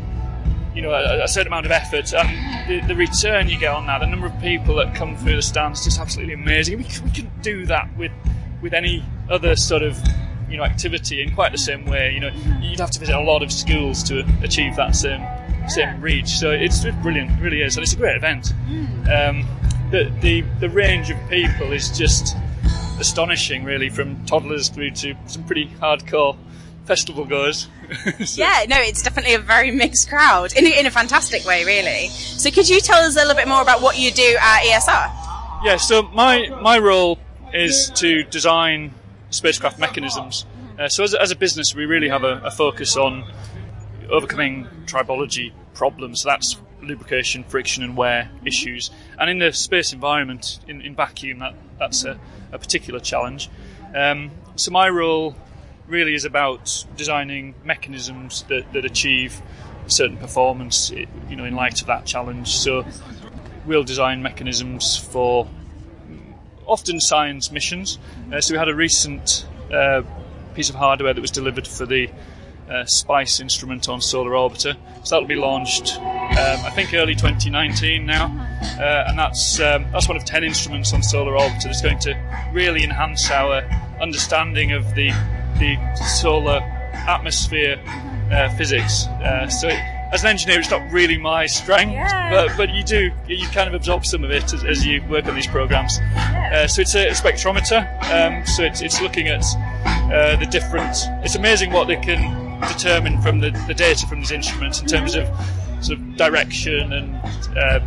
you 0.80 0.86
know, 0.86 0.94
a, 0.94 1.26
a 1.26 1.28
certain 1.28 1.48
amount 1.48 1.66
of 1.66 1.74
effort, 1.74 2.14
and 2.14 2.70
the, 2.70 2.88
the 2.88 2.96
return 2.96 3.50
you 3.50 3.60
get 3.60 3.74
on 3.74 3.86
that, 3.88 4.00
the 4.00 4.08
number 4.08 4.28
of 4.28 4.42
people 4.42 4.76
that 4.76 4.96
come 4.96 5.18
through 5.18 5.36
the 5.36 5.42
stands, 5.42 5.80
is 5.80 5.86
just 5.88 6.00
absolutely 6.00 6.34
amazing. 6.34 6.78
We, 6.78 6.86
we 7.04 7.12
couldn't 7.12 7.42
do 7.42 7.66
that 7.66 7.90
with 7.98 8.14
with 8.62 8.74
any 8.74 9.04
other 9.30 9.58
sort 9.58 9.84
of 9.84 10.00
you 10.50 10.56
know 10.56 10.64
activity 10.64 11.22
in 11.22 11.36
quite 11.36 11.52
the 11.52 11.58
same 11.58 11.84
way. 11.84 12.14
You 12.14 12.22
know, 12.22 12.32
you'd 12.62 12.80
have 12.80 12.92
to 12.92 13.00
visit 13.00 13.14
a 13.14 13.20
lot 13.20 13.44
of 13.44 13.52
schools 13.52 14.04
to 14.04 14.26
achieve 14.42 14.78
that 14.78 14.96
same 14.96 15.22
same 15.68 16.00
reach. 16.00 16.30
So 16.30 16.52
it's, 16.52 16.86
it's 16.86 16.96
brilliant, 17.02 17.32
it 17.32 17.44
really 17.44 17.62
is, 17.62 17.76
and 17.76 17.84
it's 17.84 17.92
a 17.92 17.98
great 17.98 18.16
event. 18.16 18.54
Um, 19.14 19.46
the, 19.92 20.10
the 20.22 20.46
the 20.62 20.70
range 20.70 21.10
of 21.10 21.18
people 21.30 21.74
is 21.74 21.90
just 21.90 22.38
astonishing, 23.02 23.66
really, 23.66 23.90
from 23.90 24.26
toddlers 24.26 24.70
through 24.70 24.92
to 24.92 25.14
some 25.26 25.44
pretty 25.44 25.68
hardcore 25.82 26.38
festival 26.90 27.24
goers. 27.26 27.68
So- 28.26 28.42
Yeah, 28.44 28.66
no, 28.68 28.78
it's 28.80 29.02
definitely 29.02 29.36
a 29.36 29.40
very 29.40 29.72
mixed 29.72 30.10
crowd 30.10 30.54
in, 30.54 30.66
a- 30.66 30.80
in 30.80 30.86
a 30.86 30.92
fantastic 30.92 31.46
way, 31.46 31.64
really. 31.64 32.08
So, 32.42 32.50
could 32.52 32.68
you 32.68 32.80
tell 32.82 33.02
us 33.08 33.16
a 33.16 33.20
little 33.20 33.36
bit 33.36 33.48
more 33.48 33.62
about 33.62 33.82
what 33.82 33.98
you 33.98 34.12
do 34.12 34.38
at 34.42 34.60
ESR? 34.64 35.66
Yeah, 35.66 35.78
so 35.78 36.04
my 36.04 36.50
my 36.62 36.78
role 36.80 37.18
is 37.54 37.90
to 38.02 38.24
design 38.24 38.94
spacecraft 39.30 39.78
mechanisms. 39.80 40.46
Uh, 40.80 40.88
so 40.90 41.04
as, 41.04 41.14
a- 41.14 41.22
as 41.22 41.32
a 41.32 41.36
business, 41.36 41.76
we 41.76 41.86
really 41.86 42.10
have 42.10 42.24
a, 42.24 42.42
a 42.44 42.52
focus 42.52 42.96
on 42.98 43.24
overcoming 44.10 44.68
tribology 44.86 45.52
problems. 45.74 46.22
So 46.22 46.30
that's 46.30 46.58
lubrication, 46.82 47.44
friction, 47.44 47.84
and 47.84 47.96
wear 47.98 48.30
issues. 48.46 48.90
And 49.20 49.30
in 49.30 49.40
the 49.40 49.52
space 49.54 49.94
environment, 49.94 50.60
in, 50.68 50.82
in 50.82 50.96
vacuum, 50.96 51.40
that 51.40 51.54
that's 51.78 52.04
a, 52.06 52.20
a 52.52 52.58
particular 52.60 53.00
challenge. 53.00 53.50
Um, 53.96 54.32
so 54.56 54.72
my 54.72 54.90
role 54.90 55.36
really 55.90 56.14
is 56.14 56.24
about 56.26 56.86
designing 56.96 57.56
mechanisms 57.64 58.44
that, 58.44 58.72
that 58.74 58.86
achieve 58.86 59.42
certain 59.88 60.18
performance, 60.18 60.92
you 60.92 61.36
know, 61.36 61.46
in 61.46 61.56
light 61.56 61.82
of 61.82 61.88
that 61.88 62.06
challenge. 62.06 62.50
So 62.58 62.86
we'll 63.66 63.84
design 63.84 64.22
mechanisms 64.22 64.96
for 64.96 65.48
often 66.66 67.00
science 67.00 67.52
missions. 67.52 67.98
Uh, 68.32 68.40
so 68.40 68.54
we 68.54 68.60
had 68.60 68.70
a 68.70 68.76
recent 68.76 69.48
uh, 69.74 70.04
piece 70.54 70.70
of 70.70 70.76
hardware 70.76 71.14
that 71.14 71.22
was 71.22 71.32
delivered 71.32 71.68
for 71.68 71.86
the 71.86 72.10
uh, 72.70 72.86
SPICE 72.86 73.40
instrument 73.40 73.90
on 73.90 74.00
Solar 74.00 74.32
Orbiter. 74.32 74.76
So 75.04 75.16
that'll 75.16 75.28
be 75.28 75.36
launched, 75.36 75.98
um, 75.98 76.06
I 76.38 76.70
think, 76.70 76.94
early 76.94 77.16
2019 77.16 78.06
now, 78.06 78.26
uh, 78.80 79.06
and 79.08 79.18
that's 79.18 79.60
um, 79.60 79.88
that's 79.92 80.08
one 80.08 80.18
of 80.18 80.26
ten 80.26 80.44
instruments 80.44 80.94
on 80.94 81.02
Solar 81.02 81.32
Orbiter 81.32 81.64
that's 81.64 81.82
going 81.82 81.98
to 82.00 82.50
really 82.54 82.84
enhance 82.84 83.32
our 83.32 83.64
understanding 84.00 84.72
of 84.72 84.94
the 84.94 85.10
the 85.60 85.78
solar 85.96 86.60
atmosphere 87.08 87.80
uh, 88.32 88.50
physics. 88.56 89.06
Uh, 89.08 89.48
so. 89.48 89.68
It, 89.68 89.80
as 90.12 90.24
an 90.24 90.30
engineer, 90.30 90.58
it's 90.60 90.72
not 90.72 90.92
really 90.92 91.20
my 91.20 91.46
strength, 91.46 91.92
Yeah. 91.94 92.32
but 92.32 92.58
but 92.58 92.70
you 92.74 92.84
do 92.84 93.12
you 93.28 93.48
kind 93.50 93.68
of 93.68 93.76
absorb 93.76 94.08
some 94.08 94.24
of 94.24 94.32
it 94.32 94.52
as, 94.54 94.64
as 94.64 94.84
you 94.84 95.04
work 95.08 95.28
on 95.28 95.36
these 95.36 95.46
programs. 95.46 96.00
Uh, 96.00 96.68
so 96.68 96.82
it's 96.82 96.96
a 96.96 97.10
spectrometer. 97.12 97.86
Um, 98.12 98.44
so 98.46 98.64
it's 98.64 98.82
it's 98.82 99.02
looking 99.02 99.28
at 99.28 99.44
uh, 100.12 100.36
the 100.38 100.48
different. 100.50 100.98
It's 101.24 101.36
amazing 101.36 101.72
what 101.72 101.88
they 101.88 101.98
can 101.98 102.60
determine 102.62 103.22
from 103.22 103.40
the, 103.40 103.52
the 103.68 103.76
data 103.76 104.08
from 104.08 104.20
these 104.22 104.32
instruments 104.32 104.82
in 104.82 104.88
terms 104.88 105.14
of 105.14 105.28
sort 105.82 106.00
of 106.00 106.18
direction 106.18 106.92
and 106.92 107.16
uh, 107.56 107.80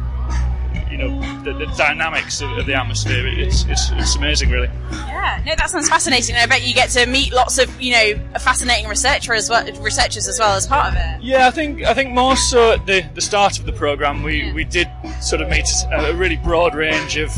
you 0.93 0.99
know 0.99 1.43
the, 1.43 1.55
the 1.55 1.67
dynamics 1.77 2.43
of, 2.43 2.51
of 2.53 2.67
the 2.67 2.75
atmosphere. 2.75 3.27
It's, 3.27 3.65
it's 3.65 3.91
it's 3.93 4.15
amazing, 4.17 4.51
really. 4.51 4.69
Yeah, 4.93 5.43
no, 5.47 5.55
that 5.57 5.71
sounds 5.71 5.89
fascinating. 5.89 6.37
I 6.37 6.47
bet 6.47 6.67
you 6.67 6.75
get 6.75 6.91
to 6.91 7.07
meet 7.07 7.33
lots 7.33 7.59
of, 7.59 7.81
you 7.81 7.93
know, 7.93 8.39
fascinating 8.39 8.89
researcher 8.89 9.33
as 9.33 9.49
well, 9.49 9.65
researchers 9.81 10.29
as 10.29 10.39
well 10.39 10.55
as 10.55 10.67
part 10.67 10.93
of 10.93 10.95
it. 10.97 11.23
Yeah, 11.23 11.49
I 11.49 11.51
think 11.51 11.83
I 11.83 11.95
think 11.95 12.11
more 12.11 12.37
so 12.37 12.73
at 12.73 12.87
the, 12.87 13.03
the 13.15 13.21
start 13.21 13.59
of 13.59 13.67
the 13.67 13.73
program, 13.73 14.23
we, 14.23 14.53
we 14.53 14.65
did 14.65 14.89
sort 15.21 15.41
of 15.41 15.49
meet 15.49 15.69
a, 15.91 16.11
a 16.11 16.15
really 16.15 16.37
broad 16.37 16.75
range 16.75 17.17
of, 17.17 17.31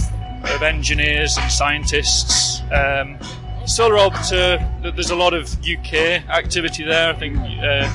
of 0.44 0.62
engineers 0.62 1.36
and 1.38 1.50
scientists. 1.50 2.60
Um, 2.72 3.18
Solar 3.66 3.96
Orbiter, 3.96 4.82
th- 4.82 4.94
there's 4.94 5.10
a 5.10 5.16
lot 5.16 5.32
of 5.32 5.48
UK 5.60 5.94
activity 6.28 6.84
there. 6.84 7.10
I 7.10 7.14
think 7.14 7.36
uh, 7.36 7.90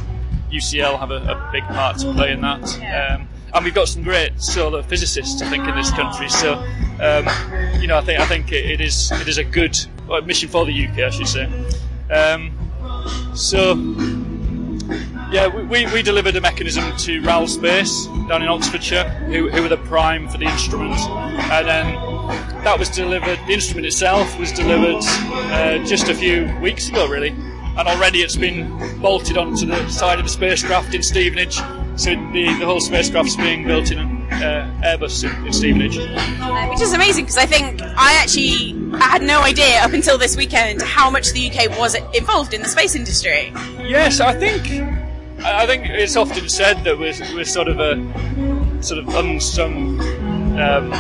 UCL 0.52 0.98
have 0.98 1.12
a, 1.12 1.18
a 1.18 1.50
big 1.52 1.64
part 1.66 2.00
to 2.00 2.12
play 2.14 2.32
in 2.32 2.42
that. 2.42 3.12
Um, 3.12 3.29
and 3.54 3.66
we've 3.66 3.74
got 3.74 3.88
some 3.88 4.04
great 4.04 4.40
solar 4.42 4.84
physicists, 4.84 5.42
I 5.42 5.50
think, 5.50 5.68
in 5.68 5.76
this 5.76 5.92
country. 5.92 6.30
So, 6.30 6.54
um, 7.02 7.28
you 7.80 7.88
know, 7.88 7.98
I 7.98 8.02
think 8.02 8.20
I 8.20 8.26
think 8.26 8.52
it, 8.52 8.66
it 8.66 8.82
is 8.82 9.12
it 9.12 9.28
is 9.28 9.38
a 9.38 9.44
good 9.44 9.78
mission 10.26 10.50
for 10.50 10.66
the 10.66 10.88
UK, 10.88 11.00
I 11.00 11.10
should 11.10 11.28
say. 11.28 11.46
Um, 12.12 12.52
so, 13.36 13.76
yeah, 15.32 15.48
we, 15.48 15.64
we, 15.64 15.94
we 15.94 16.02
delivered 16.02 16.36
a 16.36 16.42
mechanism 16.42 16.96
to 16.98 17.22
RAL 17.22 17.48
Space 17.48 18.08
down 18.28 18.42
in 18.42 18.50
Oxfordshire, 18.50 19.08
who, 19.28 19.50
who 19.50 19.62
were 19.62 19.70
the 19.70 19.78
prime 19.78 20.28
for 20.28 20.38
the 20.38 20.46
instrument. 20.46 21.00
And 21.00 21.68
then 21.68 21.94
that 22.64 22.78
was 22.78 22.90
delivered, 22.90 23.40
the 23.48 23.54
instrument 23.54 23.86
itself 23.86 24.38
was 24.40 24.52
delivered 24.52 25.04
uh, 25.04 25.84
just 25.86 26.10
a 26.10 26.16
few 26.16 26.54
weeks 26.60 26.90
ago, 26.90 27.08
really. 27.08 27.36
And 27.80 27.88
already 27.88 28.20
it's 28.20 28.36
been 28.36 29.00
bolted 29.00 29.38
onto 29.38 29.66
the 29.66 29.88
side 29.88 30.20
of 30.20 30.26
the 30.26 30.30
spacecraft 30.30 30.94
in 30.94 31.02
Stevenage. 31.02 31.56
So 31.96 32.10
the, 32.34 32.56
the 32.60 32.66
whole 32.66 32.82
spacecraft's 32.82 33.38
being 33.38 33.66
built 33.66 33.90
in 33.90 34.00
an 34.00 34.34
uh, 34.34 34.82
Airbus 34.84 35.24
in, 35.24 35.48
in 35.48 35.54
Stevenage. 35.54 35.98
Which 35.98 36.82
is 36.82 36.92
amazing 36.92 37.24
because 37.24 37.38
I 37.38 37.46
think 37.46 37.82
I 37.82 38.20
actually 38.22 38.76
I 38.96 39.08
had 39.08 39.22
no 39.22 39.42
idea 39.42 39.80
up 39.80 39.94
until 39.94 40.18
this 40.18 40.36
weekend 40.36 40.82
how 40.82 41.10
much 41.10 41.32
the 41.32 41.50
UK 41.50 41.80
was 41.80 41.96
involved 42.14 42.54
in 42.54 42.62
the 42.62 42.68
space 42.68 42.96
industry. 42.96 43.54
Yes, 43.80 44.20
I 44.20 44.34
think 44.34 44.68
I 45.42 45.64
I 45.64 45.66
think 45.66 45.86
it's 45.86 46.18
often 46.18 46.50
said 46.50 46.84
that 46.84 47.00
we're, 47.00 47.14
we're 47.34 47.46
sort 47.46 47.70
of 47.70 47.80
a 47.80 48.84
sort 48.84 49.00
of 49.00 49.16
unsung 49.16 50.02
um, 50.60 50.92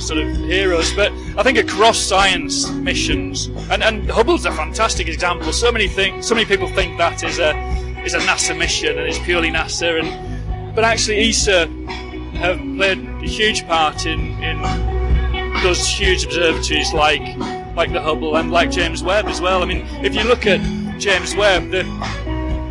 sort 0.00 0.20
of 0.20 0.28
heroes, 0.36 0.92
but 0.94 1.12
I 1.36 1.42
think 1.42 1.58
across 1.58 1.98
science 1.98 2.70
missions, 2.70 3.46
and, 3.70 3.82
and 3.82 4.10
Hubble's 4.10 4.46
a 4.46 4.52
fantastic 4.52 5.08
example. 5.08 5.52
So 5.52 5.70
many 5.72 5.88
think, 5.88 6.24
so 6.24 6.34
many 6.34 6.46
people 6.46 6.68
think 6.68 6.98
that 6.98 7.22
is 7.22 7.38
a 7.38 7.56
is 8.04 8.14
a 8.14 8.18
NASA 8.18 8.56
mission 8.56 8.98
and 8.98 9.06
it's 9.06 9.18
purely 9.20 9.50
NASA, 9.50 10.00
and 10.00 10.74
but 10.74 10.84
actually 10.84 11.28
ESA 11.28 11.66
have 12.38 12.58
played 12.58 12.98
a 12.98 13.26
huge 13.26 13.66
part 13.66 14.06
in 14.06 14.20
in 14.42 14.60
those 15.62 15.86
huge 15.86 16.24
observatories 16.24 16.92
like 16.92 17.22
like 17.76 17.92
the 17.92 18.00
Hubble 18.00 18.36
and 18.36 18.50
like 18.50 18.70
James 18.70 19.02
Webb 19.02 19.26
as 19.26 19.40
well. 19.40 19.62
I 19.62 19.66
mean, 19.66 19.86
if 20.04 20.14
you 20.14 20.24
look 20.24 20.46
at 20.46 20.60
James 20.98 21.34
Webb, 21.34 21.70
the 21.70 21.82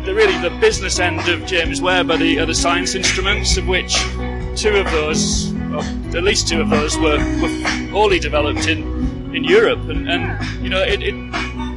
the 0.04 0.14
really 0.14 0.36
the 0.38 0.50
business 0.60 0.98
end 0.98 1.28
of 1.28 1.46
James 1.46 1.80
Webb 1.80 2.10
are 2.10 2.16
the, 2.16 2.40
are 2.40 2.46
the 2.46 2.54
science 2.54 2.96
instruments, 2.96 3.56
of 3.56 3.68
which 3.68 3.96
two 4.56 4.76
of 4.76 4.90
those, 4.90 5.51
at 5.80 6.24
least 6.24 6.48
two 6.48 6.60
of 6.60 6.70
those, 6.70 6.96
were, 6.98 7.18
were 7.40 7.88
wholly 7.90 8.18
developed 8.18 8.68
in, 8.68 9.34
in 9.34 9.44
Europe, 9.44 9.88
and, 9.88 10.08
and 10.08 10.62
you 10.62 10.68
know 10.68 10.80
it, 10.82 11.02
it 11.02 11.14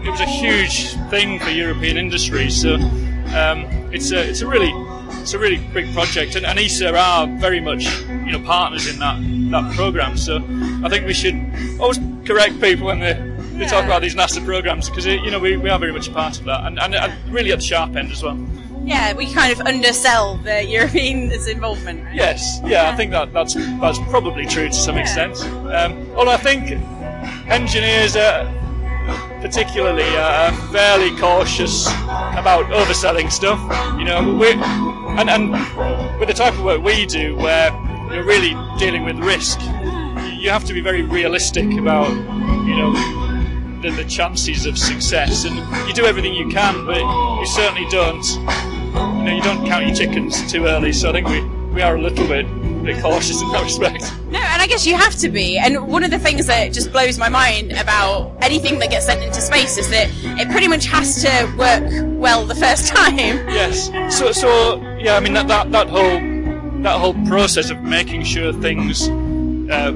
it 0.05 0.11
was 0.11 0.19
a 0.19 0.25
huge 0.25 0.93
thing 1.09 1.39
for 1.39 1.49
European 1.49 1.97
industry. 1.97 2.49
So 2.49 2.75
um, 2.75 3.65
it's 3.91 4.11
a 4.11 4.29
it's 4.29 4.41
a 4.41 4.47
really 4.47 4.71
it's 5.21 5.33
a 5.33 5.39
really 5.39 5.57
big 5.73 5.91
project, 5.93 6.35
and, 6.35 6.45
and 6.45 6.59
ESA 6.59 6.95
are 6.95 7.27
very 7.39 7.59
much 7.59 7.85
you 8.07 8.31
know 8.31 8.41
partners 8.45 8.87
in 8.87 8.99
that 8.99 9.19
that 9.51 9.75
program. 9.75 10.17
So 10.17 10.37
I 10.83 10.89
think 10.89 11.05
we 11.05 11.13
should 11.13 11.35
always 11.79 11.99
correct 12.25 12.61
people 12.61 12.87
when 12.87 12.99
they 12.99 13.13
they 13.57 13.65
talk 13.65 13.85
about 13.85 14.01
these 14.01 14.15
NASA 14.15 14.43
programs 14.43 14.89
because 14.89 15.05
you 15.05 15.31
know 15.31 15.39
we, 15.39 15.57
we 15.57 15.69
are 15.69 15.79
very 15.79 15.93
much 15.93 16.07
a 16.07 16.11
part 16.11 16.37
of 16.37 16.45
that, 16.45 16.65
and, 16.65 16.79
and, 16.79 16.93
and 16.93 17.33
really 17.33 17.51
at 17.51 17.59
the 17.59 17.65
sharp 17.65 17.95
end 17.95 18.11
as 18.11 18.21
well. 18.21 18.37
Yeah, 18.85 19.13
we 19.13 19.33
kind 19.33 19.51
of 19.51 19.65
undersell 19.65 20.37
the 20.37 20.63
Europeans' 20.63 21.47
involvement. 21.47 22.03
Right? 22.03 22.15
Yes, 22.15 22.59
yeah, 22.63 22.89
I 22.89 22.95
think 22.95 23.11
that 23.11 23.33
that's 23.33 23.55
that's 23.55 23.97
probably 24.09 24.45
true 24.45 24.67
to 24.67 24.73
some 24.73 24.97
extent. 24.97 25.41
Um, 25.43 26.07
although 26.15 26.31
I 26.31 26.37
think 26.37 26.71
engineers 27.49 28.15
are 28.15 28.45
particularly 29.41 30.07
uh, 30.15 30.51
fairly 30.71 31.15
cautious 31.17 31.87
about 31.87 32.65
overselling 32.65 33.31
stuff. 33.31 33.59
You 33.97 34.05
know, 34.05 34.33
we 34.33 34.53
and 34.53 35.29
and 35.29 35.51
with 36.19 36.27
the 36.27 36.33
type 36.33 36.53
of 36.53 36.63
work 36.63 36.83
we 36.83 37.05
do, 37.05 37.35
where 37.35 37.71
you're 38.13 38.23
really 38.23 38.55
dealing 38.77 39.03
with 39.03 39.17
risk, 39.17 39.59
you 40.39 40.49
have 40.49 40.63
to 40.65 40.73
be 40.73 40.81
very 40.81 41.01
realistic 41.01 41.65
about 41.77 42.09
you 42.09 42.75
know 42.75 42.93
the, 43.81 43.89
the 43.91 44.05
chances 44.05 44.65
of 44.65 44.77
success, 44.77 45.45
and 45.45 45.55
you 45.87 45.93
do 45.93 46.05
everything 46.05 46.33
you 46.33 46.49
can, 46.49 46.85
but 46.85 46.99
you 47.39 47.47
certainly 47.47 47.87
don't. 47.89 48.25
You 48.95 49.23
know, 49.23 49.35
you 49.35 49.41
don't 49.41 49.65
count 49.67 49.85
your 49.85 49.95
chickens 49.95 50.51
too 50.51 50.65
early. 50.65 50.93
So 50.93 51.09
I 51.09 51.13
think 51.13 51.27
we 51.27 51.41
we 51.73 51.81
are 51.81 51.95
a 51.95 52.01
little 52.01 52.27
bit 52.27 52.45
bit 52.83 53.01
cautious 53.01 53.41
in 53.41 53.51
that 53.51 53.63
respect. 53.63 54.13
No, 54.29 54.39
and 54.39 54.61
I 54.61 54.67
guess 54.67 54.85
you 54.85 54.95
have 54.95 55.15
to 55.15 55.29
be. 55.29 55.57
And 55.57 55.87
one 55.87 56.03
of 56.03 56.11
the 56.11 56.19
things 56.19 56.45
that 56.45 56.71
just 56.71 56.91
blows 56.91 57.17
my 57.17 57.29
mind 57.29 57.71
about 57.73 58.37
anything 58.41 58.79
that 58.79 58.91
gets 58.91 59.07
sent 59.07 59.23
into 59.23 59.41
space 59.41 59.77
is 59.77 59.89
that 59.89 60.07
it 60.39 60.49
pretty 60.51 60.67
much 60.67 60.85
has 60.85 61.21
to 61.23 61.53
work 61.57 61.83
well 62.19 62.45
the 62.45 62.55
first 62.55 62.87
time. 62.95 63.17
Yes. 63.49 63.89
So 64.17 64.31
so 64.31 64.79
yeah, 64.97 65.15
I 65.15 65.19
mean 65.19 65.33
that 65.33 65.47
that, 65.47 65.71
that 65.71 65.89
whole 65.89 66.19
that 66.83 66.99
whole 66.99 67.15
process 67.25 67.71
of 67.71 67.81
making 67.81 68.23
sure 68.23 68.53
things 68.53 69.09
uh, 69.09 69.91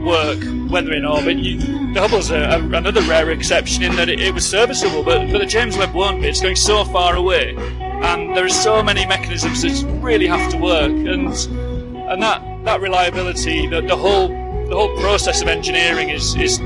work 0.00 0.42
when 0.70 0.84
they're 0.84 0.94
in 0.94 1.04
orbit. 1.04 1.38
You, 1.38 1.58
the 1.94 2.00
Hubble's 2.00 2.30
a, 2.30 2.36
a, 2.36 2.58
another 2.58 3.00
rare 3.02 3.30
exception 3.30 3.84
in 3.84 3.94
that 3.96 4.08
it, 4.08 4.20
it 4.20 4.34
was 4.34 4.48
serviceable, 4.48 5.02
but, 5.04 5.30
but 5.30 5.38
the 5.38 5.46
James 5.46 5.76
Webb 5.76 5.94
won't 5.94 6.20
be. 6.20 6.28
It's 6.28 6.40
going 6.40 6.56
so 6.56 6.84
far 6.84 7.14
away, 7.14 7.54
and 8.02 8.36
there 8.36 8.44
are 8.44 8.48
so 8.48 8.82
many 8.82 9.06
mechanisms 9.06 9.62
that 9.62 9.84
really 10.02 10.26
have 10.26 10.50
to 10.52 10.58
work, 10.58 10.90
and 10.90 11.28
and 12.10 12.22
that 12.22 12.42
that 12.64 12.80
reliability, 12.80 13.66
the, 13.66 13.80
the 13.80 13.96
whole 13.96 14.28
the 14.28 14.76
whole 14.76 14.96
process 14.98 15.42
of 15.42 15.48
engineering 15.48 16.10
is 16.10 16.34
is 16.36 16.58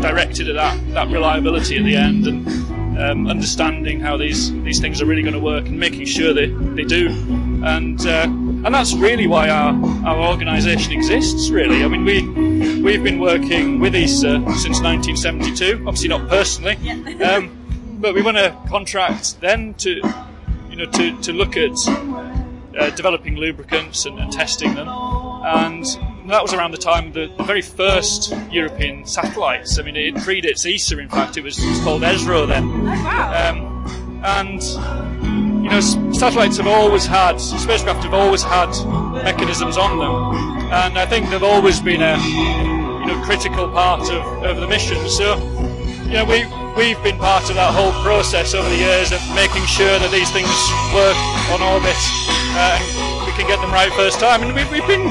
directed 0.00 0.48
at 0.48 0.54
that 0.56 0.94
that 0.94 1.08
reliability 1.08 1.78
at 1.78 1.84
the 1.84 1.96
end, 1.96 2.26
and 2.26 2.98
um, 2.98 3.26
understanding 3.28 4.00
how 4.00 4.16
these 4.16 4.52
these 4.62 4.80
things 4.80 5.00
are 5.00 5.06
really 5.06 5.22
going 5.22 5.34
to 5.34 5.40
work 5.40 5.66
and 5.66 5.78
making 5.78 6.04
sure 6.06 6.32
they 6.34 6.46
they 6.46 6.84
do, 6.84 7.08
and. 7.64 8.06
Uh, 8.06 8.28
and 8.62 8.74
that's 8.74 8.92
really 8.92 9.26
why 9.26 9.48
our, 9.48 9.72
our 10.04 10.18
organisation 10.32 10.92
exists. 10.92 11.48
Really, 11.48 11.82
I 11.82 11.88
mean, 11.88 12.04
we 12.04 12.82
we've 12.82 13.02
been 13.02 13.18
working 13.18 13.80
with 13.80 13.94
ESA 13.94 14.38
since 14.58 14.82
1972. 14.82 15.84
Obviously, 15.86 16.08
not 16.08 16.28
personally, 16.28 16.76
um, 17.22 17.50
but 18.00 18.14
we 18.14 18.20
won 18.20 18.36
a 18.36 18.50
contract 18.68 19.40
then 19.40 19.72
to 19.74 20.02
know 20.84 20.90
to, 20.92 21.20
to 21.22 21.32
look 21.32 21.56
at 21.56 21.76
uh, 22.78 22.90
developing 22.90 23.36
lubricants 23.36 24.06
and, 24.06 24.18
and, 24.18 24.32
testing 24.32 24.74
them, 24.74 24.88
and 24.88 25.84
that 26.28 26.42
was 26.42 26.54
around 26.54 26.70
the 26.70 26.78
time 26.78 27.08
of 27.08 27.14
the, 27.14 27.32
the, 27.36 27.42
very 27.44 27.62
first 27.62 28.32
European 28.50 29.04
satellites. 29.04 29.78
I 29.78 29.82
mean, 29.82 29.96
it 29.96 30.14
predates 30.16 30.72
ESA. 30.72 30.98
In 30.98 31.08
fact, 31.08 31.36
it 31.36 31.44
was, 31.44 31.58
it 31.62 31.68
was 31.68 31.80
called 31.80 32.02
ESRO 32.02 32.46
then. 32.46 32.64
Oh, 32.64 32.84
wow. 32.84 33.50
Um, 33.50 34.22
and 34.24 34.62
you 35.64 35.70
know, 35.70 35.80
satellites 35.80 36.56
have 36.56 36.66
always 36.66 37.06
had, 37.06 37.38
spacecraft 37.38 38.04
have 38.04 38.14
always 38.14 38.42
had 38.42 38.70
mechanisms 39.24 39.76
on 39.76 39.98
them, 39.98 40.72
and 40.72 40.98
I 40.98 41.06
think 41.06 41.28
they've 41.30 41.42
always 41.42 41.80
been 41.80 42.02
a, 42.02 42.16
you 42.18 43.06
know, 43.06 43.22
critical 43.24 43.68
part 43.70 44.10
of, 44.10 44.44
of 44.44 44.56
the 44.58 44.66
mission. 44.68 45.08
So, 45.08 45.36
you 46.04 46.14
know, 46.14 46.24
we 46.24 46.59
we've 46.80 47.02
been 47.04 47.20
part 47.20 47.44
of 47.52 47.60
that 47.60 47.76
whole 47.76 47.92
process 48.00 48.56
over 48.56 48.64
the 48.64 48.80
years 48.80 49.12
of 49.12 49.20
making 49.36 49.60
sure 49.68 50.00
that 50.00 50.08
these 50.08 50.32
things 50.32 50.48
work 50.96 51.20
on 51.52 51.60
orbit 51.60 52.00
uh, 52.56 52.80
and 52.80 53.28
we 53.28 53.32
can 53.36 53.44
get 53.44 53.60
them 53.60 53.68
right 53.68 53.92
first 53.92 54.16
time. 54.16 54.40
And 54.40 54.56
we've, 54.56 54.64
we've 54.72 54.88
been, 54.88 55.04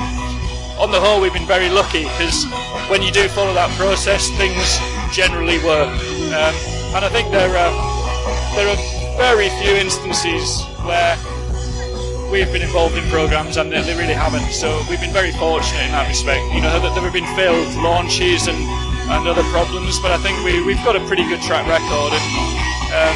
on 0.81 0.89
the 0.89 0.97
whole, 0.97 1.21
we've 1.21 1.29
been 1.29 1.45
very 1.45 1.69
lucky 1.69 2.09
because 2.09 2.49
when 2.89 3.05
you 3.05 3.13
do 3.13 3.29
follow 3.29 3.53
that 3.53 3.69
process, 3.77 4.33
things 4.41 4.81
generally 5.13 5.61
work. 5.61 5.93
Um, 6.33 6.57
and 6.97 7.05
I 7.05 7.09
think 7.13 7.29
there 7.29 7.53
are 7.53 7.73
there 8.57 8.65
are 8.65 8.79
very 9.21 9.53
few 9.61 9.77
instances 9.77 10.65
where 10.81 11.13
we've 12.33 12.49
been 12.49 12.65
involved 12.65 12.97
in 12.97 13.05
programs 13.13 13.61
and 13.61 13.69
they, 13.69 13.85
they, 13.85 13.93
really 13.93 14.17
haven't. 14.17 14.49
So 14.49 14.73
we've 14.89 15.01
been 15.01 15.13
very 15.13 15.37
fortunate 15.37 15.85
in 15.85 15.93
that 15.93 16.09
respect. 16.09 16.41
You 16.49 16.65
know, 16.65 16.81
that 16.81 16.97
there 16.97 17.05
have 17.05 17.13
been 17.13 17.29
failed 17.37 17.69
launches 17.77 18.49
and, 18.49 18.57
and 19.09 19.27
other 19.27 19.43
problems, 19.49 19.99
but 19.99 20.11
I 20.11 20.17
think 20.17 20.37
we, 20.43 20.61
we've 20.63 20.83
got 20.85 20.95
a 20.95 21.03
pretty 21.07 21.23
good 21.27 21.41
track 21.41 21.65
record 21.65 22.13
and 22.13 22.25
um, 22.93 23.15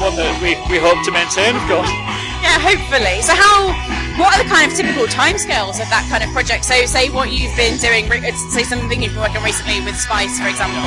one 0.00 0.16
that 0.16 0.32
we, 0.40 0.56
we 0.72 0.80
hope 0.80 1.00
to 1.04 1.12
maintain, 1.12 1.56
of 1.56 1.64
course. 1.68 1.88
Yeah, 2.40 2.56
hopefully. 2.60 3.20
So 3.20 3.36
how, 3.36 3.72
what 4.16 4.32
are 4.32 4.42
the 4.42 4.48
kind 4.48 4.70
of 4.70 4.76
typical 4.76 5.04
timescales 5.06 5.80
of 5.80 5.88
that 5.92 6.06
kind 6.08 6.24
of 6.24 6.30
project? 6.30 6.64
So 6.64 6.74
say 6.86 7.10
what 7.10 7.32
you've 7.32 7.54
been 7.56 7.76
doing, 7.78 8.08
say 8.50 8.62
something 8.62 9.02
you've 9.02 9.12
been 9.12 9.20
working 9.20 9.38
on 9.38 9.44
recently 9.44 9.80
with 9.84 9.96
Spice, 9.96 10.40
for 10.40 10.48
example. 10.48 10.80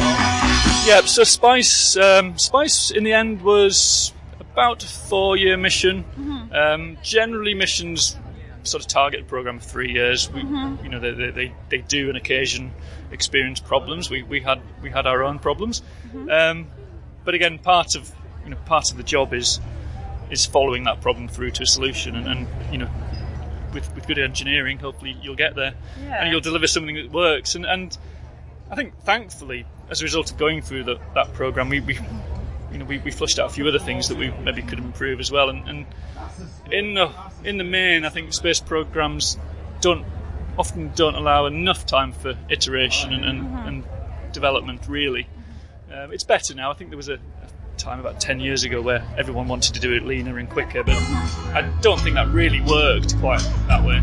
Yeah, 0.85 1.01
so 1.05 1.23
Spice, 1.23 1.97
um, 1.97 2.37
Spice 2.37 2.91
in 2.91 3.03
the 3.03 3.13
end 3.13 3.41
was 3.41 4.13
about 4.39 4.83
a 4.83 4.87
four 4.87 5.37
year 5.37 5.57
mission. 5.57 6.03
Mm-hmm. 6.17 6.53
Um, 6.53 6.97
generally, 7.03 7.53
missions 7.53 8.17
sort 8.63 8.83
of 8.83 8.87
target 8.87 9.21
a 9.21 9.23
program 9.23 9.57
of 9.57 9.63
three 9.63 9.91
years. 9.91 10.31
We, 10.31 10.41
mm-hmm. 10.41 10.83
you 10.83 10.91
know, 10.91 10.99
they, 10.99 11.31
they, 11.31 11.53
they, 11.69 11.77
do 11.79 12.09
an 12.09 12.15
occasion 12.15 12.71
experience 13.11 13.59
problems. 13.59 14.09
We, 14.09 14.23
we 14.23 14.41
had 14.41 14.61
we 14.81 14.89
had 14.89 15.05
our 15.07 15.23
own 15.23 15.39
problems, 15.39 15.81
mm-hmm. 16.07 16.29
um, 16.29 16.67
but 17.25 17.33
again, 17.33 17.59
part 17.59 17.95
of 17.95 18.11
you 18.43 18.51
know 18.51 18.57
part 18.65 18.91
of 18.91 18.97
the 18.97 19.03
job 19.03 19.33
is 19.33 19.59
is 20.29 20.45
following 20.45 20.83
that 20.83 21.01
problem 21.01 21.27
through 21.27 21.51
to 21.51 21.63
a 21.63 21.67
solution, 21.67 22.15
and, 22.15 22.27
and 22.27 22.47
you 22.71 22.77
know. 22.79 22.89
With, 23.71 23.93
with 23.93 24.07
good 24.07 24.17
engineering, 24.17 24.79
hopefully 24.79 25.15
you'll 25.21 25.35
get 25.35 25.53
there, 25.53 25.75
yeah. 26.01 26.23
and 26.23 26.31
you'll 26.31 26.41
deliver 26.41 26.65
something 26.65 26.95
that 26.95 27.11
works. 27.11 27.53
And, 27.53 27.67
and 27.67 27.95
I 28.71 28.75
think, 28.75 28.97
thankfully, 29.03 29.67
as 29.91 30.01
a 30.01 30.05
result 30.05 30.31
of 30.31 30.39
going 30.39 30.63
through 30.63 30.85
the, 30.85 30.99
that 31.13 31.33
program, 31.33 31.69
we, 31.69 31.79
we 31.79 31.99
you 32.71 32.79
know, 32.79 32.85
we, 32.85 32.97
we 32.97 33.11
flushed 33.11 33.37
out 33.37 33.45
a 33.45 33.53
few 33.53 33.67
other 33.67 33.77
things 33.77 34.07
that 34.07 34.17
we 34.17 34.31
maybe 34.31 34.63
could 34.63 34.79
improve 34.79 35.19
as 35.19 35.31
well. 35.31 35.49
And, 35.49 35.69
and 35.69 35.85
in 36.71 36.95
the 36.95 37.11
in 37.43 37.59
the 37.59 37.63
main, 37.63 38.05
I 38.05 38.09
think 38.09 38.33
space 38.33 38.59
programs 38.59 39.37
don't 39.81 40.03
often 40.59 40.91
don't 40.93 41.15
allow 41.15 41.47
enough 41.47 41.85
time 41.85 42.11
for 42.11 42.37
iteration 42.49 43.13
and, 43.13 43.25
and, 43.25 43.41
mm-hmm. 43.41 43.67
and 43.67 43.83
development. 44.31 44.87
Really, 44.87 45.27
um, 45.91 46.13
it's 46.13 46.23
better 46.23 46.53
now. 46.53 46.69
I 46.69 46.75
think 46.75 46.91
there 46.91 46.97
was 46.97 47.09
a, 47.09 47.15
a 47.15 47.77
time 47.77 47.99
about 47.99 48.19
10 48.19 48.39
years 48.39 48.63
ago 48.63 48.81
where 48.81 49.03
everyone 49.17 49.47
wanted 49.47 49.73
to 49.73 49.79
do 49.79 49.93
it 49.93 50.05
leaner 50.05 50.37
and 50.37 50.47
quicker, 50.47 50.83
but 50.83 50.95
I 50.95 51.73
don't 51.81 51.99
think 51.99 52.15
that 52.15 52.27
really 52.27 52.61
worked 52.61 53.17
quite 53.17 53.41
that 53.67 53.83
way. 53.83 53.97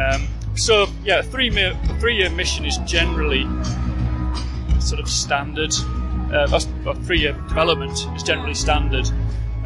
Um, 0.00 0.26
so 0.56 0.86
yeah, 1.04 1.20
a 1.20 1.22
three 1.22 1.50
year 1.50 1.78
three 2.00 2.16
year 2.16 2.30
mission 2.30 2.64
is 2.64 2.78
generally 2.78 3.46
sort 4.80 5.00
of 5.00 5.08
standard 5.08 5.72
uh, 6.32 6.48
a 6.86 6.94
three-year 6.94 7.32
development 7.32 8.06
is 8.16 8.22
generally 8.22 8.54
standard. 8.54 9.08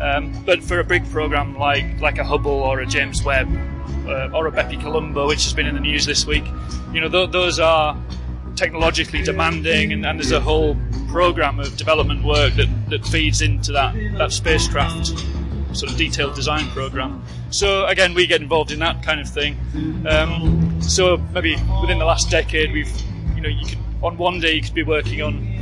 Um, 0.01 0.45
but 0.45 0.63
for 0.63 0.81
a 0.81 0.85
big 0.85 1.09
program 1.11 1.59
like 1.59 2.01
like 2.01 2.19
a 2.19 2.25
Hubble 2.25 2.51
or 2.51 2.81
a 2.81 2.87
James 2.87 3.23
Webb 3.25 3.49
uh, 4.07 4.31
or 4.35 4.47
a 4.47 4.53
BepiColombo, 4.53 5.27
which 5.27 5.45
has 5.45 5.53
been 5.53 5.67
in 5.67 5.75
the 5.75 5.81
news 5.81 6.05
this 6.05 6.27
week, 6.27 6.45
you 6.93 7.01
know 7.01 7.09
th- 7.09 7.31
those 7.31 7.59
are 7.59 7.97
technologically 8.57 9.23
demanding, 9.23 9.93
and, 9.93 10.07
and, 10.07 10.19
there's 10.19 10.33
a 10.33 10.41
whole 10.41 10.77
program 11.09 11.61
of 11.61 11.77
development 11.77 12.25
work 12.25 12.55
that, 12.55 12.69
that 12.89 13.05
feeds 13.07 13.43
into 13.43 13.73
that 13.73 13.95
that 14.19 14.33
spacecraft 14.33 15.09
sort 15.73 15.93
of 15.93 15.99
detailed 15.99 16.35
design 16.35 16.67
program. 16.71 17.23
So 17.51 17.87
again, 17.87 18.15
we 18.15 18.27
get 18.27 18.41
involved 18.41 18.73
in 18.73 18.79
that 18.81 19.03
kind 19.03 19.21
of 19.21 19.29
thing. 19.29 19.59
Um, 20.09 20.81
so 20.81 21.19
maybe 21.33 21.57
within 21.81 21.99
the 21.99 22.05
last 22.05 22.31
decade, 22.31 22.73
we've 22.73 22.93
you 23.35 23.41
know 23.41 23.49
you 23.49 23.67
could 23.67 23.79
on 24.03 24.17
one 24.17 24.41
day 24.41 24.55
you 24.55 24.63
could 24.63 24.75
be 24.75 24.83
working 24.83 25.23
on 25.23 25.57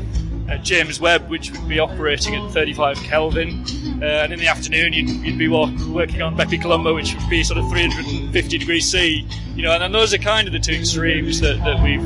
uh, 0.49 0.57
James 0.59 1.01
Webb, 1.01 1.29
which 1.29 1.51
would 1.51 1.69
be 1.69 1.79
operating 1.79 2.35
at 2.35 2.51
35 2.51 2.99
Kelvin, 2.99 3.65
uh, 4.03 4.05
and 4.05 4.33
in 4.33 4.39
the 4.39 4.49
afternoon 4.49 4.93
you'd, 4.93 5.09
you'd 5.09 5.39
be 5.39 5.49
walk, 5.49 5.71
working 5.89 6.23
on 6.23 6.37
BepiColombo, 6.37 6.95
which 6.95 7.15
would 7.15 7.31
be 7.31 7.43
sort 7.43 7.59
of 7.59 7.69
350 7.71 8.59
degrees 8.59 8.91
C. 8.91 9.27
You 9.55 9.63
know, 9.63 9.73
and, 9.73 9.83
and 9.83 9.95
those 9.95 10.13
are 10.13 10.19
kind 10.19 10.47
of 10.47 10.53
the 10.53 10.59
two 10.59 10.73
extremes 10.73 11.41
that, 11.41 11.59
that 11.65 11.83
we've 11.83 12.05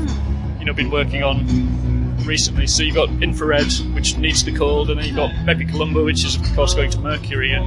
you 0.59 0.65
know 0.65 0.73
been 0.73 0.89
working 0.89 1.23
on 1.23 1.45
recently. 2.25 2.67
So 2.67 2.83
you've 2.83 2.95
got 2.95 3.09
infrared, 3.21 3.71
which 3.93 4.17
needs 4.17 4.43
to 4.43 4.51
be 4.51 4.57
cold, 4.57 4.89
and 4.89 4.99
then 4.99 5.07
you've 5.07 5.15
got 5.15 5.31
BepiColombo, 5.45 6.05
which 6.05 6.23
is 6.25 6.35
of 6.35 6.43
course 6.55 6.73
going 6.73 6.91
to 6.91 6.99
Mercury, 6.99 7.53
and, 7.53 7.65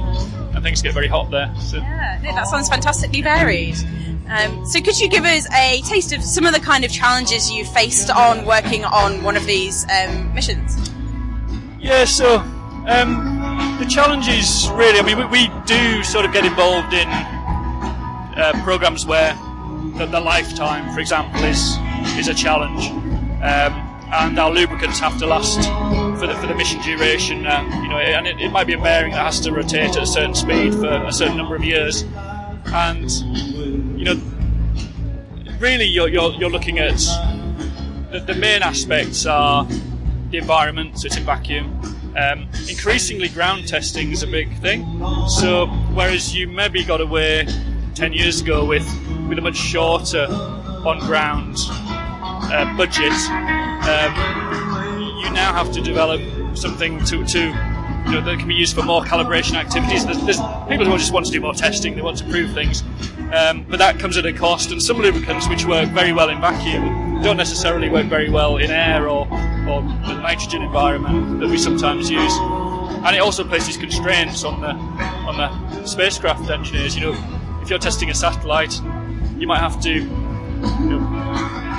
and 0.55 0.63
things 0.63 0.81
get 0.81 0.93
very 0.93 1.07
hot 1.07 1.31
there. 1.31 1.53
So. 1.59 1.77
Yeah, 1.77 2.19
no, 2.23 2.33
that 2.33 2.47
sounds 2.47 2.69
fantastically 2.69 3.21
varied. 3.21 3.75
Um, 4.29 4.65
so, 4.65 4.79
could 4.81 4.99
you 4.99 5.09
give 5.09 5.25
us 5.25 5.47
a 5.53 5.81
taste 5.81 6.13
of 6.13 6.23
some 6.23 6.45
of 6.45 6.53
the 6.53 6.59
kind 6.59 6.85
of 6.85 6.91
challenges 6.91 7.51
you 7.51 7.65
faced 7.65 8.09
on 8.09 8.45
working 8.45 8.85
on 8.85 9.21
one 9.21 9.35
of 9.35 9.45
these 9.45 9.85
um, 9.89 10.33
missions? 10.33 10.91
Yeah, 11.79 12.05
so 12.05 12.37
um, 12.87 13.77
the 13.79 13.85
challenges 13.85 14.69
really, 14.71 14.99
I 14.99 15.03
mean, 15.03 15.17
we, 15.17 15.25
we, 15.25 15.51
do 15.65 16.03
sort 16.03 16.25
of 16.25 16.33
get 16.33 16.45
involved 16.45 16.93
in 16.93 17.07
uh, 17.07 18.51
programs 18.63 19.05
where 19.05 19.33
the, 19.97 20.05
the, 20.05 20.19
lifetime, 20.19 20.93
for 20.93 20.99
example, 20.99 21.43
is 21.43 21.77
is 22.17 22.27
a 22.27 22.33
challenge, 22.33 22.89
um, 23.41 23.73
and 24.19 24.37
our 24.39 24.51
lubricants 24.51 24.99
have 24.99 25.17
to 25.19 25.25
last 25.25 25.57
for 26.19 26.27
the, 26.27 26.35
for 26.35 26.47
the 26.47 26.55
mission 26.55 26.81
duration. 26.81 27.45
Uh, 27.45 27.63
you 27.81 27.89
know, 27.89 27.97
and 27.97 28.27
it, 28.27 28.39
it 28.39 28.49
might 28.49 28.67
be 28.67 28.73
a 28.73 28.81
bearing 28.81 29.11
that 29.11 29.25
has 29.25 29.39
to 29.41 29.51
rotate 29.51 29.95
at 29.95 30.03
a 30.03 30.05
certain 30.05 30.35
speed 30.35 30.73
for 30.73 30.87
a 30.87 31.11
certain 31.11 31.37
number 31.37 31.55
of 31.55 31.63
years, 31.63 32.03
and 32.67 33.11
you 33.97 34.05
know, 34.05 34.21
really 35.59 35.85
you're, 35.85 36.07
you're, 36.09 36.31
you're 36.33 36.49
looking 36.49 36.79
at 36.79 36.97
the, 38.11 38.19
the, 38.25 38.33
main 38.35 38.61
aspects 38.61 39.25
are 39.25 39.65
the 40.29 40.37
environment, 40.37 40.99
so 40.99 41.07
it's 41.07 41.17
in 41.17 41.23
vacuum. 41.23 41.79
Um, 42.15 42.47
increasingly, 42.69 43.29
ground 43.29 43.67
testing 43.67 44.11
is 44.11 44.21
a 44.21 44.27
big 44.27 44.55
thing. 44.59 44.85
So, 45.27 45.67
whereas 45.93 46.35
you 46.35 46.47
maybe 46.47 46.83
got 46.83 47.01
away 47.01 47.47
10 47.95 48.13
years 48.13 48.41
ago 48.41 48.65
with, 48.65 48.85
with 49.27 49.39
a 49.39 49.41
much 49.41 49.55
shorter 49.55 50.27
on 50.29 50.99
ground 50.99 51.55
uh, 51.59 52.77
budget, 52.77 53.13
um, 53.83 55.19
you 55.23 55.29
now 55.31 55.53
have 55.53 55.71
to 55.73 55.81
develop 55.81 56.21
something 56.57 57.03
to, 57.05 57.25
to 57.25 57.39
you 58.05 58.11
know, 58.11 58.21
that 58.21 58.37
can 58.37 58.47
be 58.47 58.55
used 58.55 58.75
for 58.75 58.83
more 58.83 59.01
calibration 59.01 59.55
activities. 59.55 60.05
There's, 60.05 60.23
there's 60.25 60.39
people 60.69 60.85
who 60.85 60.97
just 60.97 61.13
want 61.13 61.25
to 61.25 61.31
do 61.31 61.41
more 61.41 61.53
testing, 61.53 61.95
they 61.95 62.01
want 62.01 62.17
to 62.17 62.25
prove 62.25 62.53
things. 62.53 62.83
Um, 63.33 63.65
but 63.69 63.79
that 63.79 63.99
comes 63.99 64.17
at 64.17 64.25
a 64.25 64.33
cost, 64.33 64.71
and 64.71 64.81
some 64.81 64.97
lubricants 64.97 65.47
which 65.47 65.65
work 65.65 65.89
very 65.89 66.13
well 66.13 66.29
in 66.29 66.39
vacuum 66.39 67.21
don't 67.23 67.37
necessarily 67.37 67.89
work 67.89 68.07
very 68.07 68.29
well 68.29 68.57
in 68.57 68.69
air 68.69 69.07
or, 69.07 69.25
or 69.67 69.81
the 69.81 70.19
nitrogen 70.21 70.61
environment 70.61 71.39
that 71.39 71.49
we 71.49 71.57
sometimes 71.57 72.09
use. 72.09 72.37
And 73.05 73.15
it 73.15 73.19
also 73.19 73.43
places 73.43 73.77
constraints 73.77 74.43
on 74.43 74.61
the 74.61 74.69
on 74.69 75.37
the 75.37 75.85
spacecraft 75.85 76.49
engineers. 76.49 76.95
You 76.95 77.11
know, 77.11 77.59
if 77.61 77.69
you're 77.69 77.79
testing 77.79 78.09
a 78.09 78.13
satellite, 78.13 78.79
you 79.37 79.47
might 79.47 79.59
have 79.59 79.81
to 79.81 79.89
you 79.89 80.89
know, 80.89 81.02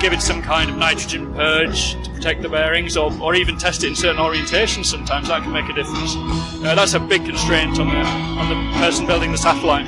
give 0.05 0.13
it 0.13 0.21
some 0.21 0.39
kind 0.39 0.69
of 0.69 0.77
nitrogen 0.77 1.33
purge 1.33 1.95
to 2.03 2.11
protect 2.11 2.43
the 2.43 2.47
bearings, 2.47 2.95
or, 2.95 3.11
or 3.19 3.33
even 3.33 3.57
test 3.57 3.83
it 3.83 3.87
in 3.87 3.95
certain 3.95 4.21
orientations. 4.21 4.85
Sometimes 4.85 5.29
that 5.29 5.41
can 5.41 5.51
make 5.51 5.67
a 5.67 5.73
difference. 5.73 6.13
Uh, 6.15 6.75
that's 6.75 6.93
a 6.93 6.99
big 6.99 7.25
constraint 7.25 7.79
on 7.79 7.87
the 7.87 7.95
on 7.95 8.47
the 8.47 8.77
person 8.77 9.07
building 9.07 9.31
the 9.31 9.37
satellite. 9.39 9.87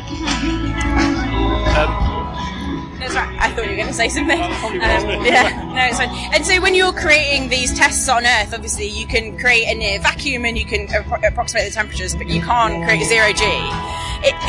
Um, 1.77 2.97
That's 2.97 3.13
right. 3.13 3.37
I 3.39 3.51
thought 3.51 3.65
you 3.65 3.69
were 3.69 3.75
going 3.75 3.89
to 3.89 3.93
say 3.93 4.09
something. 4.09 4.41
Um, 4.41 5.23
yeah, 5.23 5.71
no, 5.75 5.85
it's 5.85 5.99
fine. 5.99 6.09
And 6.33 6.43
so 6.43 6.59
when 6.61 6.73
you're 6.73 6.93
creating 6.93 7.49
these 7.49 7.77
tests 7.77 8.09
on 8.09 8.25
Earth, 8.25 8.55
obviously 8.55 8.87
you 8.87 9.05
can 9.05 9.37
create 9.37 9.67
a 9.67 9.75
near 9.75 9.99
vacuum 9.99 10.45
and 10.45 10.57
you 10.57 10.65
can 10.65 10.87
appro- 10.87 11.27
approximate 11.27 11.65
the 11.65 11.71
temperatures, 11.71 12.15
but 12.15 12.27
you 12.27 12.41
can't 12.41 12.83
create 12.85 13.05
zero 13.05 13.31
G. 13.33 13.43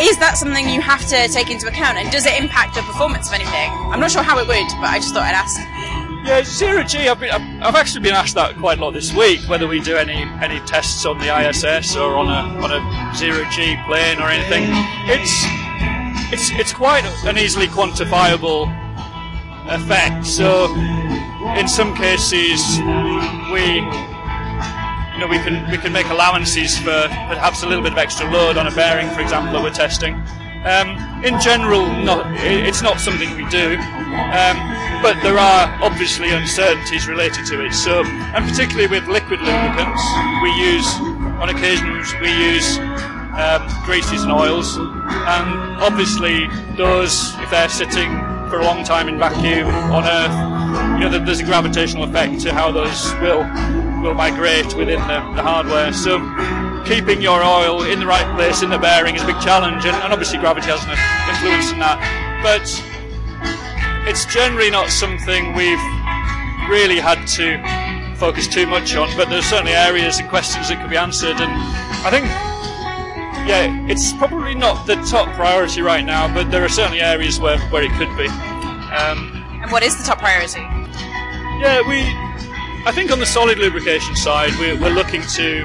Is 0.00 0.18
that 0.18 0.36
something 0.36 0.68
you 0.68 0.80
have 0.80 1.06
to 1.08 1.28
take 1.28 1.50
into 1.50 1.66
account, 1.66 1.98
and 1.98 2.10
does 2.10 2.26
it 2.26 2.34
impact 2.40 2.74
the 2.74 2.82
performance 2.82 3.28
of 3.28 3.34
anything? 3.34 3.70
I'm 3.92 4.00
not 4.00 4.10
sure 4.10 4.22
how 4.22 4.38
it 4.38 4.46
would, 4.46 4.68
but 4.80 4.88
I 4.88 4.98
just 4.98 5.12
thought 5.14 5.24
I'd 5.24 5.34
ask. 5.34 5.60
Yeah, 6.24 6.42
zero 6.42 6.82
G. 6.82 7.08
I've 7.08 7.20
been, 7.20 7.30
I've 7.62 7.74
actually 7.74 8.02
been 8.02 8.14
asked 8.14 8.34
that 8.34 8.56
quite 8.56 8.78
a 8.78 8.80
lot 8.80 8.92
this 8.92 9.14
week. 9.14 9.40
Whether 9.48 9.66
we 9.66 9.80
do 9.80 9.96
any 9.96 10.22
any 10.42 10.60
tests 10.66 11.06
on 11.06 11.18
the 11.18 11.28
ISS 11.28 11.96
or 11.96 12.16
on 12.16 12.28
a 12.28 12.60
on 12.62 12.70
a 12.70 13.14
zero 13.16 13.44
G 13.50 13.76
plane 13.86 14.20
or 14.20 14.28
anything. 14.28 14.64
It's 15.08 15.32
it's 16.32 16.50
it's 16.58 16.72
quite 16.72 17.04
an 17.24 17.38
easily 17.38 17.66
quantifiable 17.66 18.68
effect. 19.68 20.26
So 20.26 20.66
in 21.56 21.68
some 21.68 21.94
cases 21.94 22.60
we 23.52 23.80
you 25.18 25.24
know 25.26 25.30
we 25.30 25.38
can 25.40 25.68
we 25.68 25.76
can 25.76 25.92
make 25.92 26.06
allowances 26.10 26.78
for 26.78 26.94
perhaps 27.10 27.64
a 27.64 27.66
little 27.66 27.82
bit 27.82 27.90
of 27.90 27.98
extra 27.98 28.30
load 28.30 28.56
on 28.56 28.68
a 28.68 28.70
bearing, 28.70 29.10
for 29.10 29.20
example, 29.20 29.52
that 29.52 29.60
we're 29.60 29.74
testing. 29.74 30.14
Um, 30.62 30.94
in 31.24 31.40
general, 31.40 31.82
not 32.06 32.24
it's 32.38 32.82
not 32.82 33.00
something 33.00 33.34
we 33.34 33.42
do, 33.50 33.74
um, 34.30 34.56
but 35.02 35.18
there 35.26 35.36
are 35.36 35.66
obviously 35.82 36.30
uncertainties 36.30 37.08
related 37.08 37.46
to 37.46 37.66
it. 37.66 37.74
So, 37.74 38.04
and 38.06 38.48
particularly 38.48 38.86
with 38.86 39.08
liquid 39.08 39.40
lubricants, 39.40 40.02
we 40.40 40.54
use 40.54 40.86
on 41.42 41.50
occasions 41.50 42.14
we 42.22 42.30
use 42.30 42.78
um, 43.34 43.66
greases 43.84 44.22
and 44.22 44.30
oils, 44.30 44.76
and 44.78 45.82
obviously 45.82 46.46
those, 46.76 47.34
if 47.42 47.50
they're 47.50 47.68
sitting 47.68 48.38
for 48.49 48.59
a 48.59 48.64
long 48.64 48.84
time 48.84 49.09
in 49.09 49.18
vacuum 49.18 49.68
on 49.68 50.05
Earth, 50.05 51.01
you 51.01 51.09
know, 51.09 51.24
there's 51.24 51.40
a 51.40 51.44
gravitational 51.44 52.05
effect 52.05 52.40
to 52.40 52.53
how 52.53 52.72
those 52.72 53.12
will 53.20 53.44
will 54.03 54.14
migrate 54.14 54.74
within 54.74 55.01
the, 55.01 55.18
the 55.34 55.42
hardware. 55.42 55.92
So 55.92 56.18
keeping 56.84 57.20
your 57.20 57.42
oil 57.42 57.82
in 57.82 58.01
the 58.01 58.07
right 58.07 58.26
place 58.36 58.62
in 58.62 58.70
the 58.70 58.78
bearing 58.78 59.16
is 59.16 59.22
a 59.22 59.26
big 59.26 59.40
challenge, 59.40 59.84
and, 59.84 59.96
and 59.96 60.12
obviously 60.12 60.38
gravity 60.38 60.68
has 60.68 60.82
an 60.84 60.96
influence 61.28 61.72
in 61.72 61.78
that. 61.80 61.99
But 62.42 62.64
it's 64.09 64.24
generally 64.26 64.70
not 64.70 64.90
something 64.90 65.53
we've 65.55 65.82
really 66.70 67.01
had 67.01 67.26
to 67.38 67.59
focus 68.16 68.46
too 68.46 68.66
much 68.66 68.94
on. 68.94 69.14
But 69.16 69.28
there's 69.28 69.46
certainly 69.46 69.72
areas 69.72 70.18
and 70.18 70.28
questions 70.28 70.68
that 70.68 70.80
could 70.80 70.90
be 70.90 70.96
answered, 70.96 71.40
and 71.40 71.51
I 72.07 72.11
think. 72.11 72.57
Yeah, 73.47 73.86
it's 73.89 74.12
probably 74.14 74.55
not 74.55 74.86
the 74.86 74.97
top 75.11 75.34
priority 75.34 75.80
right 75.80 76.05
now, 76.05 76.32
but 76.32 76.51
there 76.51 76.64
are 76.64 76.68
certainly 76.68 77.01
areas 77.01 77.41
where, 77.41 77.59
where 77.70 77.82
it 77.82 77.91
could 77.93 78.14
be. 78.16 78.26
Um, 78.28 79.45
And 79.62 79.70
what 79.72 79.82
is 79.82 79.97
the 79.97 80.05
top 80.05 80.18
priority? 80.18 80.61
yeah, 81.61 81.80
we. 81.89 82.03
I 82.86 82.93
think 82.93 83.11
on 83.11 83.18
the 83.18 83.26
solid 83.26 83.59
lubrication 83.59 84.14
side, 84.16 84.51
we're, 84.59 84.78
we're 84.80 84.95
looking 84.95 85.20
to 85.22 85.62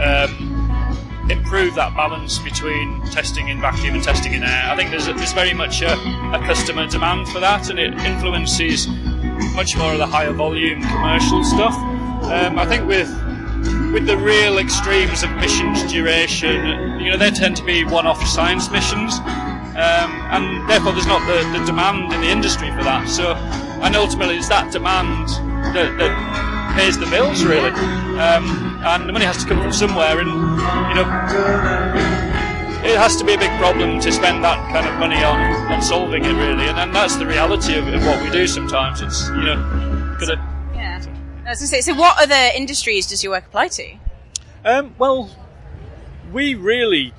um, 0.00 1.26
improve 1.30 1.74
that 1.74 1.94
balance 1.94 2.38
between 2.38 3.02
testing 3.10 3.48
in 3.48 3.60
vacuum 3.60 3.94
and 3.96 4.02
testing 4.04 4.32
in 4.34 4.42
air. 4.42 4.64
I 4.70 4.76
think 4.76 4.90
there's, 4.90 5.06
there's 5.06 5.32
very 5.32 5.52
much 5.52 5.82
a, 5.82 5.92
a 5.92 6.38
customer 6.46 6.86
demand 6.86 7.28
for 7.28 7.40
that, 7.40 7.68
and 7.70 7.78
it 7.78 7.92
influences 7.94 8.86
much 9.54 9.76
more 9.76 9.92
of 9.92 9.98
the 9.98 10.06
higher 10.06 10.32
volume 10.32 10.80
commercial 10.82 11.42
stuff. 11.44 11.74
Um, 12.24 12.58
I 12.58 12.64
think 12.66 12.86
with 12.86 13.08
with 13.92 14.06
the 14.06 14.16
real 14.16 14.58
extremes 14.58 15.22
of 15.22 15.30
missions 15.36 15.90
duration, 15.90 17.00
you 17.00 17.10
know, 17.10 17.16
they 17.16 17.30
tend 17.30 17.56
to 17.56 17.64
be 17.64 17.84
one-off 17.84 18.24
science 18.26 18.70
missions, 18.70 19.18
um, 19.18 20.10
and 20.34 20.68
therefore 20.68 20.92
there's 20.92 21.06
not 21.06 21.24
the, 21.26 21.58
the 21.58 21.64
demand 21.64 22.12
in 22.12 22.20
the 22.20 22.28
industry 22.28 22.70
for 22.70 22.84
that. 22.84 23.08
So, 23.08 23.34
and 23.82 23.96
ultimately 23.96 24.36
it's 24.36 24.48
that 24.48 24.72
demand 24.72 25.28
that, 25.74 25.96
that 25.98 26.76
pays 26.76 26.98
the 26.98 27.06
bills, 27.06 27.44
really. 27.44 27.70
Um, 28.18 28.80
and 28.84 29.08
the 29.08 29.12
money 29.12 29.24
has 29.24 29.42
to 29.42 29.48
come 29.48 29.60
from 29.60 29.72
somewhere, 29.72 30.20
and 30.20 30.28
you 30.28 30.94
know, 30.94 31.08
it 32.84 32.96
has 32.96 33.16
to 33.16 33.24
be 33.24 33.34
a 33.34 33.38
big 33.38 33.50
problem 33.58 34.00
to 34.00 34.12
spend 34.12 34.44
that 34.44 34.58
kind 34.72 34.86
of 34.86 34.98
money 34.98 35.22
on, 35.22 35.38
on 35.72 35.82
solving 35.82 36.24
it, 36.24 36.32
really. 36.32 36.68
And, 36.68 36.78
and 36.78 36.94
that's 36.94 37.16
the 37.16 37.26
reality 37.26 37.76
of, 37.76 37.88
of 37.88 38.04
what 38.06 38.22
we 38.22 38.30
do 38.30 38.46
sometimes. 38.46 39.00
It's 39.00 39.28
you 39.28 39.42
know, 39.42 40.16
Yeah. 40.20 40.47
I 41.48 41.52
was 41.52 41.60
going 41.60 41.68
to 41.68 41.82
say, 41.82 41.92
so 41.92 41.98
what 41.98 42.22
other 42.22 42.50
industries 42.54 43.06
does 43.06 43.24
your 43.24 43.32
work 43.32 43.46
apply 43.46 43.68
to? 43.68 43.96
Um, 44.66 44.94
well, 44.98 45.30
we 46.30 46.54
really 46.54 47.14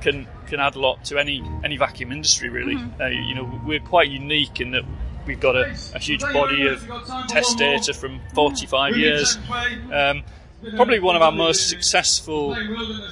can 0.00 0.26
can 0.48 0.58
add 0.58 0.74
a 0.74 0.80
lot 0.80 1.04
to 1.04 1.18
any 1.18 1.44
any 1.62 1.76
vacuum 1.76 2.10
industry. 2.10 2.48
Really, 2.48 2.76
uh, 3.00 3.06
you 3.06 3.36
know, 3.36 3.60
we're 3.64 3.78
quite 3.78 4.10
unique 4.10 4.60
in 4.60 4.72
that 4.72 4.82
we've 5.26 5.38
got 5.38 5.54
a, 5.54 5.76
a 5.94 6.00
huge 6.00 6.22
body 6.22 6.66
of 6.66 6.90
test 7.28 7.56
data 7.58 7.94
from 7.94 8.20
45 8.34 8.96
years. 8.96 9.38
Um, 9.92 10.24
probably 10.74 10.98
one 10.98 11.14
of 11.14 11.22
our 11.22 11.30
most 11.30 11.68
successful 11.68 12.56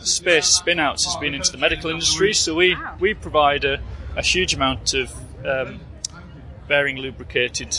space 0.02 0.46
spin-outs 0.46 1.04
has 1.04 1.14
been 1.16 1.34
into 1.34 1.52
the 1.52 1.58
medical 1.58 1.90
industry. 1.90 2.34
So 2.34 2.56
we 2.56 2.76
we 2.98 3.14
provide 3.14 3.64
a, 3.64 3.80
a 4.16 4.22
huge 4.22 4.52
amount 4.52 4.94
of 4.94 5.14
um, 5.46 5.78
bearing 6.66 6.96
lubricated 6.96 7.78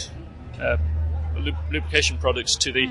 uh, 0.62 0.78
lu- 0.78 0.97
lubrication 1.40 2.18
products 2.18 2.56
to 2.58 2.72
the 2.72 2.90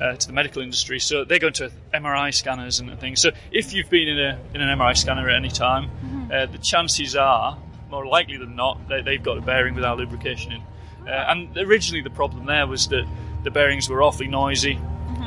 uh, 0.00 0.16
to 0.16 0.26
the 0.26 0.32
medical 0.32 0.62
industry. 0.62 0.98
So 0.98 1.24
they 1.24 1.38
go 1.38 1.48
into 1.48 1.70
MRI 1.92 2.32
scanners 2.34 2.80
and 2.80 2.98
things. 2.98 3.20
So 3.20 3.30
if 3.52 3.74
you've 3.74 3.90
been 3.90 4.08
in 4.08 4.18
a 4.18 4.38
in 4.54 4.60
an 4.60 4.78
MRI 4.78 4.96
scanner 4.96 5.28
at 5.28 5.36
any 5.36 5.50
time, 5.50 5.90
uh, 6.32 6.46
the 6.46 6.58
chances 6.58 7.16
are 7.16 7.58
more 7.90 8.06
likely 8.06 8.36
than 8.36 8.54
not 8.56 8.88
they, 8.88 9.02
they've 9.02 9.22
got 9.22 9.36
a 9.36 9.40
bearing 9.40 9.74
with 9.74 9.84
our 9.84 9.96
lubrication 9.96 10.52
in. 10.52 10.62
Uh, 11.06 11.24
and 11.28 11.56
originally 11.56 12.02
the 12.02 12.10
problem 12.10 12.46
there 12.46 12.66
was 12.66 12.88
that 12.88 13.06
the 13.42 13.50
bearings 13.50 13.88
were 13.88 14.02
awfully 14.02 14.28
noisy. 14.28 14.78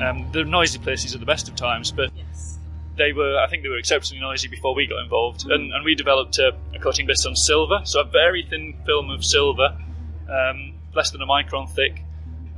Um, 0.02 0.30
the 0.32 0.44
noisy 0.44 0.80
places 0.80 1.14
are 1.14 1.18
the 1.20 1.26
best 1.26 1.48
of 1.50 1.56
times, 1.56 1.92
but 1.92 2.12
they 2.98 3.12
were 3.14 3.38
I 3.40 3.48
think 3.48 3.64
they 3.64 3.70
were 3.70 3.78
exceptionally 3.78 4.22
noisy 4.22 4.48
before 4.48 4.76
we 4.76 4.88
got 4.88 5.04
involved, 5.04 5.46
and, 5.50 5.74
and 5.74 5.84
we 5.84 5.96
developed 5.96 6.38
a, 6.40 6.56
a 6.74 6.80
coating 6.80 7.06
based 7.06 7.26
on 7.28 7.36
silver, 7.36 7.82
so 7.84 8.02
a 8.02 8.06
very 8.06 8.46
thin 8.50 8.76
film 8.86 9.10
of 9.10 9.24
silver, 9.26 9.78
um, 10.30 10.74
less 10.96 11.12
than 11.12 11.22
a 11.22 11.28
micron 11.28 11.70
thick, 11.70 12.04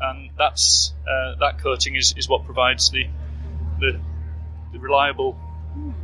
and 0.01 0.29
that's 0.37 0.93
uh, 1.07 1.35
that 1.39 1.59
coating 1.59 1.95
is, 1.95 2.13
is 2.17 2.27
what 2.29 2.45
provides 2.45 2.89
the, 2.91 3.05
the 3.79 3.99
the 4.73 4.79
reliable 4.79 5.37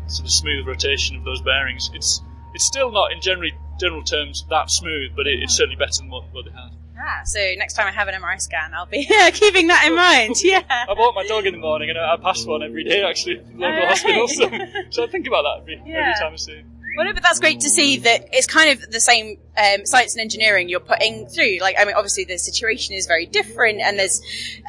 sort 0.08 0.26
of 0.26 0.32
smooth 0.32 0.68
rotation 0.68 1.16
of 1.18 1.24
those 1.24 1.42
bearings. 1.42 1.90
It's 1.94 2.22
it's 2.54 2.66
still 2.66 2.92
not 2.92 3.12
in 3.12 3.22
generally 3.22 3.54
general 3.80 4.04
terms 4.04 4.46
that 4.50 4.70
smooth, 4.70 5.12
but 5.16 5.28
it, 5.28 5.40
it's 5.42 5.56
certainly 5.56 5.76
better 5.78 5.92
than 6.00 6.10
what, 6.10 6.26
what 6.34 6.46
they 6.46 6.52
had. 6.52 6.70
Ah, 7.04 7.22
so 7.26 7.40
next 7.58 7.74
time 7.74 7.88
I 7.88 7.92
have 7.92 8.08
an 8.10 8.22
MRI 8.22 8.40
scan, 8.40 8.74
I'll 8.76 8.86
be 8.86 9.06
keeping 9.34 9.68
that 9.68 9.86
in 9.88 9.96
mind. 9.96 10.36
Yeah. 10.44 10.62
I 10.70 10.94
walk 10.94 11.16
my 11.16 11.26
dog 11.26 11.46
in 11.48 11.54
the 11.54 11.60
morning 11.60 11.90
and 11.90 11.98
I 11.98 12.14
I 12.14 12.18
pass 12.18 12.46
one 12.46 12.62
every 12.62 12.84
day 12.84 13.02
actually 13.04 13.38
local 13.56 13.64
Alright. 13.66 13.88
hospital, 13.88 14.28
so, 14.28 14.50
so 14.92 15.04
I 15.04 15.08
think 15.08 15.26
about 15.28 15.44
that 15.44 15.62
every, 15.62 15.82
Yeah. 15.86 16.00
every 16.02 16.14
time 16.22 16.34
I 16.34 16.36
see 16.36 16.52
it. 16.54 16.66
Well, 16.98 17.14
but 17.14 17.24
that's 17.24 17.40
great 17.40 17.62
to 17.62 17.70
see 17.70 17.98
that 17.98 18.30
it's 18.34 18.48
kind 18.48 18.72
of 18.72 18.92
the 18.92 19.00
same 19.00 19.38
um, 19.58 19.86
science 19.86 20.16
and 20.16 20.22
engineering 20.22 20.70
you're 20.70 20.80
putting 20.80 21.28
through. 21.28 21.60
Like, 21.62 21.76
I 21.80 21.86
mean, 21.86 21.96
obviously 21.96 22.26
the 22.26 22.38
situation 22.38 22.96
is 22.96 23.08
very 23.08 23.26
different, 23.26 23.80
and 23.80 23.98
there's, 23.98 24.22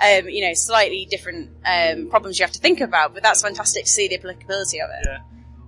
um, 0.02 0.28
you 0.28 0.46
know, 0.46 0.54
slightly 0.54 1.06
different 1.10 1.50
um, 1.66 2.10
problems 2.10 2.38
you 2.38 2.44
have 2.44 2.52
to 2.52 2.60
think 2.60 2.80
about. 2.80 3.14
But 3.14 3.22
that's 3.22 3.42
fantastic 3.42 3.84
to 3.84 3.90
see 3.90 4.08
the 4.08 4.16
applicability 4.16 4.80
of 4.80 4.90
it. 4.90 5.06
Yeah. 5.06 5.18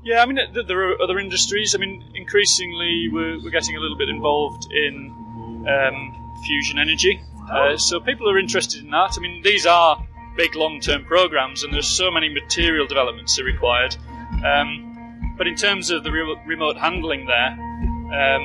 Yeah, 0.05 0.23
I 0.23 0.27
mean, 0.27 0.39
there 0.69 0.91
are 0.91 1.03
other 1.03 1.19
industries. 1.19 1.75
I 1.75 1.79
mean, 1.79 2.05
increasingly 2.15 3.09
we're, 3.11 3.43
we're 3.43 3.51
getting 3.51 3.75
a 3.75 3.81
little 3.81 3.97
bit 3.97 4.11
involved 4.11 4.71
in 4.71 5.65
um, 5.67 6.43
fusion 6.45 6.79
energy. 6.79 7.23
Uh, 7.51 7.79
so 7.79 8.01
people 8.01 8.29
are 8.29 8.39
interested 8.39 8.85
in 8.85 8.91
that. 8.91 9.15
I 9.17 9.21
mean, 9.21 9.43
these 9.43 9.65
are 9.65 10.07
big 10.37 10.57
long-term 10.57 11.07
programs, 11.07 11.63
and 11.63 11.73
there's 11.73 11.89
so 11.89 12.11
many 12.11 12.29
material 12.29 12.87
developments 12.87 13.39
are 13.39 13.45
required. 13.45 13.97
Um, 14.45 14.94
but 15.37 15.47
in 15.47 15.57
terms 15.57 15.91
of 15.91 16.05
the 16.05 16.11
re- 16.11 16.41
remote 16.47 16.77
handling 16.77 17.27
there, 17.27 17.51
um, 17.51 18.43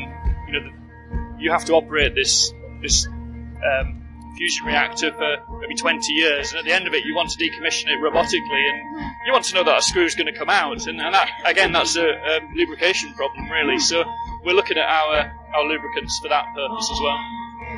you 0.48 0.54
know, 0.54 0.64
the, 0.64 1.40
you 1.40 1.52
have 1.52 1.66
to 1.66 1.74
operate 1.74 2.16
this 2.16 2.54
this 2.82 3.08
um, 3.08 4.00
fusion 4.38 4.66
reactor 4.66 5.12
for 5.12 5.38
maybe 5.60 5.76
20 5.76 6.14
years, 6.14 6.52
and 6.52 6.60
at 6.60 6.66
the 6.66 6.72
end 6.72 6.88
of 6.88 6.94
it, 6.94 7.04
you 7.06 7.14
want 7.14 7.30
to 7.30 7.38
decommission 7.38 7.88
it 7.88 8.00
robotically, 8.00 8.70
and 8.70 9.14
you 9.26 9.34
want 9.34 9.44
to 9.46 9.56
know 9.56 9.64
that 9.64 9.80
a 9.80 9.82
screw 9.82 10.06
is 10.06 10.16
going 10.16 10.32
to 10.32 10.38
come 10.38 10.50
out, 10.50 10.88
and, 10.88 11.00
and 11.00 11.14
that 11.14 11.30
again, 11.46 11.72
that's 11.72 11.96
a, 11.96 12.08
a 12.08 12.40
lubrication 12.56 13.14
problem, 13.14 13.50
really. 13.50 13.80
So 13.80 14.04
we're 14.44 14.56
looking 14.56 14.78
at 14.78 14.88
our 14.88 15.32
our 15.56 15.66
lubricants 15.66 16.20
for 16.20 16.30
that 16.30 16.46
purpose 16.56 16.90
as 16.92 17.00
well. 17.02 17.20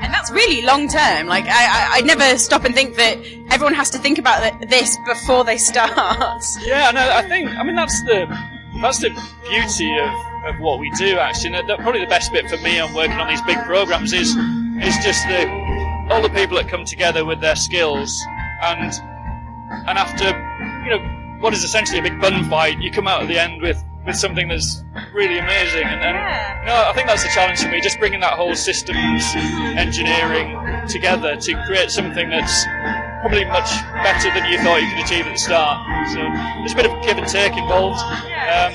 And 0.01 0.13
that's 0.13 0.31
really 0.31 0.61
long 0.61 0.87
term. 0.87 1.27
Like, 1.27 1.45
I, 1.45 1.49
I, 1.65 1.97
I 1.97 2.01
never 2.01 2.37
stop 2.37 2.63
and 2.63 2.73
think 2.73 2.95
that 2.95 3.17
everyone 3.51 3.73
has 3.73 3.89
to 3.91 3.97
think 3.97 4.17
about 4.17 4.41
th- 4.41 4.69
this 4.69 4.97
before 5.05 5.43
they 5.43 5.57
start. 5.57 5.91
Yeah, 6.61 6.91
I, 6.95 7.19
I 7.19 7.27
think 7.27 7.49
I 7.57 7.63
mean 7.63 7.75
that's 7.75 8.01
the 8.03 8.25
that's 8.81 8.99
the 8.99 9.09
beauty 9.49 9.97
of, 9.97 10.53
of 10.53 10.59
what 10.59 10.79
we 10.79 10.89
do. 10.91 11.17
Actually, 11.17 11.55
and 11.55 11.67
probably 11.79 12.01
the 12.01 12.07
best 12.07 12.31
bit 12.31 12.49
for 12.49 12.57
me 12.57 12.79
on 12.79 12.93
working 12.93 13.19
on 13.19 13.27
these 13.27 13.41
big 13.43 13.57
programs 13.65 14.13
is 14.13 14.35
is 14.81 14.97
just 15.03 15.27
the 15.27 15.47
all 16.09 16.21
the 16.21 16.29
people 16.29 16.57
that 16.57 16.67
come 16.67 16.85
together 16.85 17.23
with 17.25 17.39
their 17.41 17.55
skills, 17.55 18.19
and 18.63 18.93
and 19.87 19.97
after 19.97 20.25
you 20.83 20.89
know 20.89 21.37
what 21.39 21.53
is 21.53 21.63
essentially 21.63 21.99
a 21.99 22.01
big 22.01 22.19
bun 22.19 22.49
fight, 22.49 22.79
you 22.79 22.91
come 22.91 23.07
out 23.07 23.21
at 23.21 23.27
the 23.27 23.39
end 23.39 23.61
with 23.61 23.83
with 24.05 24.15
something 24.15 24.47
that's 24.47 24.83
really 25.13 25.37
amazing. 25.37 25.83
And, 25.83 26.01
and 26.01 26.61
you 26.61 26.67
know, 26.67 26.89
I 26.89 26.93
think 26.93 27.07
that's 27.07 27.23
the 27.23 27.29
challenge 27.29 27.61
for 27.61 27.69
me, 27.69 27.81
just 27.81 27.99
bringing 27.99 28.19
that 28.21 28.33
whole 28.33 28.55
systems 28.55 29.23
engineering 29.35 30.57
together 30.87 31.35
to 31.35 31.63
create 31.65 31.91
something 31.91 32.29
that's 32.29 32.65
probably 33.21 33.45
much 33.45 33.69
better 34.03 34.29
than 34.33 34.51
you 34.51 34.57
thought 34.59 34.81
you 34.81 34.89
could 34.89 35.05
achieve 35.05 35.25
at 35.25 35.33
the 35.33 35.39
start. 35.39 35.77
So 36.11 36.19
there's 36.59 36.73
a 36.73 36.75
bit 36.75 36.85
of 36.85 36.93
give 37.05 37.17
and 37.17 37.27
take 37.27 37.55
involved. 37.57 37.99
Um, 38.01 38.73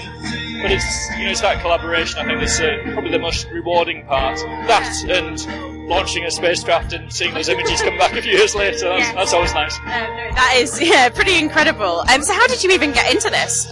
but 0.62 0.72
it's 0.72 0.86
you 1.18 1.24
know 1.26 1.30
it's 1.32 1.42
that 1.42 1.60
collaboration 1.60 2.18
I 2.18 2.24
think 2.24 2.40
that's 2.40 2.58
uh, 2.58 2.78
probably 2.94 3.10
the 3.10 3.18
most 3.18 3.46
rewarding 3.50 4.06
part. 4.06 4.38
That 4.66 4.88
and 5.10 5.86
launching 5.88 6.24
a 6.24 6.30
spacecraft 6.30 6.92
and 6.94 7.12
seeing 7.12 7.34
those 7.34 7.48
images 7.48 7.80
come 7.82 7.96
back 7.98 8.12
a 8.16 8.22
few 8.22 8.32
years 8.32 8.54
later. 8.54 8.88
That's, 8.88 9.00
Yeah. 9.02 9.14
that's 9.14 9.32
always 9.32 9.52
nice. 9.54 9.76
That 9.78 10.54
is 10.56 10.80
yeah, 10.90 11.08
pretty 11.10 11.38
incredible. 11.38 12.02
Um, 12.12 12.22
so 12.22 12.32
how 12.32 12.46
did 12.48 12.64
you 12.64 12.70
even 12.72 12.92
get 12.92 13.12
into 13.12 13.30
this? 13.30 13.68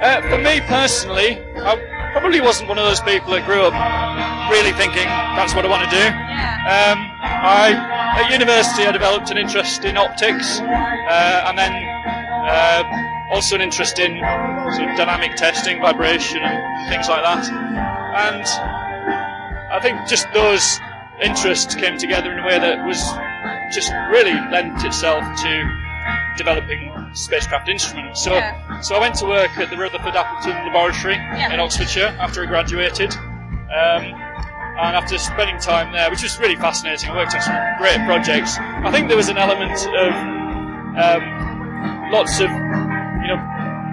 Uh, 0.00 0.20
for 0.28 0.38
me 0.38 0.60
personally, 0.66 1.38
I 1.56 2.10
probably 2.12 2.40
wasn't 2.40 2.68
one 2.68 2.78
of 2.78 2.84
those 2.84 3.00
people 3.00 3.30
that 3.32 3.46
grew 3.46 3.62
up 3.62 3.72
really 4.50 4.72
thinking 4.72 5.04
that's 5.34 5.54
what 5.54 5.64
I 5.64 5.68
want 5.68 5.88
to 5.88 5.90
do. 5.96 6.06
Um, 6.06 6.98
I 7.24 7.91
at 8.18 8.30
university 8.30 8.84
I 8.84 8.92
developed 8.92 9.30
an 9.30 9.38
interest 9.38 9.84
in 9.84 9.96
optics, 9.96 10.60
uh, 10.60 11.44
and 11.46 11.58
then 11.58 11.72
uh, 11.72 12.82
also 13.32 13.56
an 13.56 13.62
interest 13.62 13.98
in 13.98 14.18
sort 14.74 14.88
of 14.90 14.96
dynamic 14.96 15.36
testing, 15.36 15.80
vibration, 15.80 16.38
and 16.42 16.88
things 16.90 17.08
like 17.08 17.22
that. 17.22 17.48
And 17.48 18.44
I 19.72 19.80
think 19.80 20.06
just 20.08 20.26
those 20.34 20.78
interests 21.22 21.74
came 21.74 21.98
together 21.98 22.32
in 22.32 22.38
a 22.38 22.46
way 22.46 22.58
that 22.58 22.86
was 22.86 23.00
just 23.74 23.90
really 24.10 24.34
lent 24.50 24.84
itself 24.84 25.24
to 25.40 25.82
developing 26.36 26.92
spacecraft 27.14 27.68
instruments. 27.68 28.22
So, 28.22 28.30
so 28.82 28.94
I 28.94 29.00
went 29.00 29.14
to 29.16 29.26
work 29.26 29.56
at 29.58 29.70
the 29.70 29.76
Rutherford 29.76 30.14
Appleton 30.14 30.66
Laboratory 30.66 31.16
in 31.16 31.60
Oxfordshire 31.60 32.16
after 32.20 32.42
I 32.42 32.46
graduated. 32.46 33.14
Um, 33.14 34.21
and 34.78 34.96
after 34.96 35.18
spending 35.18 35.58
time 35.58 35.92
there, 35.92 36.10
which 36.10 36.22
was 36.22 36.38
really 36.38 36.56
fascinating, 36.56 37.10
I 37.10 37.16
worked 37.16 37.34
on 37.34 37.42
some 37.42 37.56
great 37.78 38.00
projects. 38.06 38.56
I 38.58 38.90
think 38.90 39.08
there 39.08 39.16
was 39.16 39.28
an 39.28 39.36
element 39.36 39.76
of 39.76 40.12
um, 40.96 42.10
lots 42.10 42.40
of, 42.40 42.50
you 42.50 43.28
know, 43.28 43.40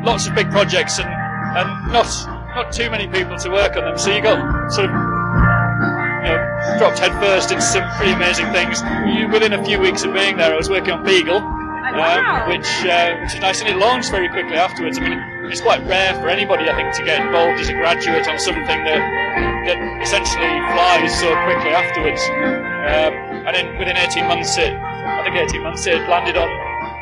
lots 0.04 0.28
of 0.28 0.36
big 0.36 0.50
projects 0.52 1.00
and, 1.00 1.10
and 1.10 1.92
not 1.92 2.08
not 2.56 2.72
too 2.72 2.90
many 2.90 3.08
people 3.08 3.38
to 3.38 3.50
work 3.50 3.76
on 3.78 3.84
them. 3.86 3.98
So 3.98 4.14
you 4.16 4.22
got 4.22 4.72
sort 4.72 4.90
of 4.90 4.92
you 4.92 6.30
know, 6.32 6.76
dropped 6.80 7.00
headfirst 7.00 7.52
into 7.52 7.62
some 7.62 7.88
pretty 7.98 8.14
amazing 8.14 8.52
things. 8.52 8.82
You, 9.06 9.30
within 9.30 9.54
a 9.54 9.64
few 9.64 9.80
weeks 9.80 10.04
of 10.04 10.14
being 10.14 10.38
there, 10.38 10.54
I 10.54 10.58
was 10.58 10.70
working 10.70 10.92
on 10.92 11.04
Beagle, 11.04 11.38
um, 11.38 12.50
which 12.50 12.68
uh, 12.86 13.18
which 13.22 13.36
is 13.36 13.40
nice, 13.40 13.62
and 13.62 13.70
it 13.70 13.78
launched 13.78 14.12
very 14.12 14.30
quickly 14.30 14.56
afterwards. 14.56 14.98
I 14.98 15.02
mean, 15.08 15.20
it's 15.52 15.62
quite 15.62 15.86
rare 15.86 16.14
for 16.16 16.30
anybody, 16.30 16.70
I 16.70 16.76
think, 16.76 16.96
to 16.96 17.04
get 17.06 17.26
involved 17.26 17.60
as 17.60 17.70
a 17.70 17.74
graduate 17.74 18.28
on 18.28 18.40
something 18.40 18.66
that 18.66 19.49
that 19.66 19.78
essentially 20.01 20.51
flies 20.72 21.20
so 21.20 21.34
quickly 21.43 21.72
afterwards. 21.72 22.22
Um, 22.30 23.14
and 23.47 23.55
then 23.55 23.78
within 23.78 23.97
18 23.97 24.28
months, 24.28 24.57
it 24.57 24.74
I 24.74 25.24
think 25.24 25.36
18 25.36 25.64
months 25.64 25.86
it 25.88 26.07
landed 26.07 26.38
on 26.38 26.49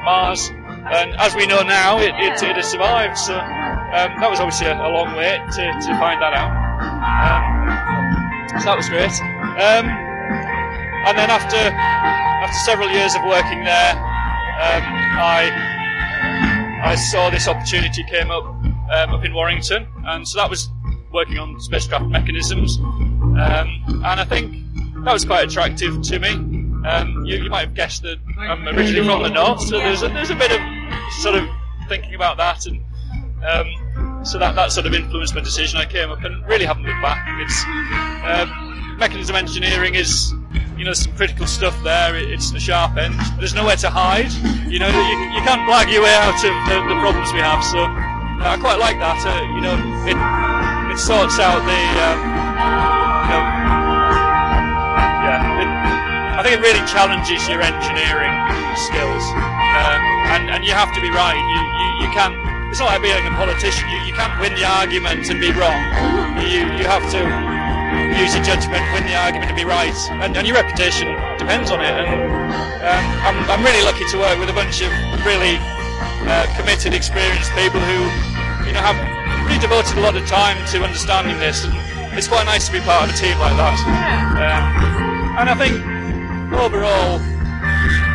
Mars, 0.04 0.50
and 0.94 1.14
as 1.20 1.36
we 1.36 1.46
know 1.46 1.62
now, 1.62 2.00
it 2.00 2.16
it, 2.18 2.42
it 2.42 2.56
has 2.56 2.72
survived. 2.72 3.18
So 3.18 3.36
um, 3.36 4.10
that 4.20 4.30
was 4.30 4.40
obviously 4.40 4.68
a, 4.68 4.76
a 4.76 4.90
long 4.90 5.16
wait 5.16 5.40
to, 5.56 5.64
to 5.64 5.92
find 6.00 6.22
that 6.22 6.34
out. 6.34 6.52
Um, 6.52 8.60
so 8.60 8.66
that 8.66 8.78
was 8.78 8.90
great. 8.90 9.12
Um, 9.60 9.90
and 11.08 11.18
then 11.18 11.30
after 11.30 11.58
after 11.58 12.60
several 12.66 12.90
years 12.90 13.16
of 13.16 13.24
working 13.24 13.64
there, 13.64 13.94
um, 13.94 14.84
I 15.20 15.52
I 16.84 16.96
saw 16.96 17.30
this 17.30 17.48
opportunity 17.48 18.04
came 18.04 18.32
up 18.32 18.46
um, 18.46 19.14
up 19.14 19.26
in 19.26 19.34
Warrington, 19.34 19.88
and 20.06 20.28
so 20.28 20.40
that 20.40 20.50
was 20.50 20.70
working 21.18 21.40
on 21.40 21.60
spacecraft 21.60 22.06
mechanisms, 22.06 22.78
um, 22.78 23.68
and 24.06 24.22
I 24.22 24.24
think 24.24 24.54
that 25.04 25.12
was 25.12 25.26
quite 25.26 25.48
attractive 25.50 26.04
to 26.04 26.20
me. 26.20 26.30
Um, 26.88 27.26
you, 27.26 27.38
you 27.38 27.50
might 27.50 27.66
have 27.66 27.74
guessed 27.74 28.04
that 28.04 28.20
I'm 28.38 28.68
originally 28.68 29.04
from 29.04 29.24
the 29.24 29.30
north, 29.30 29.62
so 29.62 29.80
there's 29.80 30.04
a, 30.04 30.10
there's 30.10 30.30
a 30.30 30.36
bit 30.36 30.52
of 30.52 30.62
sort 31.22 31.34
of 31.34 31.50
thinking 31.90 32.14
about 32.14 32.38
that, 32.38 32.68
and 32.68 32.86
um, 33.44 34.24
so 34.24 34.38
that 34.38 34.54
that 34.54 34.72
sort 34.72 34.86
of 34.86 34.94
influenced 34.94 35.34
my 35.34 35.42
decision. 35.42 35.80
I 35.80 35.86
came 35.86 36.12
up 36.12 36.24
and 36.24 36.46
really 36.46 36.66
haven't 36.66 36.84
looked 36.84 37.02
back. 37.02 37.26
It's 37.42 37.64
um, 38.24 38.98
mechanism 39.00 39.36
engineering 39.36 39.96
is 39.96 40.32
you 40.78 40.86
know 40.86 40.94
some 40.94 41.16
critical 41.16 41.48
stuff 41.48 41.76
there. 41.84 42.16
It, 42.16 42.30
it's 42.30 42.52
the 42.52 42.60
sharp 42.60 42.96
end. 42.96 43.16
There's 43.40 43.56
nowhere 43.56 43.78
to 43.78 43.90
hide. 43.90 44.32
You 44.70 44.78
know 44.78 44.88
you, 44.88 45.18
you 45.34 45.42
can't 45.42 45.66
blag 45.66 45.92
your 45.92 46.04
way 46.04 46.14
out 46.14 46.36
of 46.36 46.54
the, 46.70 46.94
the 46.94 47.02
problems 47.02 47.34
we 47.34 47.40
have. 47.40 47.64
So 47.64 47.80
uh, 47.80 48.54
I 48.54 48.58
quite 48.62 48.78
like 48.78 49.00
that. 49.00 49.18
Uh, 49.26 49.42
you 49.56 49.62
know 49.62 49.74
it 50.06 50.47
it 50.98 51.00
sorts 51.00 51.38
out 51.38 51.62
the 51.62 51.84
um, 52.10 52.18
you 52.26 53.30
know 53.30 53.44
yeah. 55.30 55.62
It, 55.62 55.70
I 56.34 56.42
think 56.42 56.58
it 56.58 56.62
really 56.66 56.82
challenges 56.90 57.46
your 57.46 57.62
engineering 57.62 58.34
skills, 58.74 59.22
um, 59.78 60.02
and 60.34 60.50
and 60.50 60.66
you 60.66 60.74
have 60.74 60.90
to 60.98 61.02
be 61.02 61.14
right. 61.14 61.38
You 61.38 61.62
you, 61.78 61.88
you 62.02 62.10
can't. 62.18 62.34
It's 62.74 62.82
not 62.82 62.90
like 62.90 63.06
being 63.06 63.14
a 63.14 63.30
politician. 63.38 63.86
You, 63.94 64.10
you 64.10 64.14
can't 64.18 64.34
win 64.42 64.58
the 64.58 64.66
argument 64.66 65.30
and 65.30 65.38
be 65.38 65.54
wrong. 65.54 65.78
You 66.42 66.66
you 66.82 66.90
have 66.90 67.06
to 67.14 67.22
use 68.18 68.34
your 68.34 68.42
judgment, 68.42 68.82
win 68.90 69.06
the 69.06 69.14
argument, 69.14 69.54
and 69.54 69.58
be 69.58 69.70
right. 69.70 69.94
And, 70.26 70.34
and 70.36 70.48
your 70.50 70.58
reputation 70.58 71.14
depends 71.38 71.70
on 71.70 71.78
it. 71.82 71.94
And 71.94 72.10
um, 72.82 73.06
I'm 73.22 73.38
I'm 73.54 73.62
really 73.62 73.86
lucky 73.86 74.06
to 74.10 74.18
work 74.18 74.42
with 74.42 74.50
a 74.50 74.58
bunch 74.58 74.82
of 74.82 74.90
really 75.22 75.62
uh, 76.26 76.50
committed, 76.58 76.98
experienced 76.98 77.54
people 77.54 77.82
who 77.86 78.02
you 78.66 78.74
know 78.74 78.82
have 78.82 79.17
really 79.48 79.60
devoted 79.60 79.98
a 79.98 80.02
lot 80.02 80.16
of 80.16 80.28
time 80.28 80.60
to 80.76 80.84
understanding 80.84 81.40
this. 81.40 81.64
And 81.64 81.74
it's 82.20 82.28
quite 82.28 82.46
nice 82.46 82.68
to 82.68 82.74
be 82.74 82.82
part 82.82 83.08
of 83.08 83.16
a 83.16 83.18
team 83.18 83.40
like 83.40 83.56
that. 83.56 83.80
Um, 84.36 85.40
and 85.40 85.48
I 85.48 85.56
think 85.56 85.80
overall, 86.52 87.24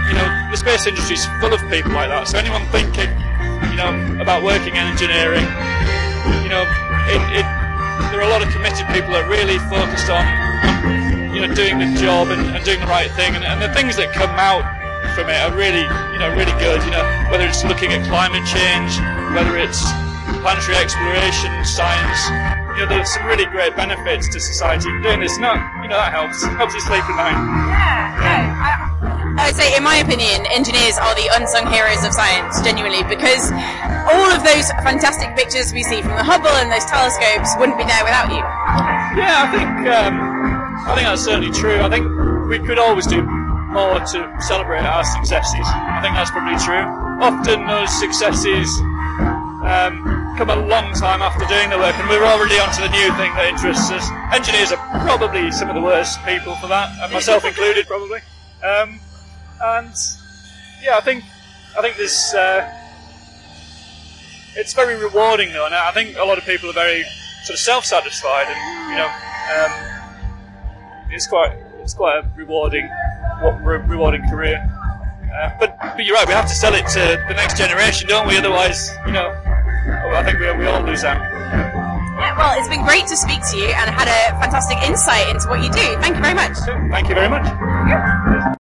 you 0.09 0.15
know, 0.15 0.29
the 0.53 0.57
space 0.61 0.87
industry 0.87 1.17
is 1.17 1.25
full 1.41 1.53
of 1.53 1.61
people 1.73 1.93
like 1.97 2.13
that. 2.13 2.29
So 2.29 2.37
anyone 2.37 2.69
thinking, 2.69 3.09
you 3.73 3.77
know, 3.81 4.21
about 4.21 4.45
working 4.45 4.77
in 4.77 4.85
engineering, 4.85 5.49
you 6.45 6.53
know, 6.53 6.69
it, 7.09 7.23
it, 7.41 7.47
there 8.13 8.21
are 8.21 8.29
a 8.29 8.33
lot 8.33 8.45
of 8.45 8.53
committed 8.53 8.85
people 8.93 9.17
that 9.17 9.25
are 9.25 9.31
really 9.33 9.57
focused 9.73 10.13
on, 10.13 10.23
you 11.33 11.41
know, 11.41 11.49
doing 11.55 11.81
the 11.81 11.89
job 11.97 12.29
and, 12.29 12.45
and 12.53 12.61
doing 12.65 12.81
the 12.81 12.91
right 12.93 13.11
thing, 13.17 13.35
and, 13.35 13.45
and 13.45 13.63
the 13.63 13.73
things 13.73 13.97
that 13.97 14.13
come 14.13 14.31
out 14.37 14.63
from 15.17 15.33
it 15.33 15.41
are 15.41 15.55
really, 15.57 15.89
you 16.13 16.21
know, 16.21 16.29
really 16.37 16.53
good. 16.61 16.85
You 16.85 16.93
know, 16.93 17.05
whether 17.33 17.49
it's 17.49 17.65
looking 17.65 17.97
at 17.97 18.05
climate 18.05 18.45
change, 18.45 19.01
whether 19.33 19.57
it's 19.57 19.81
planetary 20.43 20.77
exploration, 20.77 21.51
science. 21.65 22.21
You 22.75 22.85
know, 22.85 22.91
there's 22.91 23.09
some 23.15 23.25
really 23.27 23.47
great 23.47 23.77
benefits 23.77 24.29
to 24.35 24.41
society 24.41 24.91
from 24.91 25.03
doing 25.03 25.21
this. 25.21 25.39
No, 25.39 25.55
you 25.81 25.89
know, 25.89 25.97
that 25.97 26.11
helps. 26.11 26.43
Helps 26.59 26.75
you 26.75 26.83
sleep 26.83 27.07
at 27.07 27.17
night. 27.17 27.39
Yeah, 27.39 28.19
yeah. 28.19 28.93
I 29.39 29.49
would 29.49 29.57
say, 29.57 29.73
in 29.73 29.83
my 29.83 29.97
opinion, 30.03 30.45
engineers 30.53 30.99
are 30.99 31.15
the 31.15 31.31
unsung 31.33 31.71
heroes 31.73 32.05
of 32.05 32.13
science, 32.13 32.61
genuinely, 32.61 33.01
because 33.09 33.49
all 34.13 34.29
of 34.29 34.45
those 34.45 34.69
fantastic 34.85 35.33
pictures 35.39 35.73
we 35.73 35.83
see 35.87 36.03
from 36.03 36.19
the 36.19 36.27
Hubble 36.27 36.53
and 36.61 36.69
those 36.69 36.85
telescopes 36.85 37.57
wouldn't 37.57 37.79
be 37.79 37.87
there 37.87 38.05
without 38.05 38.29
you. 38.29 38.43
Yeah, 39.17 39.47
I 39.47 39.49
think 39.49 39.71
um, 39.89 40.15
I 40.85 40.93
think 40.99 41.07
that's 41.07 41.25
certainly 41.25 41.55
true. 41.55 41.81
I 41.81 41.89
think 41.89 42.05
we 42.51 42.59
could 42.59 42.79
always 42.79 43.07
do 43.07 43.23
more 43.23 44.01
to 44.01 44.19
celebrate 44.43 44.85
our 44.85 45.05
successes. 45.05 45.65
I 45.65 46.03
think 46.03 46.13
that's 46.13 46.31
probably 46.31 46.59
true. 46.61 46.85
Often 47.23 47.67
those 47.67 47.89
successes 47.89 48.69
um, 49.65 50.22
come 50.37 50.51
a 50.51 50.57
long 50.57 50.93
time 50.95 51.23
after 51.23 51.45
doing 51.47 51.71
the 51.71 51.79
work, 51.79 51.95
and 51.97 52.09
we're 52.09 52.25
already 52.25 52.59
onto 52.59 52.81
the 52.83 52.89
new 52.89 53.09
thing 53.17 53.33
that 53.35 53.47
interests 53.47 53.91
us. 53.91 54.09
Engineers 54.35 54.73
are 54.73 54.81
probably 55.07 55.51
some 55.53 55.69
of 55.69 55.75
the 55.75 55.81
worst 55.81 56.19
people 56.25 56.55
for 56.57 56.67
that, 56.69 56.91
and 57.03 57.13
myself 57.13 57.45
included, 57.45 57.87
probably. 57.87 58.21
Um, 58.65 59.01
and 59.61 59.93
yeah, 60.83 60.97
I 60.97 61.01
think 61.01 61.25
I 61.79 61.83
think 61.83 61.97
this 61.97 62.35
uh, 62.35 62.69
it's 64.57 64.73
very 64.73 64.97
rewarding 64.97 65.53
though, 65.53 65.67
and 65.67 65.75
I 65.75 65.93
think 65.93 66.17
a 66.17 66.25
lot 66.25 66.39
of 66.39 66.45
people 66.45 66.71
are 66.71 66.75
very 66.75 67.03
sort 67.45 67.55
of 67.55 67.61
self-satisfied, 67.61 68.47
and 68.49 68.91
you 68.91 68.97
know, 68.97 69.11
um, 69.57 71.11
it's 71.11 71.27
quite 71.27 71.53
it's 71.83 71.95
quite 71.95 72.19
a 72.25 72.29
rewarding 72.37 72.89
wa- 73.43 73.59
re- 73.63 73.79
rewarding 73.87 74.29
career. 74.31 74.59
Uh, 75.35 75.51
but 75.59 75.79
but 75.79 76.05
you're 76.05 76.15
right, 76.17 76.27
we 76.27 76.35
have 76.35 76.49
to 76.49 76.55
sell 76.55 76.75
it 76.75 76.87
to 76.89 77.25
the 77.29 77.35
next 77.35 77.57
generation, 77.57 78.09
don't 78.09 78.27
we? 78.27 78.37
Otherwise, 78.37 78.91
you 79.07 79.13
know, 79.13 79.33
I 80.15 80.23
think 80.25 80.39
we, 80.39 80.53
we 80.57 80.67
all 80.67 80.83
lose 80.83 81.05
out. 81.05 81.21
Yeah, 81.21 82.37
well, 82.37 82.59
it's 82.59 82.69
been 82.69 82.85
great 82.85 83.07
to 83.07 83.17
speak 83.17 83.41
to 83.51 83.57
you 83.57 83.67
and 83.67 83.91
had 83.91 84.09
a 84.09 84.39
fantastic 84.41 84.79
insight 84.83 85.29
into 85.29 85.49
what 85.49 85.63
you 85.63 85.71
do. 85.73 86.01
Thank 86.01 86.17
you 86.17 86.23
very 86.23 86.35
much. 86.35 86.57
Thank 86.91 87.09
you 87.09 87.15
very 87.15 87.29
much. 87.29 88.59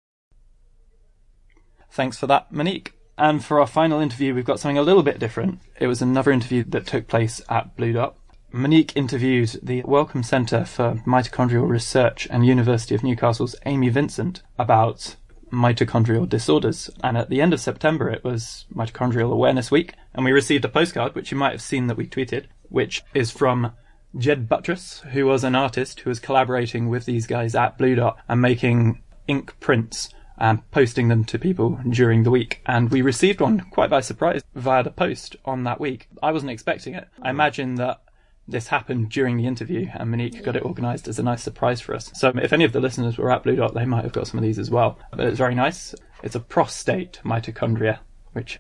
Thanks 1.91 2.17
for 2.17 2.27
that, 2.27 2.51
Monique. 2.51 2.93
And 3.17 3.43
for 3.43 3.59
our 3.59 3.67
final 3.67 3.99
interview, 3.99 4.33
we've 4.33 4.45
got 4.45 4.59
something 4.59 4.77
a 4.77 4.81
little 4.81 5.03
bit 5.03 5.19
different. 5.19 5.59
It 5.79 5.87
was 5.87 6.01
another 6.01 6.31
interview 6.31 6.63
that 6.69 6.87
took 6.87 7.07
place 7.07 7.41
at 7.49 7.75
Bluedot. 7.75 8.13
Monique 8.51 8.93
interviewed 8.95 9.59
the 9.61 9.83
Wellcome 9.83 10.23
Centre 10.23 10.65
for 10.65 10.95
Mitochondrial 11.05 11.69
Research 11.69 12.27
and 12.31 12.45
University 12.45 12.95
of 12.95 13.03
Newcastle's 13.03 13.55
Amy 13.65 13.89
Vincent 13.89 14.41
about 14.57 15.15
mitochondrial 15.51 16.27
disorders. 16.27 16.89
And 17.03 17.17
at 17.17 17.29
the 17.29 17.41
end 17.41 17.53
of 17.53 17.59
September, 17.59 18.09
it 18.09 18.23
was 18.23 18.65
Mitochondrial 18.73 19.31
Awareness 19.31 19.69
Week, 19.69 19.93
and 20.13 20.25
we 20.25 20.31
received 20.31 20.65
a 20.65 20.69
postcard, 20.69 21.15
which 21.15 21.31
you 21.31 21.37
might 21.37 21.51
have 21.51 21.61
seen 21.61 21.87
that 21.87 21.97
we 21.97 22.07
tweeted, 22.07 22.45
which 22.69 23.03
is 23.13 23.31
from 23.31 23.73
Jed 24.17 24.49
Buttress, 24.49 24.99
who 25.11 25.25
was 25.25 25.43
an 25.43 25.55
artist 25.55 26.01
who 26.01 26.09
was 26.09 26.19
collaborating 26.19 26.89
with 26.89 27.05
these 27.05 27.27
guys 27.27 27.55
at 27.55 27.77
Bluedot 27.77 28.15
and 28.27 28.41
making 28.41 29.01
ink 29.27 29.57
prints 29.59 30.09
and 30.37 30.69
posting 30.71 31.07
them 31.07 31.23
to 31.25 31.37
people 31.37 31.79
during 31.89 32.23
the 32.23 32.31
week. 32.31 32.61
And 32.65 32.89
we 32.89 33.01
received 33.01 33.41
one 33.41 33.61
quite 33.71 33.89
by 33.89 34.01
surprise 34.01 34.41
via 34.55 34.83
the 34.83 34.89
post 34.89 35.35
on 35.45 35.63
that 35.63 35.79
week. 35.79 36.09
I 36.21 36.31
wasn't 36.31 36.51
expecting 36.51 36.95
it. 36.95 37.07
I 37.21 37.29
imagine 37.29 37.75
that 37.75 38.01
this 38.47 38.67
happened 38.67 39.09
during 39.09 39.37
the 39.37 39.45
interview 39.45 39.87
and 39.93 40.09
Monique 40.09 40.43
got 40.43 40.55
it 40.55 40.63
organised 40.63 41.07
as 41.07 41.19
a 41.19 41.23
nice 41.23 41.43
surprise 41.43 41.79
for 41.79 41.93
us. 41.93 42.11
So 42.15 42.33
if 42.35 42.51
any 42.51 42.65
of 42.65 42.73
the 42.73 42.79
listeners 42.79 43.17
were 43.17 43.31
at 43.31 43.43
Bluedot, 43.43 43.73
they 43.73 43.85
might 43.85 44.03
have 44.03 44.13
got 44.13 44.27
some 44.27 44.39
of 44.39 44.43
these 44.43 44.59
as 44.59 44.71
well. 44.71 44.99
But 45.11 45.27
it's 45.27 45.37
very 45.37 45.55
nice. 45.55 45.93
It's 46.23 46.35
a 46.35 46.39
prostate 46.39 47.19
mitochondria, 47.23 47.99
which 48.33 48.59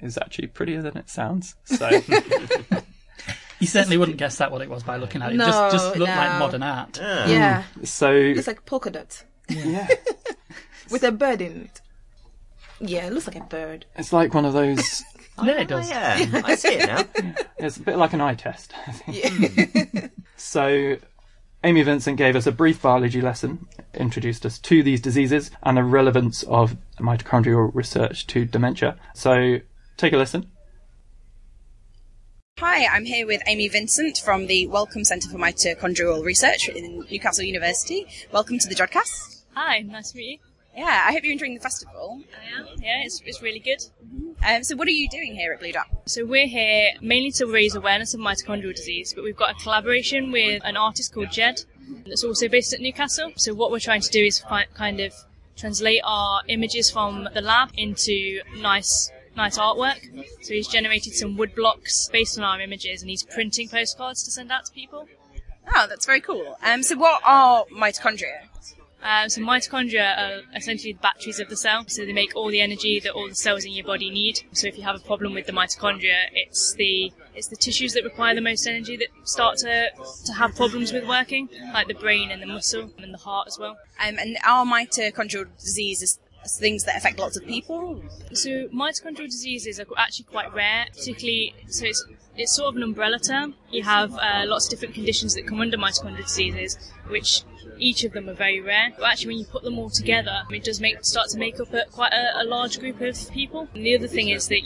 is 0.00 0.18
actually 0.18 0.48
prettier 0.48 0.82
than 0.82 0.96
it 0.96 1.08
sounds. 1.08 1.54
So 1.64 1.88
You 3.60 3.66
certainly 3.66 3.96
wouldn't 3.96 4.18
guess 4.18 4.38
that 4.38 4.52
what 4.52 4.62
it 4.62 4.70
was 4.70 4.84
by 4.84 4.96
looking 4.96 5.20
at 5.20 5.32
it. 5.32 5.36
No, 5.36 5.46
just 5.46 5.72
just 5.72 5.96
looked 5.96 6.10
like 6.10 6.38
modern 6.38 6.62
art. 6.62 6.98
Yeah. 6.98 7.62
Hmm. 7.62 7.84
so 7.84 8.12
it's 8.12 8.46
like 8.46 8.64
polka 8.64 8.90
dot 8.90 9.24
yeah, 9.48 9.88
with 10.90 11.02
a 11.02 11.12
bird 11.12 11.40
in 11.40 11.62
it. 11.62 11.80
Yeah, 12.80 13.06
it 13.06 13.12
looks 13.12 13.26
like 13.26 13.36
a 13.36 13.44
bird. 13.44 13.86
it's 13.96 14.12
like 14.12 14.34
one 14.34 14.44
of 14.44 14.52
those. 14.52 15.02
Yeah, 15.40 15.60
it 15.60 15.68
does. 15.68 15.88
Oh, 15.88 15.92
yeah, 15.92 16.42
I 16.44 16.56
see 16.56 16.70
it 16.70 16.86
now. 16.88 17.04
It's 17.58 17.76
a 17.76 17.82
bit 17.82 17.96
like 17.96 18.12
an 18.12 18.20
eye 18.20 18.34
test. 18.34 18.74
I 18.88 18.90
think. 18.90 19.92
Hmm. 19.92 20.06
so, 20.36 20.96
Amy 21.62 21.82
Vincent 21.82 22.16
gave 22.16 22.34
us 22.34 22.48
a 22.48 22.50
brief 22.50 22.82
biology 22.82 23.20
lesson, 23.20 23.68
introduced 23.94 24.44
us 24.44 24.58
to 24.58 24.82
these 24.82 25.00
diseases 25.00 25.52
and 25.62 25.76
the 25.76 25.84
relevance 25.84 26.42
of 26.42 26.76
mitochondrial 26.98 27.70
research 27.72 28.26
to 28.26 28.46
dementia. 28.46 28.96
So, 29.14 29.60
take 29.98 30.12
a 30.12 30.16
listen. 30.16 30.46
Hi, 32.58 32.86
I'm 32.86 33.04
here 33.04 33.26
with 33.26 33.42
Amy 33.46 33.68
Vincent 33.68 34.18
from 34.18 34.46
the 34.46 34.66
Wellcome 34.68 35.04
Centre 35.04 35.28
for 35.28 35.38
Mitochondrial 35.38 36.24
Research 36.24 36.68
in 36.68 37.04
Newcastle 37.10 37.44
University. 37.44 38.06
Welcome 38.32 38.58
to 38.60 38.68
the 38.68 38.74
Jodcast. 38.74 39.44
Hi, 39.54 39.80
nice 39.80 40.12
to 40.12 40.18
meet 40.18 40.30
you. 40.30 40.38
Yeah, 40.76 41.04
I 41.06 41.12
hope 41.12 41.24
you're 41.24 41.32
enjoying 41.32 41.54
the 41.54 41.60
festival. 41.60 42.22
I 42.32 42.60
am. 42.60 42.66
Yeah, 42.80 43.02
it's, 43.04 43.20
it's 43.26 43.42
really 43.42 43.58
good. 43.58 43.82
Um, 44.46 44.62
so, 44.62 44.76
what 44.76 44.86
are 44.86 44.92
you 44.92 45.08
doing 45.08 45.34
here 45.34 45.52
at 45.52 45.60
Bluedot? 45.60 45.84
So 46.06 46.24
we're 46.24 46.46
here 46.46 46.92
mainly 47.00 47.32
to 47.32 47.46
raise 47.46 47.74
awareness 47.74 48.14
of 48.14 48.20
mitochondrial 48.20 48.74
disease, 48.74 49.12
but 49.14 49.24
we've 49.24 49.36
got 49.36 49.50
a 49.50 49.54
collaboration 49.54 50.30
with 50.30 50.62
an 50.64 50.76
artist 50.76 51.12
called 51.12 51.32
Jed 51.32 51.62
that's 52.06 52.22
also 52.22 52.48
based 52.48 52.72
at 52.72 52.80
Newcastle. 52.80 53.32
So 53.36 53.54
what 53.54 53.72
we're 53.72 53.80
trying 53.80 54.02
to 54.02 54.10
do 54.10 54.24
is 54.24 54.38
fi- 54.38 54.66
kind 54.74 55.00
of 55.00 55.12
translate 55.56 56.00
our 56.04 56.42
images 56.46 56.88
from 56.88 57.28
the 57.34 57.40
lab 57.40 57.70
into 57.76 58.40
nice 58.58 59.10
nice 59.38 59.56
artwork. 59.56 60.00
So 60.42 60.52
he's 60.52 60.68
generated 60.68 61.14
some 61.14 61.36
wood 61.38 61.54
blocks 61.54 62.10
based 62.12 62.36
on 62.38 62.44
our 62.44 62.60
images 62.60 63.00
and 63.00 63.08
he's 63.08 63.22
printing 63.22 63.68
postcards 63.68 64.22
to 64.24 64.30
send 64.30 64.52
out 64.52 64.66
to 64.66 64.72
people. 64.72 65.08
Oh, 65.74 65.86
that's 65.88 66.06
very 66.06 66.20
cool. 66.20 66.56
Um, 66.62 66.82
so, 66.82 66.96
what 66.96 67.20
are 67.24 67.64
mitochondria? 67.66 68.48
Um, 69.00 69.28
so 69.28 69.40
mitochondria 69.40 70.18
are 70.18 70.56
essentially 70.56 70.92
the 70.92 70.98
batteries 70.98 71.38
of 71.38 71.48
the 71.48 71.56
cell. 71.56 71.84
So 71.86 72.04
they 72.04 72.12
make 72.12 72.34
all 72.34 72.48
the 72.48 72.60
energy 72.60 72.98
that 73.00 73.12
all 73.12 73.28
the 73.28 73.34
cells 73.34 73.64
in 73.64 73.72
your 73.72 73.86
body 73.86 74.10
need. 74.10 74.40
So 74.52 74.66
if 74.66 74.76
you 74.76 74.82
have 74.84 74.96
a 74.96 75.00
problem 75.00 75.34
with 75.34 75.46
the 75.46 75.52
mitochondria, 75.52 76.26
it's 76.32 76.74
the 76.74 77.12
it's 77.34 77.46
the 77.46 77.56
tissues 77.56 77.92
that 77.92 78.02
require 78.02 78.34
the 78.34 78.40
most 78.40 78.66
energy 78.66 78.96
that 78.96 79.08
start 79.24 79.58
to 79.58 79.90
to 80.26 80.32
have 80.32 80.56
problems 80.56 80.92
with 80.92 81.06
working, 81.06 81.48
like 81.72 81.86
the 81.86 81.94
brain 81.94 82.30
and 82.32 82.42
the 82.42 82.46
muscle 82.46 82.90
and 82.98 83.14
the 83.14 83.18
heart 83.18 83.46
as 83.46 83.58
well. 83.58 83.76
Um, 84.04 84.18
and 84.18 84.36
our 84.44 84.64
mitochondrial 84.64 85.46
diseases 85.60 86.18
things 86.56 86.84
that 86.84 86.96
affect 86.96 87.18
lots 87.18 87.36
of 87.36 87.44
people? 87.44 88.02
So 88.32 88.68
mitochondrial 88.68 89.26
diseases 89.26 89.80
are 89.80 89.86
actually 89.96 90.26
quite 90.26 90.52
rare, 90.54 90.86
particularly 90.92 91.54
so 91.68 91.86
it's 91.86 92.04
it's 92.36 92.54
sort 92.54 92.68
of 92.68 92.76
an 92.76 92.84
umbrella 92.84 93.18
term. 93.18 93.54
You 93.70 93.82
have 93.82 94.14
uh, 94.14 94.44
lots 94.46 94.66
of 94.66 94.70
different 94.70 94.94
conditions 94.94 95.34
that 95.34 95.46
come 95.46 95.60
under 95.60 95.76
mitochondrial 95.76 96.18
diseases, 96.18 96.78
which 97.08 97.42
each 97.78 98.04
of 98.04 98.12
them 98.12 98.28
are 98.28 98.34
very 98.34 98.60
rare. 98.60 98.92
But 98.96 99.06
actually, 99.06 99.28
when 99.28 99.38
you 99.38 99.44
put 99.44 99.62
them 99.64 99.78
all 99.78 99.90
together, 99.90 100.44
it 100.50 100.64
does 100.64 100.80
make 100.80 101.04
start 101.04 101.28
to 101.30 101.38
make 101.38 101.58
up 101.60 101.72
a, 101.74 101.84
quite 101.90 102.12
a, 102.12 102.42
a 102.42 102.44
large 102.44 102.78
group 102.78 103.00
of 103.00 103.30
people. 103.32 103.68
And 103.74 103.84
the 103.84 103.96
other 103.96 104.08
thing 104.08 104.28
is 104.28 104.48
that 104.48 104.62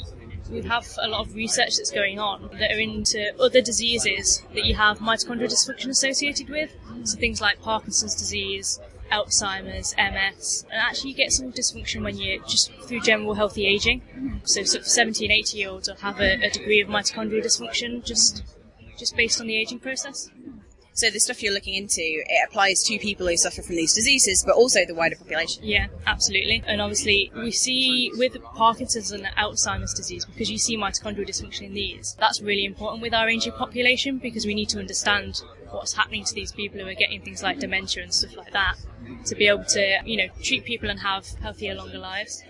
we 0.51 0.63
have 0.63 0.87
a 1.01 1.09
lot 1.09 1.27
of 1.27 1.35
research 1.35 1.77
that's 1.79 1.91
going 1.91 2.19
on 2.19 2.51
that 2.59 2.73
are 2.73 2.79
into 2.79 3.33
other 3.41 3.63
diseases 3.63 4.43
that 4.55 4.65
you 4.65 4.75
have 4.75 4.99
mitochondrial 4.99 5.51
dysfunction 5.51 5.89
associated 5.89 6.51
with. 6.51 6.75
So 7.05 7.19
things 7.19 7.41
like 7.41 7.61
Parkinson's 7.63 8.15
disease, 8.15 8.79
Alzheimer's, 9.13 9.95
MS, 9.99 10.65
and 10.71 10.81
actually 10.81 11.11
you 11.11 11.17
get 11.17 11.33
some 11.33 11.53
dysfunction 11.53 12.03
when 12.03 12.17
you 12.17 12.43
just 12.49 12.73
through 12.87 13.01
general 13.01 13.35
healthy 13.35 13.67
aging. 13.67 14.01
So 14.45 14.63
sort 14.65 14.83
of 14.83 14.89
70 14.89 15.27
and 15.27 15.33
80 15.33 15.59
year 15.59 15.69
olds 15.69 15.89
will 15.89 15.97
have 15.97 16.21
a, 16.21 16.43
a 16.43 16.51
degree 16.51 16.81
of 16.81 16.89
mitochondrial 16.89 17.45
dysfunction 17.45 18.05
just 18.05 18.43
just 18.99 19.17
based 19.17 19.41
on 19.41 19.47
the 19.47 19.57
aging 19.57 19.81
process. 19.81 20.31
So, 20.95 21.09
the 21.11 21.21
stuff 21.21 21.43
you're 21.43 21.55
looking 21.55 21.75
into, 21.75 22.03
it 22.03 22.49
applies 22.49 22.83
to 22.85 22.99
people 22.99 23.27
who 23.27 23.37
suffer 23.37 23.63
from 23.63 23.77
these 23.77 23.95
diseases, 23.95 24.45
but 24.47 24.55
also 24.55 24.85
the 24.85 24.95
wider 24.95 25.17
population. 25.17 25.63
Yeah, 25.65 25.87
absolutely. 26.07 26.63
And 26.67 26.83
obviously, 26.83 27.33
we 27.35 27.51
see 27.51 28.11
with 28.17 28.37
Parkinson's 28.43 29.11
and 29.11 29.25
Alzheimer's 29.39 29.95
disease, 29.95 30.25
because 30.27 30.51
you 30.51 30.59
see 30.59 30.77
mitochondrial 30.77 31.27
dysfunction 31.27 31.63
in 31.63 31.75
these, 31.75 32.17
that's 32.21 32.43
really 32.43 32.67
important 32.67 33.03
with 33.03 33.15
our 33.15 33.29
aging 33.29 33.53
population 33.53 34.19
because 34.19 34.45
we 34.45 34.55
need 34.55 34.69
to 34.71 34.79
understand 34.79 35.43
what's 35.71 35.95
happening 35.95 36.25
to 36.25 36.35
these 36.35 36.53
people 36.53 36.79
who 36.79 36.87
are 36.87 36.95
getting 36.95 37.23
things 37.23 37.43
like 37.43 37.59
dementia 37.59 38.03
and 38.03 38.13
stuff 38.13 38.37
like 38.37 38.53
that 38.53 38.77
to 39.25 39.35
be 39.35 39.47
able 39.47 39.65
to, 39.65 40.01
you 40.05 40.17
know, 40.17 40.27
treat 40.43 40.65
people 40.65 40.91
and 40.91 41.01
have 41.01 41.27
healthier, 41.41 41.75
longer 41.75 41.99
lives. 41.99 42.45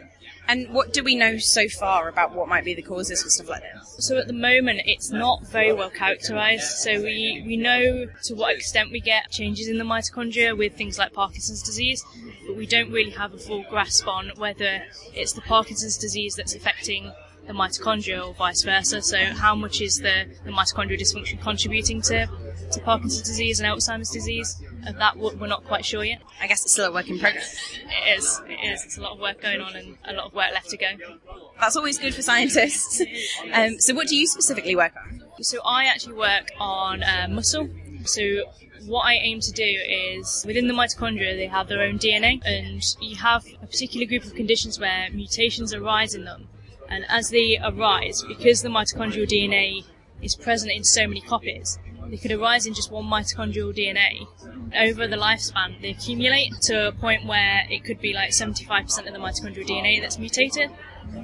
And 0.49 0.74
what 0.74 0.93
do 0.93 1.05
we 1.05 1.14
know 1.14 1.38
so 1.38 1.68
far 1.68 2.09
about 2.09 2.34
what 2.34 2.49
might 2.49 2.64
be 2.64 2.74
the 2.74 2.82
causes 2.82 3.22
for 3.22 3.30
stuff 3.30 3.49
like 3.49 3.62
this? 3.62 4.07
So 4.07 4.18
at 4.18 4.26
the 4.26 4.32
moment, 4.32 4.82
it's 4.86 5.11
not 5.11 5.47
very 5.47 5.72
well 5.72 5.90
characterised. 5.90 6.78
So 6.78 7.01
we, 7.01 7.43
we 7.47 7.57
know 7.57 8.07
to 8.24 8.34
what 8.34 8.55
extent 8.55 8.90
we 8.90 9.01
get 9.01 9.30
changes 9.30 9.68
in 9.68 9.78
the 9.78 9.84
mitochondria 9.84 10.57
with 10.57 10.74
things 10.74 10.99
like 10.99 11.12
Parkinson's 11.12 11.62
disease, 11.62 12.05
but 12.47 12.57
we 12.57 12.66
don't 12.66 12.90
really 12.90 13.12
have 13.12 13.32
a 13.32 13.38
full 13.38 13.64
grasp 13.70 14.09
on 14.09 14.32
whether 14.36 14.82
it's 15.14 15.32
the 15.32 15.40
Parkinson's 15.43 15.97
disease 15.97 16.34
that's 16.34 16.55
affecting 16.55 17.12
the 17.47 17.53
mitochondria 17.53 18.26
or 18.26 18.34
vice 18.34 18.62
versa. 18.62 19.03
So 19.03 19.18
how 19.18 19.55
much 19.55 19.80
is 19.80 19.99
the, 19.99 20.26
the 20.45 20.51
mitochondrial 20.51 21.01
dysfunction 21.01 21.40
contributing 21.40 22.03
to, 22.03 22.28
to 22.72 22.80
Parkinson's 22.80 23.28
disease 23.28 23.61
and 23.61 23.68
Alzheimer's 23.68 24.11
disease? 24.11 24.62
Of 24.86 24.97
that, 24.97 25.16
we're 25.16 25.34
we're 25.36 25.47
not 25.47 25.64
quite 25.64 25.84
sure 25.84 26.03
yet. 26.03 26.22
I 26.40 26.47
guess 26.47 26.62
it's 26.62 26.72
still 26.72 26.86
a 26.86 26.93
work 26.93 27.09
in 27.09 27.18
progress. 27.18 27.78
It 27.84 28.18
is. 28.18 28.40
It 28.49 28.72
is. 28.72 28.84
It's 28.84 28.99
a 28.99 29.01
lot 29.01 29.12
of 29.12 29.20
work 29.20 29.40
going 29.40 29.61
on 29.61 29.76
and 29.76 29.97
a 30.05 30.12
lot 30.12 30.26
of 30.26 30.34
work 30.34 30.53
left 30.53 30.70
to 30.70 30.76
go. 30.76 30.88
That's 31.61 31.76
always 31.76 31.99
good 31.99 32.14
for 32.14 32.22
scientists. 32.22 33.01
um, 33.53 33.78
so, 33.78 33.95
what 33.95 34.09
do 34.09 34.16
you 34.16 34.26
specifically 34.26 34.74
work 34.74 34.93
on? 34.97 35.22
So 35.40 35.59
I 35.64 35.84
actually 35.84 36.16
work 36.16 36.51
on 36.59 37.03
uh, 37.03 37.26
muscle. 37.30 37.68
So 38.05 38.22
what 38.86 39.03
I 39.03 39.14
aim 39.14 39.40
to 39.40 39.53
do 39.53 39.64
is 39.64 40.45
within 40.47 40.66
the 40.66 40.74
mitochondria 40.74 41.36
they 41.36 41.47
have 41.47 41.68
their 41.68 41.82
own 41.82 41.99
DNA, 41.99 42.40
and 42.45 42.82
you 43.01 43.16
have 43.16 43.45
a 43.62 43.66
particular 43.66 44.07
group 44.07 44.24
of 44.24 44.34
conditions 44.34 44.78
where 44.78 45.09
mutations 45.12 45.72
arise 45.72 46.14
in 46.14 46.24
them, 46.24 46.49
and 46.93 47.07
as 47.09 47.30
they 47.30 47.59
arise, 47.64 48.22
because 48.28 48.61
the 48.61 48.68
mitochondrial 48.68 49.26
DNA 49.26 49.84
is 50.20 50.36
present 50.36 50.70
in 50.70 50.84
so 50.84 51.07
many 51.07 51.22
copies, 51.22 51.78
they 52.09 52.18
could 52.18 52.32
arise 52.32 52.66
in 52.66 52.74
just 52.74 52.93
one 52.93 53.07
mitochondrial 53.07 53.74
DNA. 53.74 54.26
Over 54.78 55.09
the 55.09 55.16
lifespan, 55.16 55.80
they 55.80 55.90
accumulate 55.90 56.53
to 56.62 56.88
a 56.88 56.93
point 56.93 57.24
where 57.24 57.66
it 57.70 57.82
could 57.84 57.99
be 57.99 58.12
like 58.12 58.30
75% 58.32 59.07
of 59.07 59.14
the 59.14 59.18
mitochondrial 59.18 59.66
DNA 59.66 60.03
that's 60.03 60.18
mutated. 60.18 60.70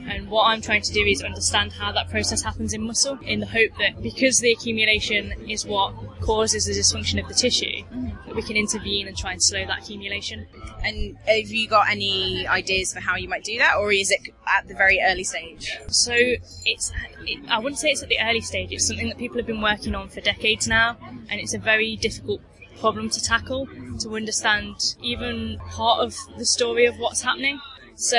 And 0.09 0.29
what 0.29 0.45
I'm 0.45 0.61
trying 0.61 0.83
to 0.83 0.93
do 0.93 1.05
is 1.05 1.23
understand 1.23 1.73
how 1.73 1.93
that 1.93 2.09
process 2.09 2.43
happens 2.43 2.73
in 2.73 2.83
muscle 2.83 3.19
in 3.23 3.41
the 3.41 3.47
hope 3.47 3.71
that 3.79 4.03
because 4.03 4.41
the 4.41 4.53
accumulation 4.53 5.33
is 5.49 5.67
what 5.67 5.95
causes 6.21 6.67
the 6.67 6.73
dysfunction 6.73 7.21
of 7.23 7.29
the 7.29 7.35
tissue, 7.35 7.85
that 8.27 8.35
we 8.35 8.43
can 8.43 8.57
intervene 8.57 9.07
and 9.07 9.17
try 9.17 9.33
and 9.33 9.43
slow 9.43 9.65
that 9.67 9.81
accumulation. 9.81 10.47
And 10.83 11.17
have 11.27 11.49
you 11.49 11.69
got 11.69 11.91
any 11.91 12.47
ideas 12.47 12.93
for 12.93 13.01
how 13.01 13.17
you 13.17 13.29
might 13.29 13.45
do 13.45 13.59
that, 13.59 13.77
or 13.77 13.93
is 13.93 14.11
it 14.11 14.21
at 14.47 14.69
the 14.69 14.75
very 14.75 15.01
early 15.05 15.25
stage? 15.25 15.79
So 15.89 16.13
it's, 16.15 16.93
it, 17.27 17.41
I 17.49 17.59
wouldn't 17.59 17.79
say 17.79 17.91
it's 17.91 18.03
at 18.03 18.09
the 18.09 18.19
early 18.21 18.41
stage. 18.41 18.73
It's 18.73 18.87
something 18.87 19.09
that 19.09 19.19
people 19.19 19.37
have 19.37 19.47
been 19.47 19.61
working 19.61 19.95
on 19.95 20.09
for 20.09 20.21
decades 20.21 20.67
now, 20.69 20.97
and 21.29 21.41
it's 21.41 21.55
a 21.55 21.59
very 21.59 21.97
difficult 21.97 22.41
problem 22.79 23.11
to 23.11 23.21
tackle 23.21 23.67
to 23.99 24.15
understand 24.15 24.95
even 25.03 25.59
part 25.71 26.01
of 26.01 26.17
the 26.37 26.45
story 26.45 26.87
of 26.87 26.97
what's 26.99 27.23
happening. 27.23 27.59
So 27.99 28.17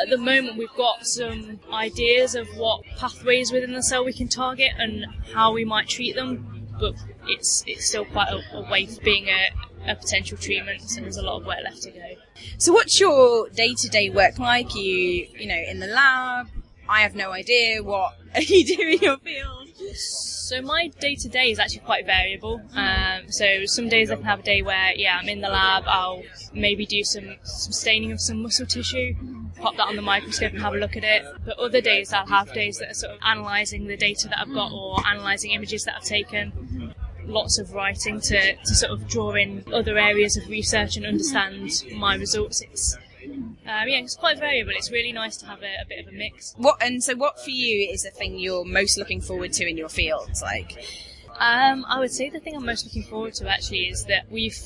at 0.00 0.08
the 0.08 0.16
moment 0.16 0.56
we've 0.56 0.74
got 0.74 1.06
some 1.06 1.60
ideas 1.70 2.34
of 2.34 2.48
what 2.56 2.82
pathways 2.96 3.52
within 3.52 3.74
the 3.74 3.82
cell 3.82 4.02
we 4.02 4.14
can 4.14 4.26
target 4.26 4.70
and 4.78 5.04
how 5.34 5.52
we 5.52 5.66
might 5.66 5.86
treat 5.86 6.16
them, 6.16 6.66
but 6.80 6.94
it's 7.26 7.62
it's 7.66 7.86
still 7.86 8.06
quite 8.06 8.28
a, 8.28 8.40
a 8.56 8.70
way 8.70 8.86
from 8.86 9.04
being 9.04 9.28
a, 9.28 9.90
a 9.90 9.96
potential 9.96 10.38
treatment, 10.38 10.80
so 10.80 11.02
there's 11.02 11.18
a 11.18 11.22
lot 11.22 11.42
of 11.42 11.46
work 11.46 11.58
left 11.62 11.82
to 11.82 11.90
go. 11.90 12.00
So, 12.56 12.72
what's 12.72 12.98
your 12.98 13.50
day-to-day 13.50 14.08
work 14.08 14.38
like? 14.38 14.74
You, 14.74 15.28
you 15.38 15.46
know, 15.46 15.62
in 15.68 15.80
the 15.80 15.88
lab. 15.88 16.48
I 16.88 17.00
have 17.00 17.14
no 17.14 17.30
idea 17.30 17.82
what 17.82 18.14
you 18.48 18.64
do 18.64 18.80
in 18.80 18.98
your 19.00 19.18
field. 19.18 19.68
So 20.48 20.62
my 20.62 20.90
day 20.98 21.14
to 21.14 21.28
day 21.28 21.50
is 21.50 21.58
actually 21.58 21.80
quite 21.80 22.06
variable. 22.06 22.62
Um, 22.74 23.30
so 23.30 23.66
some 23.66 23.90
days 23.90 24.10
I 24.10 24.14
can 24.14 24.24
have 24.24 24.40
a 24.40 24.42
day 24.42 24.62
where, 24.62 24.94
yeah, 24.96 25.18
I'm 25.20 25.28
in 25.28 25.42
the 25.42 25.50
lab. 25.50 25.84
I'll 25.86 26.22
maybe 26.54 26.86
do 26.86 27.04
some, 27.04 27.36
some 27.42 27.72
staining 27.72 28.12
of 28.12 28.20
some 28.22 28.42
muscle 28.42 28.64
tissue, 28.64 29.14
pop 29.56 29.76
that 29.76 29.86
on 29.86 29.96
the 29.96 30.00
microscope 30.00 30.54
and 30.54 30.62
have 30.62 30.72
a 30.72 30.78
look 30.78 30.96
at 30.96 31.04
it. 31.04 31.22
But 31.44 31.58
other 31.58 31.82
days 31.82 32.14
I'll 32.14 32.26
have 32.28 32.50
days 32.54 32.78
that 32.78 32.92
are 32.92 32.94
sort 32.94 33.12
of 33.12 33.18
analysing 33.22 33.88
the 33.88 33.96
data 33.98 34.26
that 34.28 34.40
I've 34.40 34.54
got 34.54 34.72
or 34.72 34.96
analysing 35.04 35.50
images 35.50 35.84
that 35.84 35.96
I've 35.96 36.04
taken. 36.04 36.94
Lots 37.26 37.58
of 37.58 37.74
writing 37.74 38.18
to, 38.18 38.56
to 38.56 38.74
sort 38.74 38.92
of 38.92 39.06
draw 39.06 39.34
in 39.34 39.64
other 39.70 39.98
areas 39.98 40.38
of 40.38 40.48
research 40.48 40.96
and 40.96 41.04
understand 41.04 41.84
my 41.94 42.14
results. 42.14 42.62
It's 42.62 42.96
um, 43.68 43.86
yeah, 43.86 43.98
it's 43.98 44.16
quite 44.16 44.38
variable. 44.38 44.72
It's 44.74 44.90
really 44.90 45.12
nice 45.12 45.36
to 45.38 45.46
have 45.46 45.62
a, 45.62 45.82
a 45.82 45.86
bit 45.86 46.06
of 46.06 46.12
a 46.12 46.16
mix. 46.16 46.54
What 46.56 46.82
and 46.82 47.04
so 47.04 47.14
what 47.14 47.38
for 47.42 47.50
you 47.50 47.90
is 47.92 48.02
the 48.02 48.10
thing 48.10 48.38
you're 48.38 48.64
most 48.64 48.96
looking 48.96 49.20
forward 49.20 49.52
to 49.54 49.68
in 49.68 49.76
your 49.76 49.90
field? 49.90 50.30
Like, 50.40 50.78
Um, 51.38 51.84
I 51.86 51.98
would 51.98 52.10
say 52.10 52.30
the 52.30 52.40
thing 52.40 52.56
I'm 52.56 52.64
most 52.64 52.86
looking 52.86 53.04
forward 53.04 53.34
to 53.34 53.48
actually 53.48 53.88
is 53.88 54.04
that 54.06 54.30
we've. 54.30 54.56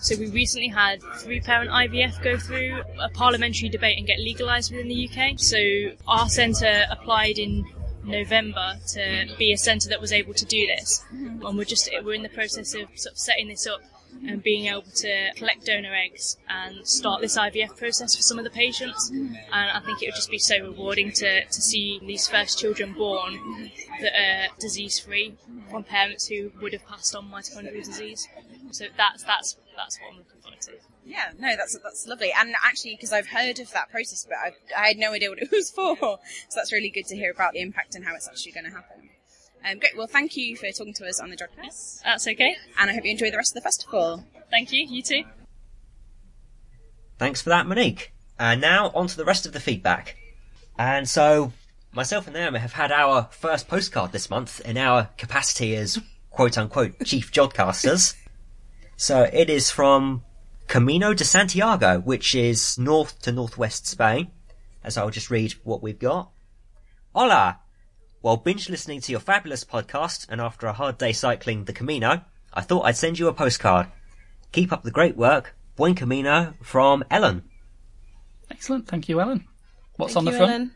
So 0.00 0.16
we 0.16 0.30
recently 0.30 0.68
had 0.68 1.02
three 1.16 1.40
parent 1.40 1.70
IVF 1.70 2.22
go 2.22 2.38
through 2.38 2.82
a 3.00 3.08
parliamentary 3.08 3.68
debate 3.68 3.98
and 3.98 4.06
get 4.06 4.20
legalised 4.20 4.70
within 4.70 4.86
the 4.86 5.08
UK. 5.08 5.40
So 5.40 5.58
our 6.06 6.28
centre 6.28 6.84
applied 6.88 7.38
in 7.38 7.66
November 8.04 8.76
to 8.92 9.26
be 9.36 9.52
a 9.52 9.58
centre 9.58 9.88
that 9.88 10.00
was 10.00 10.12
able 10.12 10.34
to 10.34 10.44
do 10.44 10.68
this, 10.68 11.04
and 11.10 11.56
we're 11.56 11.64
just 11.64 11.90
we're 12.04 12.14
in 12.14 12.22
the 12.22 12.28
process 12.28 12.74
of 12.74 12.86
sort 12.94 13.14
of 13.14 13.18
setting 13.18 13.48
this 13.48 13.66
up 13.66 13.80
and 14.26 14.42
being 14.42 14.66
able 14.66 14.82
to 14.82 15.32
collect 15.36 15.66
donor 15.66 15.94
eggs 15.94 16.36
and 16.48 16.86
start 16.86 17.20
this 17.20 17.36
IVF 17.38 17.76
process 17.76 18.16
for 18.16 18.22
some 18.22 18.38
of 18.38 18.44
the 18.44 18.50
patients. 18.50 19.10
And 19.10 19.36
I 19.52 19.80
think 19.80 20.02
it 20.02 20.06
would 20.06 20.14
just 20.14 20.30
be 20.30 20.38
so 20.38 20.58
rewarding 20.60 21.12
to, 21.12 21.44
to 21.44 21.62
see 21.62 22.00
these 22.04 22.26
first 22.26 22.58
children 22.58 22.94
born 22.94 23.70
that 24.00 24.12
are 24.12 24.48
disease 24.58 24.98
free 24.98 25.34
from 25.70 25.84
parents 25.84 26.26
who 26.28 26.50
would 26.60 26.72
have 26.72 26.86
passed 26.86 27.14
on 27.14 27.30
mitochondrial 27.30 27.84
disease. 27.84 28.28
So 28.70 28.86
that's 28.96 29.22
that's 29.24 29.56
that's 29.76 29.98
what 30.00 30.10
I'm 30.12 30.18
looking 30.18 30.40
forward 30.40 30.60
to. 30.62 30.72
yeah, 31.06 31.30
no, 31.38 31.56
that's 31.56 31.78
that's 31.82 32.06
lovely. 32.06 32.32
And 32.38 32.54
actually, 32.64 32.96
because 32.96 33.12
I've 33.12 33.28
heard 33.28 33.58
of 33.60 33.70
that 33.72 33.90
process, 33.90 34.26
but 34.28 34.36
I, 34.36 34.82
I 34.82 34.88
had 34.88 34.98
no 34.98 35.12
idea 35.12 35.30
what 35.30 35.40
it 35.40 35.50
was 35.52 35.70
for. 35.70 35.96
So 35.96 36.18
that's 36.54 36.72
really 36.72 36.90
good 36.90 37.06
to 37.06 37.16
hear 37.16 37.30
about 37.30 37.52
the 37.52 37.60
impact 37.60 37.94
and 37.94 38.04
how 38.04 38.14
it's 38.14 38.28
actually 38.28 38.52
going 38.52 38.66
to 38.66 38.72
happen. 38.72 39.10
Um, 39.64 39.78
great. 39.78 39.96
Well, 39.96 40.06
thank 40.06 40.36
you 40.36 40.56
for 40.56 40.70
talking 40.70 40.94
to 40.94 41.06
us 41.06 41.20
on 41.20 41.30
the 41.30 41.36
Jodcast, 41.36 42.02
That's 42.02 42.26
okay. 42.26 42.56
and 42.78 42.90
I 42.90 42.94
hope 42.94 43.04
you 43.04 43.10
enjoy 43.10 43.30
the 43.30 43.36
rest 43.36 43.52
of 43.52 43.54
the 43.54 43.60
festival. 43.66 44.24
Thank 44.50 44.72
you. 44.72 44.86
You 44.88 45.02
too. 45.02 45.24
Thanks 47.18 47.42
for 47.42 47.50
that, 47.50 47.66
Monique. 47.66 48.12
And 48.38 48.60
now 48.60 48.90
on 48.94 49.08
to 49.08 49.16
the 49.16 49.24
rest 49.24 49.46
of 49.46 49.52
the 49.52 49.60
feedback. 49.60 50.16
And 50.78 51.08
so, 51.08 51.52
myself 51.92 52.26
and 52.28 52.34
Naomi 52.36 52.60
have 52.60 52.74
had 52.74 52.92
our 52.92 53.28
first 53.32 53.68
postcard 53.68 54.12
this 54.12 54.30
month 54.30 54.60
in 54.60 54.78
our 54.78 55.10
capacity 55.18 55.74
as 55.74 55.98
quote 56.30 56.56
unquote 56.56 57.04
chief 57.04 57.32
jodcasters. 57.32 58.14
So 58.96 59.28
it 59.32 59.50
is 59.50 59.70
from 59.70 60.22
Camino 60.68 61.14
de 61.14 61.24
Santiago, 61.24 61.98
which 61.98 62.34
is 62.34 62.78
north 62.78 63.20
to 63.22 63.32
northwest 63.32 63.86
Spain. 63.86 64.30
As 64.84 64.96
I'll 64.96 65.10
just 65.10 65.30
read 65.30 65.52
what 65.64 65.82
we've 65.82 65.98
got. 65.98 66.30
Hola! 67.14 67.58
While 68.20 68.36
binge 68.36 68.68
listening 68.68 69.00
to 69.02 69.12
your 69.12 69.20
fabulous 69.20 69.64
podcast 69.64 70.26
and 70.28 70.40
after 70.40 70.66
a 70.66 70.72
hard 70.72 70.98
day 70.98 71.12
cycling 71.12 71.64
the 71.64 71.72
Camino, 71.72 72.22
I 72.52 72.62
thought 72.62 72.82
I'd 72.82 72.96
send 72.96 73.18
you 73.18 73.28
a 73.28 73.32
postcard. 73.32 73.86
Keep 74.52 74.72
up 74.72 74.82
the 74.82 74.90
great 74.90 75.16
work. 75.16 75.54
Buen 75.76 75.94
Camino 75.94 76.54
from 76.62 77.04
Ellen. 77.10 77.44
Excellent. 78.50 78.88
Thank 78.88 79.08
you, 79.08 79.20
Ellen. 79.20 79.46
What's 79.96 80.14
Thank 80.14 80.18
on 80.18 80.24
the 80.24 80.30
you, 80.32 80.36
front? 80.38 80.50
Ellen. 80.52 80.70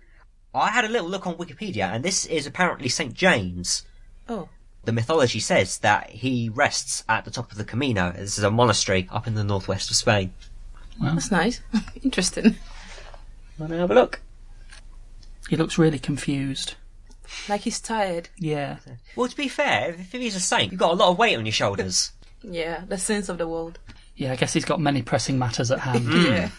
I 0.55 0.71
had 0.71 0.85
a 0.85 0.89
little 0.89 1.09
look 1.09 1.27
on 1.27 1.35
Wikipedia, 1.37 1.89
and 1.93 2.05
this 2.05 2.27
is 2.27 2.47
apparently 2.47 2.89
St. 2.89 3.15
James. 3.15 3.85
Oh, 4.29 4.49
The 4.85 4.93
mythology 4.93 5.41
says 5.41 5.79
that 5.79 6.11
he 6.11 6.49
rests 6.49 7.03
at 7.09 7.25
the 7.25 7.31
top 7.31 7.51
of 7.51 7.59
the 7.59 7.65
Camino. 7.65 8.13
This 8.13 8.39
is 8.39 8.45
a 8.45 8.51
monastery 8.51 9.09
up 9.11 9.27
in 9.27 9.35
the 9.35 9.43
northwest 9.45 9.91
of 9.91 9.97
Spain. 9.97 10.33
that's 11.01 11.31
nice. 11.31 11.61
Interesting. 12.05 12.57
Let 13.59 13.71
me 13.71 13.79
have 13.79 13.91
a 13.91 13.95
look. 13.95 14.21
He 15.49 15.57
looks 15.57 15.79
really 15.79 15.99
confused. 15.99 16.75
Like 17.49 17.63
he's 17.63 17.81
tired. 17.81 18.29
Yeah. 18.39 18.79
Well, 19.17 19.29
to 19.29 19.37
be 19.37 19.49
fair, 19.49 19.95
if 19.99 20.13
he's 20.13 20.37
a 20.37 20.41
saint, 20.41 20.73
you've 20.73 20.81
got 20.81 20.93
a 20.93 20.97
lot 20.97 21.11
of 21.11 21.19
weight 21.19 21.37
on 21.37 21.47
your 21.47 21.53
shoulders. 21.53 22.13
Yeah, 22.43 22.85
the 22.87 22.99
sins 22.99 23.29
of 23.29 23.39
the 23.39 23.49
world. 23.49 23.79
Yeah, 24.17 24.33
I 24.33 24.37
guess 24.37 24.53
he's 24.53 24.65
got 24.65 24.81
many 24.81 25.03
pressing 25.03 25.39
matters 25.39 25.71
at 25.71 25.81
hand. 25.81 26.07
Yeah. 26.13 26.51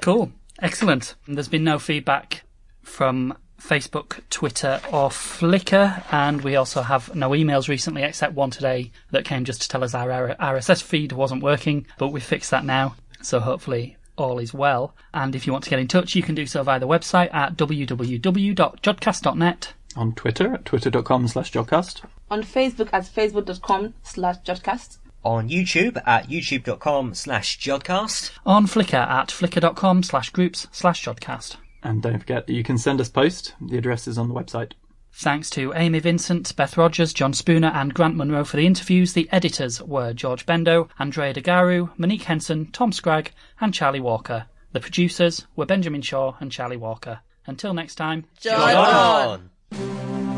Cool. 0.00 0.32
Excellent. 0.60 1.14
There's 1.28 1.48
been 1.48 1.64
no 1.64 1.78
feedback 1.78 2.42
from 2.82 3.36
Facebook, 3.60 4.20
Twitter, 4.30 4.80
or 4.90 5.10
Flickr, 5.10 6.02
and 6.10 6.42
we 6.42 6.56
also 6.56 6.82
have 6.82 7.14
no 7.14 7.30
emails 7.30 7.68
recently, 7.68 8.02
except 8.02 8.34
one 8.34 8.50
today 8.50 8.90
that 9.10 9.24
came 9.24 9.44
just 9.44 9.62
to 9.62 9.68
tell 9.68 9.84
us 9.84 9.94
our 9.94 10.34
RSS 10.36 10.82
feed 10.82 11.12
wasn't 11.12 11.42
working, 11.42 11.86
but 11.98 12.08
we 12.08 12.20
fixed 12.20 12.50
that 12.50 12.64
now, 12.64 12.96
so 13.20 13.38
hopefully 13.38 13.96
all 14.16 14.38
is 14.38 14.54
well. 14.54 14.94
And 15.12 15.34
if 15.34 15.46
you 15.46 15.52
want 15.52 15.64
to 15.64 15.70
get 15.70 15.78
in 15.78 15.88
touch, 15.88 16.14
you 16.14 16.22
can 16.22 16.34
do 16.34 16.46
so 16.46 16.62
via 16.62 16.80
the 16.80 16.88
website 16.88 17.32
at 17.34 17.56
www.jodcast.net. 17.56 19.72
On 19.94 20.14
Twitter 20.14 20.54
at 20.54 20.64
twitter.com 20.64 21.28
slash 21.28 21.52
jodcast. 21.52 22.02
On 22.30 22.42
Facebook 22.42 22.88
at 22.92 23.04
facebook.com 23.04 23.94
slash 24.02 24.38
jodcast. 24.38 24.98
On 25.24 25.48
YouTube 25.48 26.02
at 26.06 26.28
youtube.com 26.28 27.14
slash 27.14 27.58
jodcast. 27.58 28.30
On 28.44 28.66
Flickr 28.66 28.94
at 28.94 29.28
flickr.com 29.28 30.02
slash 30.02 30.30
groups 30.30 30.66
slash 30.72 31.04
jodcast. 31.04 31.56
And 31.82 32.02
don't 32.02 32.18
forget 32.18 32.46
that 32.46 32.52
you 32.52 32.62
can 32.62 32.78
send 32.78 33.00
us 33.00 33.08
post. 33.08 33.54
The 33.60 33.76
address 33.76 34.08
is 34.08 34.18
on 34.18 34.28
the 34.28 34.34
website. 34.34 34.72
Thanks 35.14 35.50
to 35.50 35.72
Amy 35.74 36.00
Vincent, 36.00 36.56
Beth 36.56 36.76
Rogers, 36.76 37.12
Jon 37.12 37.32
Spooner, 37.32 37.68
and 37.68 37.94
Grant 37.94 38.16
Munro 38.16 38.44
for 38.44 38.56
the 38.56 38.66
interviews. 38.66 39.12
The 39.12 39.28
editors 39.30 39.82
were 39.82 40.12
George 40.12 40.46
Bendo, 40.46 40.88
Andrea 40.98 41.34
DeGaru, 41.34 41.90
Monique 41.98 42.22
Henson, 42.22 42.70
Tom 42.72 42.92
Scragg, 42.92 43.32
and 43.60 43.74
Charlie 43.74 44.00
Walker. 44.00 44.46
The 44.72 44.80
producers 44.80 45.46
were 45.54 45.66
Benjamin 45.66 46.02
Shaw 46.02 46.34
and 46.40 46.50
Charlie 46.50 46.78
Walker. 46.78 47.20
Until 47.46 47.74
next 47.74 47.96
time, 47.96 48.24
Jod 48.40 49.50
on! 49.72 50.31